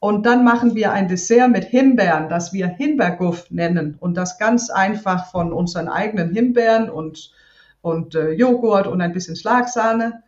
und 0.00 0.26
dann 0.26 0.44
machen 0.44 0.74
wir 0.74 0.92
ein 0.92 1.08
Dessert 1.08 1.50
mit 1.50 1.64
Himbeeren, 1.64 2.28
das 2.28 2.52
wir 2.52 2.66
Himbeerguff 2.66 3.50
nennen. 3.50 3.96
Und 3.98 4.18
das 4.18 4.36
ganz 4.36 4.68
einfach 4.68 5.30
von 5.30 5.50
unseren 5.50 5.88
eigenen 5.88 6.34
Himbeeren 6.34 6.90
und, 6.90 7.32
und 7.80 8.14
äh, 8.14 8.32
Joghurt 8.32 8.86
und 8.86 9.00
ein 9.00 9.14
bisschen 9.14 9.34
Schlagsahne 9.34 10.22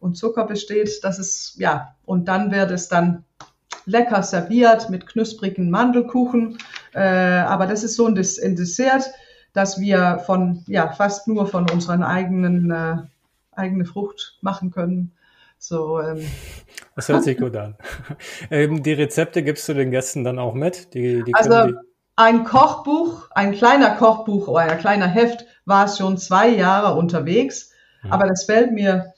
und 0.00 0.16
Zucker 0.16 0.44
besteht. 0.44 1.04
Das 1.04 1.20
ist, 1.20 1.54
ja, 1.56 1.94
und 2.04 2.26
dann 2.26 2.50
wird 2.50 2.72
es 2.72 2.88
dann 2.88 3.22
lecker 3.86 4.24
serviert 4.24 4.90
mit 4.90 5.06
knusprigen 5.06 5.70
Mandelkuchen. 5.70 6.58
Äh, 6.94 6.98
aber 6.98 7.68
das 7.68 7.84
ist 7.84 7.94
so 7.94 8.08
ein, 8.08 8.16
Des 8.16 8.42
ein 8.42 8.56
Dessert, 8.56 9.08
das 9.54 9.80
wir 9.80 10.18
von, 10.26 10.62
ja, 10.66 10.92
fast 10.92 11.26
nur 11.26 11.46
von 11.46 11.70
unseren 11.70 12.02
eigenen, 12.02 12.70
äh, 12.70 12.96
eigene 13.52 13.86
Frucht 13.86 14.38
machen 14.42 14.70
können. 14.70 15.12
So, 15.58 16.00
ähm. 16.00 16.26
Das 16.94 17.08
hört 17.08 17.24
sich 17.24 17.38
gut 17.38 17.56
an. 17.56 17.76
ähm, 18.50 18.82
die 18.82 18.92
Rezepte 18.92 19.42
gibst 19.42 19.66
du 19.68 19.72
den 19.72 19.90
Gästen 19.90 20.24
dann 20.24 20.38
auch 20.38 20.52
mit? 20.52 20.92
Die, 20.92 21.22
die 21.24 21.34
also 21.34 21.68
die 21.68 21.74
ein 22.16 22.44
Kochbuch, 22.44 23.28
ein 23.30 23.52
kleiner 23.52 23.96
Kochbuch 23.96 24.48
oder 24.48 24.60
ein 24.60 24.78
kleiner 24.78 25.08
Heft 25.08 25.46
war 25.64 25.88
schon 25.88 26.18
zwei 26.18 26.48
Jahre 26.48 26.94
unterwegs, 26.96 27.72
mhm. 28.02 28.12
aber 28.12 28.26
das 28.28 28.44
fällt 28.44 28.72
mir 28.72 29.14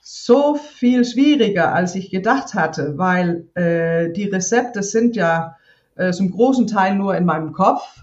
so 0.00 0.56
viel 0.56 1.04
schwieriger, 1.04 1.72
als 1.72 1.94
ich 1.94 2.10
gedacht 2.10 2.54
hatte, 2.54 2.98
weil 2.98 3.46
äh, 3.54 4.12
die 4.12 4.24
Rezepte 4.24 4.82
sind 4.82 5.16
ja 5.16 5.56
äh, 5.94 6.12
zum 6.12 6.30
großen 6.30 6.66
Teil 6.66 6.96
nur 6.96 7.16
in 7.16 7.24
meinem 7.24 7.52
Kopf 7.52 8.02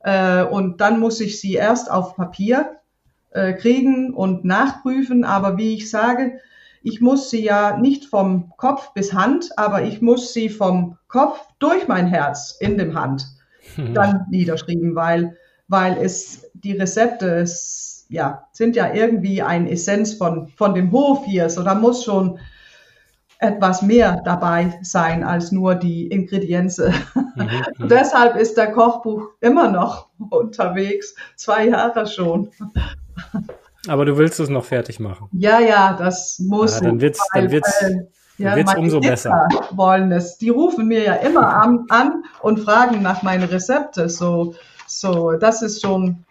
äh, 0.00 0.42
und 0.44 0.80
dann 0.80 1.00
muss 1.00 1.20
ich 1.20 1.40
sie 1.40 1.54
erst 1.54 1.90
auf 1.90 2.16
Papier 2.16 2.76
äh, 3.30 3.52
kriegen 3.52 4.12
und 4.14 4.44
nachprüfen. 4.44 5.24
Aber 5.24 5.56
wie 5.56 5.74
ich 5.74 5.90
sage, 5.90 6.40
ich 6.82 7.00
muss 7.00 7.30
sie 7.30 7.44
ja 7.44 7.76
nicht 7.76 8.06
vom 8.06 8.52
Kopf 8.56 8.92
bis 8.94 9.12
Hand, 9.12 9.50
aber 9.56 9.82
ich 9.82 10.00
muss 10.00 10.32
sie 10.32 10.48
vom 10.48 10.96
Kopf 11.08 11.40
durch 11.58 11.88
mein 11.88 12.06
Herz 12.06 12.56
in 12.58 12.78
dem 12.78 12.98
Hand 12.98 13.26
hm. 13.74 13.94
dann 13.94 14.26
niederschreiben, 14.30 14.94
weil, 14.94 15.36
weil 15.68 15.98
es 15.98 16.50
die 16.54 16.72
Rezepte 16.72 17.26
es, 17.36 18.06
ja, 18.08 18.46
sind 18.52 18.76
ja 18.76 18.92
irgendwie 18.92 19.42
ein 19.42 19.66
Essenz 19.66 20.14
von, 20.14 20.48
von 20.48 20.74
dem 20.74 20.90
Hof 20.90 21.24
hier. 21.26 21.50
So, 21.50 21.62
da 21.62 21.74
muss 21.74 22.04
schon 22.04 22.38
etwas 23.40 23.80
mehr 23.80 24.20
dabei 24.24 24.78
sein 24.82 25.24
als 25.24 25.50
nur 25.50 25.74
die 25.74 26.06
Ingredienzen. 26.08 26.92
Mhm, 27.34 27.48
mhm. 27.78 27.88
Deshalb 27.88 28.36
ist 28.36 28.56
der 28.56 28.70
Kochbuch 28.72 29.28
immer 29.40 29.70
noch 29.70 30.08
unterwegs, 30.30 31.14
zwei 31.36 31.68
Jahre 31.68 32.06
schon. 32.06 32.50
Aber 33.88 34.04
du 34.04 34.18
willst 34.18 34.38
es 34.40 34.50
noch 34.50 34.64
fertig 34.64 35.00
machen. 35.00 35.28
Ja, 35.32 35.58
ja, 35.58 35.96
das 35.98 36.38
muss. 36.38 36.76
Ja, 36.76 36.86
dann 36.86 37.00
wird's, 37.00 37.20
weil, 37.32 37.42
dann 37.42 37.50
wird's, 37.50 37.74
weil, 37.80 38.08
ja, 38.36 38.56
wird's 38.56 38.74
umso 38.74 39.00
Kinder 39.00 39.10
besser. 39.10 39.48
Wollen 39.70 40.12
es. 40.12 40.36
Die 40.36 40.50
rufen 40.50 40.86
mir 40.86 41.02
ja 41.02 41.14
immer 41.14 41.62
an, 41.62 41.86
an 41.88 42.24
und 42.42 42.60
fragen 42.60 43.00
nach 43.00 43.22
meinen 43.22 43.44
Rezepte. 43.44 44.10
So, 44.10 44.54
so, 44.86 45.32
das 45.32 45.62
ist 45.62 45.80
schon, 45.80 46.24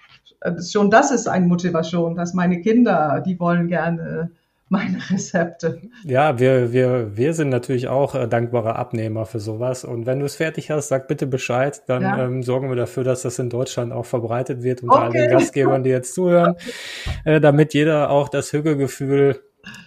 schon 0.72 0.92
das 0.92 1.10
ist 1.10 1.28
eine 1.28 1.48
Motivation, 1.48 2.16
dass 2.16 2.36
meine 2.36 2.62
Kinder, 2.62 3.24
die 3.26 3.40
wollen 3.40 3.68
gerne 3.68 4.30
meine 4.70 4.98
Rezepte. 5.10 5.82
Ja, 6.04 6.40
wir, 6.40 6.72
wir, 6.72 7.18
wir 7.18 7.34
sind 7.34 7.50
natürlich 7.50 7.88
auch 7.88 8.16
äh, 8.16 8.28
dankbare 8.28 8.76
Abnehmer 8.76 9.26
für 9.26 9.40
sowas. 9.40 9.84
Und 9.84 10.06
wenn 10.06 10.20
du 10.20 10.26
es 10.26 10.36
fertig 10.36 10.72
hast, 10.72 10.88
sag 10.90 11.08
bitte 11.08 11.28
Bescheid. 11.28 11.82
Dann 11.88 12.04
ja. 12.04 12.24
ähm, 12.24 12.44
sorgen 12.44 12.70
wir 12.70 12.76
dafür, 12.76 13.04
dass 13.04 13.24
das 13.24 13.40
in 13.40 13.50
Deutschland 13.50 13.92
auch 13.92 14.06
verbreitet 14.06 14.64
wird 14.64 14.84
unter 14.84 14.96
okay. 14.96 15.06
all 15.06 15.12
den 15.12 15.30
Gastgebern, 15.32 15.84
die 15.84 15.90
jetzt 15.90 16.14
zuhören, 16.14 16.56
äh, 17.26 17.42
damit 17.42 17.74
jeder 17.74 18.10
auch 18.12 18.30
das 18.30 18.54
Hügelgefühl 18.54 19.42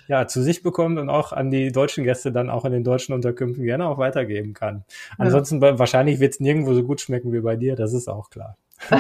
ja, 0.09 0.26
zu 0.26 0.43
sich 0.43 0.62
bekommt 0.62 0.99
und 0.99 1.09
auch 1.09 1.33
an 1.33 1.51
die 1.51 1.72
deutschen 1.72 2.05
Gäste 2.05 2.33
dann 2.33 2.51
auch 2.51 2.64
in 2.64 2.72
den 2.72 2.85
deutschen 2.85 3.14
Unterkünften 3.14 3.64
gerne 3.64 3.87
auch 3.87 3.99
weitergeben 3.99 4.53
kann. 4.53 4.85
Ansonsten 5.16 5.62
ja. 5.62 5.78
wahrscheinlich 5.78 6.20
wird 6.20 6.35
es 6.35 6.41
nirgendwo 6.41 6.74
so 6.74 6.83
gut 6.83 7.01
schmecken 7.01 7.33
wie 7.33 7.41
bei 7.41 7.57
dir, 7.57 7.76
das 7.76 7.93
ist 7.93 8.09
auch 8.09 8.30
klar. 8.30 8.57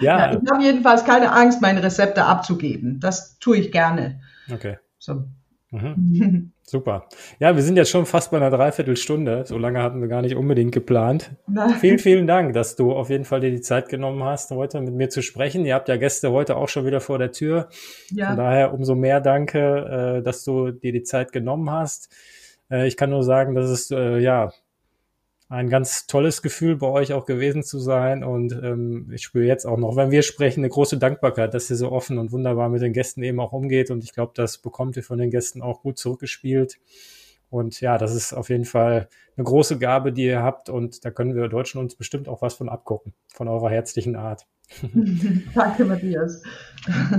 ja. 0.00 0.32
ja. 0.32 0.40
Ich 0.42 0.50
habe 0.50 0.62
jedenfalls 0.62 1.04
keine 1.04 1.32
Angst, 1.32 1.60
meine 1.60 1.82
Rezepte 1.82 2.24
abzugeben. 2.24 3.00
Das 3.00 3.38
tue 3.38 3.58
ich 3.58 3.72
gerne. 3.72 4.20
Okay. 4.52 4.78
So. 5.04 5.24
Mhm. 5.70 6.52
Super. 6.62 7.08
Ja, 7.38 7.54
wir 7.54 7.62
sind 7.62 7.76
jetzt 7.76 7.90
schon 7.90 8.06
fast 8.06 8.30
bei 8.30 8.38
einer 8.38 8.48
Dreiviertelstunde. 8.48 9.44
So 9.44 9.58
lange 9.58 9.82
hatten 9.82 10.00
wir 10.00 10.08
gar 10.08 10.22
nicht 10.22 10.34
unbedingt 10.34 10.72
geplant. 10.72 11.32
Nein. 11.46 11.74
Vielen, 11.74 11.98
vielen 11.98 12.26
Dank, 12.26 12.54
dass 12.54 12.74
du 12.74 12.92
auf 12.92 13.10
jeden 13.10 13.24
Fall 13.24 13.40
dir 13.40 13.50
die 13.50 13.60
Zeit 13.60 13.90
genommen 13.90 14.24
hast, 14.24 14.50
heute 14.50 14.80
mit 14.80 14.94
mir 14.94 15.10
zu 15.10 15.20
sprechen. 15.20 15.66
Ihr 15.66 15.74
habt 15.74 15.88
ja 15.90 15.98
Gäste 15.98 16.30
heute 16.30 16.56
auch 16.56 16.70
schon 16.70 16.86
wieder 16.86 17.00
vor 17.00 17.18
der 17.18 17.32
Tür. 17.32 17.68
Ja. 18.10 18.28
Von 18.28 18.38
daher 18.38 18.72
umso 18.72 18.94
mehr 18.94 19.20
danke, 19.20 20.20
äh, 20.20 20.22
dass 20.22 20.42
du 20.44 20.70
dir 20.70 20.92
die 20.92 21.02
Zeit 21.02 21.32
genommen 21.32 21.70
hast. 21.70 22.10
Äh, 22.70 22.86
ich 22.86 22.96
kann 22.96 23.10
nur 23.10 23.22
sagen, 23.22 23.54
dass 23.54 23.68
es 23.68 23.90
äh, 23.90 24.18
ja 24.18 24.52
ein 25.54 25.68
ganz 25.70 26.06
tolles 26.06 26.42
Gefühl, 26.42 26.76
bei 26.76 26.88
euch 26.88 27.12
auch 27.12 27.26
gewesen 27.26 27.62
zu 27.62 27.78
sein. 27.78 28.24
Und 28.24 28.52
ähm, 28.52 29.10
ich 29.12 29.22
spüre 29.22 29.46
jetzt 29.46 29.66
auch 29.66 29.78
noch, 29.78 29.96
wenn 29.96 30.10
wir 30.10 30.22
sprechen, 30.22 30.60
eine 30.60 30.68
große 30.68 30.98
Dankbarkeit, 30.98 31.54
dass 31.54 31.70
ihr 31.70 31.76
so 31.76 31.92
offen 31.92 32.18
und 32.18 32.32
wunderbar 32.32 32.68
mit 32.68 32.82
den 32.82 32.92
Gästen 32.92 33.22
eben 33.22 33.40
auch 33.40 33.52
umgeht. 33.52 33.90
Und 33.90 34.02
ich 34.02 34.12
glaube, 34.12 34.32
das 34.34 34.58
bekommt 34.58 34.96
ihr 34.96 35.04
von 35.04 35.18
den 35.18 35.30
Gästen 35.30 35.62
auch 35.62 35.82
gut 35.82 35.98
zurückgespielt. 35.98 36.78
Und 37.50 37.80
ja, 37.80 37.98
das 37.98 38.14
ist 38.14 38.32
auf 38.32 38.48
jeden 38.50 38.64
Fall 38.64 39.08
eine 39.36 39.44
große 39.44 39.78
Gabe, 39.78 40.12
die 40.12 40.24
ihr 40.24 40.42
habt. 40.42 40.70
Und 40.70 41.04
da 41.04 41.10
können 41.10 41.36
wir 41.36 41.48
Deutschen 41.48 41.80
uns 41.80 41.94
bestimmt 41.94 42.28
auch 42.28 42.42
was 42.42 42.54
von 42.54 42.68
abgucken, 42.68 43.14
von 43.32 43.46
eurer 43.46 43.70
herzlichen 43.70 44.16
Art. 44.16 44.46
Danke, 45.54 45.84
Matthias. 45.84 46.42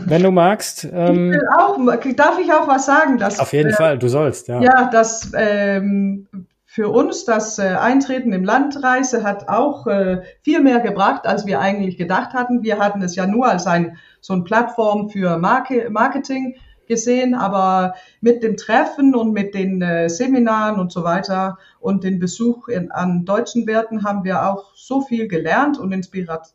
Wenn 0.05 0.23
du 0.23 0.31
magst. 0.31 0.85
Ähm, 0.91 1.31
ich 1.31 1.39
auch, 1.57 1.77
darf 2.15 2.37
ich 2.39 2.51
auch 2.51 2.67
was 2.67 2.85
sagen? 2.85 3.17
Dass, 3.17 3.39
auf 3.39 3.53
jeden 3.53 3.69
äh, 3.69 3.75
Fall, 3.75 3.97
du 3.97 4.09
sollst, 4.09 4.49
ja. 4.49 4.61
Ja, 4.61 4.89
dass 4.89 5.31
ähm, 5.35 6.27
für 6.75 6.89
uns 6.89 7.23
das 7.23 7.57
äh, 7.57 7.77
Eintreten 7.79 8.33
im 8.33 8.43
Landreise 8.43 9.23
hat 9.23 9.47
auch 9.47 9.87
äh, 9.87 10.23
viel 10.41 10.59
mehr 10.59 10.81
gebracht, 10.81 11.25
als 11.25 11.45
wir 11.45 11.61
eigentlich 11.61 11.97
gedacht 11.97 12.33
hatten. 12.33 12.63
Wir 12.63 12.79
hatten 12.79 13.01
es 13.01 13.15
ja 13.15 13.25
nur 13.25 13.47
als 13.47 13.65
ein, 13.65 13.97
so 14.19 14.33
eine 14.33 14.43
Plattform 14.43 15.09
für 15.09 15.37
Marke, 15.37 15.89
Marketing 15.89 16.57
gesehen, 16.85 17.33
aber 17.33 17.93
mit 18.19 18.43
dem 18.43 18.57
Treffen 18.57 19.15
und 19.15 19.31
mit 19.31 19.53
den 19.55 19.81
äh, 19.81 20.09
Seminaren 20.09 20.77
und 20.77 20.91
so 20.91 21.05
weiter 21.05 21.59
und 21.79 22.03
den 22.03 22.19
Besuch 22.19 22.67
in, 22.67 22.91
an 22.91 23.23
deutschen 23.23 23.67
Werten 23.67 24.03
haben 24.03 24.25
wir 24.25 24.45
auch 24.45 24.75
so 24.75 24.99
viel 24.99 25.29
gelernt 25.29 25.79
und 25.79 25.93
Inspirat 25.93 26.51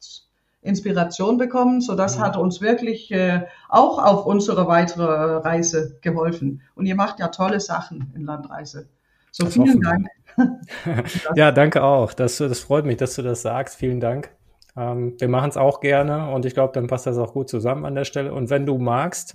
Inspiration 0.60 1.38
bekommen, 1.38 1.80
so 1.80 1.94
das 1.94 2.18
mhm. 2.18 2.20
hat 2.20 2.36
uns 2.36 2.60
wirklich 2.60 3.10
äh, 3.10 3.46
auch 3.70 3.96
auf 3.96 4.26
unsere 4.26 4.68
weitere 4.68 5.36
Reise 5.38 5.96
geholfen. 6.02 6.60
Und 6.74 6.84
ihr 6.84 6.96
macht 6.96 7.20
ja 7.20 7.28
tolle 7.28 7.60
Sachen 7.60 8.12
in 8.14 8.26
Landreise. 8.26 8.86
So 9.32 9.44
das 9.44 9.54
vielen 9.54 9.80
Dank. 9.80 10.06
ja, 11.34 11.52
danke 11.52 11.82
auch. 11.82 12.12
Das, 12.12 12.38
das 12.38 12.60
freut 12.60 12.84
mich, 12.84 12.96
dass 12.96 13.14
du 13.14 13.22
das 13.22 13.42
sagst. 13.42 13.76
Vielen 13.76 14.00
Dank. 14.00 14.30
Ähm, 14.76 15.14
wir 15.18 15.28
machen 15.28 15.50
es 15.50 15.56
auch 15.56 15.80
gerne 15.80 16.30
und 16.30 16.46
ich 16.46 16.54
glaube, 16.54 16.72
dann 16.72 16.86
passt 16.86 17.06
das 17.06 17.18
auch 17.18 17.32
gut 17.32 17.48
zusammen 17.48 17.84
an 17.84 17.94
der 17.94 18.04
Stelle. 18.04 18.32
Und 18.32 18.50
wenn 18.50 18.66
du 18.66 18.78
magst, 18.78 19.34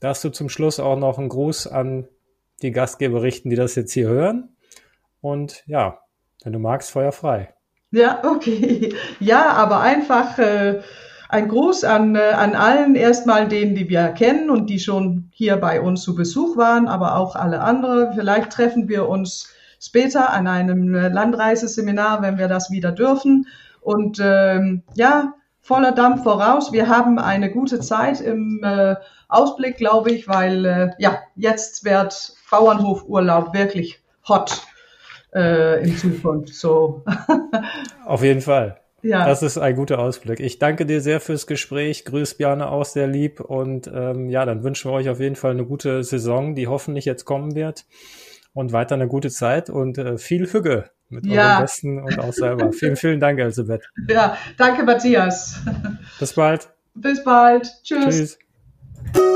darfst 0.00 0.24
du 0.24 0.30
zum 0.30 0.48
Schluss 0.48 0.80
auch 0.80 0.98
noch 0.98 1.18
einen 1.18 1.28
Gruß 1.28 1.66
an 1.66 2.08
die 2.62 2.72
Gastgeber 2.72 3.22
richten, 3.22 3.50
die 3.50 3.56
das 3.56 3.74
jetzt 3.74 3.92
hier 3.92 4.08
hören. 4.08 4.56
Und 5.20 5.62
ja, 5.66 6.00
wenn 6.42 6.52
du 6.52 6.58
magst, 6.58 6.90
Feuer 6.90 7.12
frei. 7.12 7.54
Ja, 7.90 8.22
okay. 8.24 8.94
Ja, 9.20 9.52
aber 9.52 9.80
einfach 9.80 10.38
äh, 10.38 10.80
ein 11.30 11.48
Gruß 11.48 11.84
an, 11.84 12.16
äh, 12.16 12.32
an 12.34 12.54
allen, 12.54 12.94
erstmal 12.94 13.48
denen, 13.48 13.74
die 13.74 13.88
wir 13.88 14.08
kennen 14.08 14.50
und 14.50 14.68
die 14.68 14.80
schon 14.80 15.30
hier 15.32 15.56
bei 15.56 15.80
uns 15.80 16.02
zu 16.02 16.14
Besuch 16.14 16.56
waren, 16.56 16.88
aber 16.88 17.16
auch 17.16 17.36
alle 17.36 17.60
anderen. 17.60 18.12
Vielleicht 18.14 18.50
treffen 18.50 18.88
wir 18.88 19.08
uns 19.08 19.48
später 19.80 20.30
an 20.30 20.46
einem 20.46 20.94
äh, 20.94 21.08
Landreiseseminar, 21.08 22.22
wenn 22.22 22.38
wir 22.38 22.48
das 22.48 22.70
wieder 22.70 22.92
dürfen. 22.92 23.46
Und 23.80 24.18
ähm, 24.20 24.82
ja, 24.94 25.34
voller 25.60 25.92
Dampf 25.92 26.24
voraus. 26.24 26.72
Wir 26.72 26.88
haben 26.88 27.18
eine 27.18 27.50
gute 27.50 27.80
Zeit 27.80 28.20
im 28.20 28.60
äh, 28.64 28.96
Ausblick, 29.28 29.76
glaube 29.76 30.10
ich, 30.10 30.28
weil 30.28 30.64
äh, 30.64 30.90
ja, 30.98 31.18
jetzt 31.36 31.84
wird 31.84 32.34
Bauernhofurlaub 32.50 33.54
wirklich 33.54 34.02
hot 34.28 34.62
äh, 35.34 35.82
in 35.84 35.96
Zukunft. 35.96 36.54
So. 36.54 37.04
Auf 38.04 38.22
jeden 38.22 38.40
Fall. 38.40 38.80
Ja. 39.02 39.26
Das 39.26 39.42
ist 39.42 39.58
ein 39.58 39.74
guter 39.76 39.98
Ausblick. 39.98 40.40
Ich 40.40 40.58
danke 40.58 40.86
dir 40.86 41.00
sehr 41.00 41.20
fürs 41.20 41.46
Gespräch. 41.46 42.04
Grüß 42.04 42.34
Björn 42.34 42.62
auch 42.62 42.84
sehr 42.84 43.06
lieb. 43.06 43.40
Und 43.40 43.90
ähm, 43.92 44.28
ja, 44.28 44.44
dann 44.44 44.62
wünschen 44.62 44.90
wir 44.90 44.94
euch 44.94 45.08
auf 45.08 45.20
jeden 45.20 45.36
Fall 45.36 45.52
eine 45.52 45.64
gute 45.64 46.04
Saison, 46.04 46.54
die 46.54 46.66
hoffentlich 46.66 47.04
jetzt 47.04 47.24
kommen 47.24 47.54
wird. 47.54 47.86
Und 48.52 48.72
weiter 48.72 48.96
eine 48.96 49.06
gute 49.06 49.30
Zeit 49.30 49.70
und 49.70 49.96
äh, 49.96 50.18
viel 50.18 50.50
Hüge 50.52 50.90
mit 51.08 51.24
ja. 51.26 51.52
euren 51.52 51.62
Gästen 51.62 52.02
und 52.02 52.18
auch 52.18 52.32
selber. 52.32 52.72
vielen, 52.72 52.96
vielen 52.96 53.20
Dank, 53.20 53.38
Elisabeth. 53.38 53.88
Ja, 54.08 54.36
danke, 54.56 54.82
Matthias. 54.82 55.60
Bis 56.18 56.32
bald. 56.32 56.68
Bis 56.94 57.22
bald. 57.22 57.70
Tschüss. 57.82 58.38
Tschüss. 59.14 59.30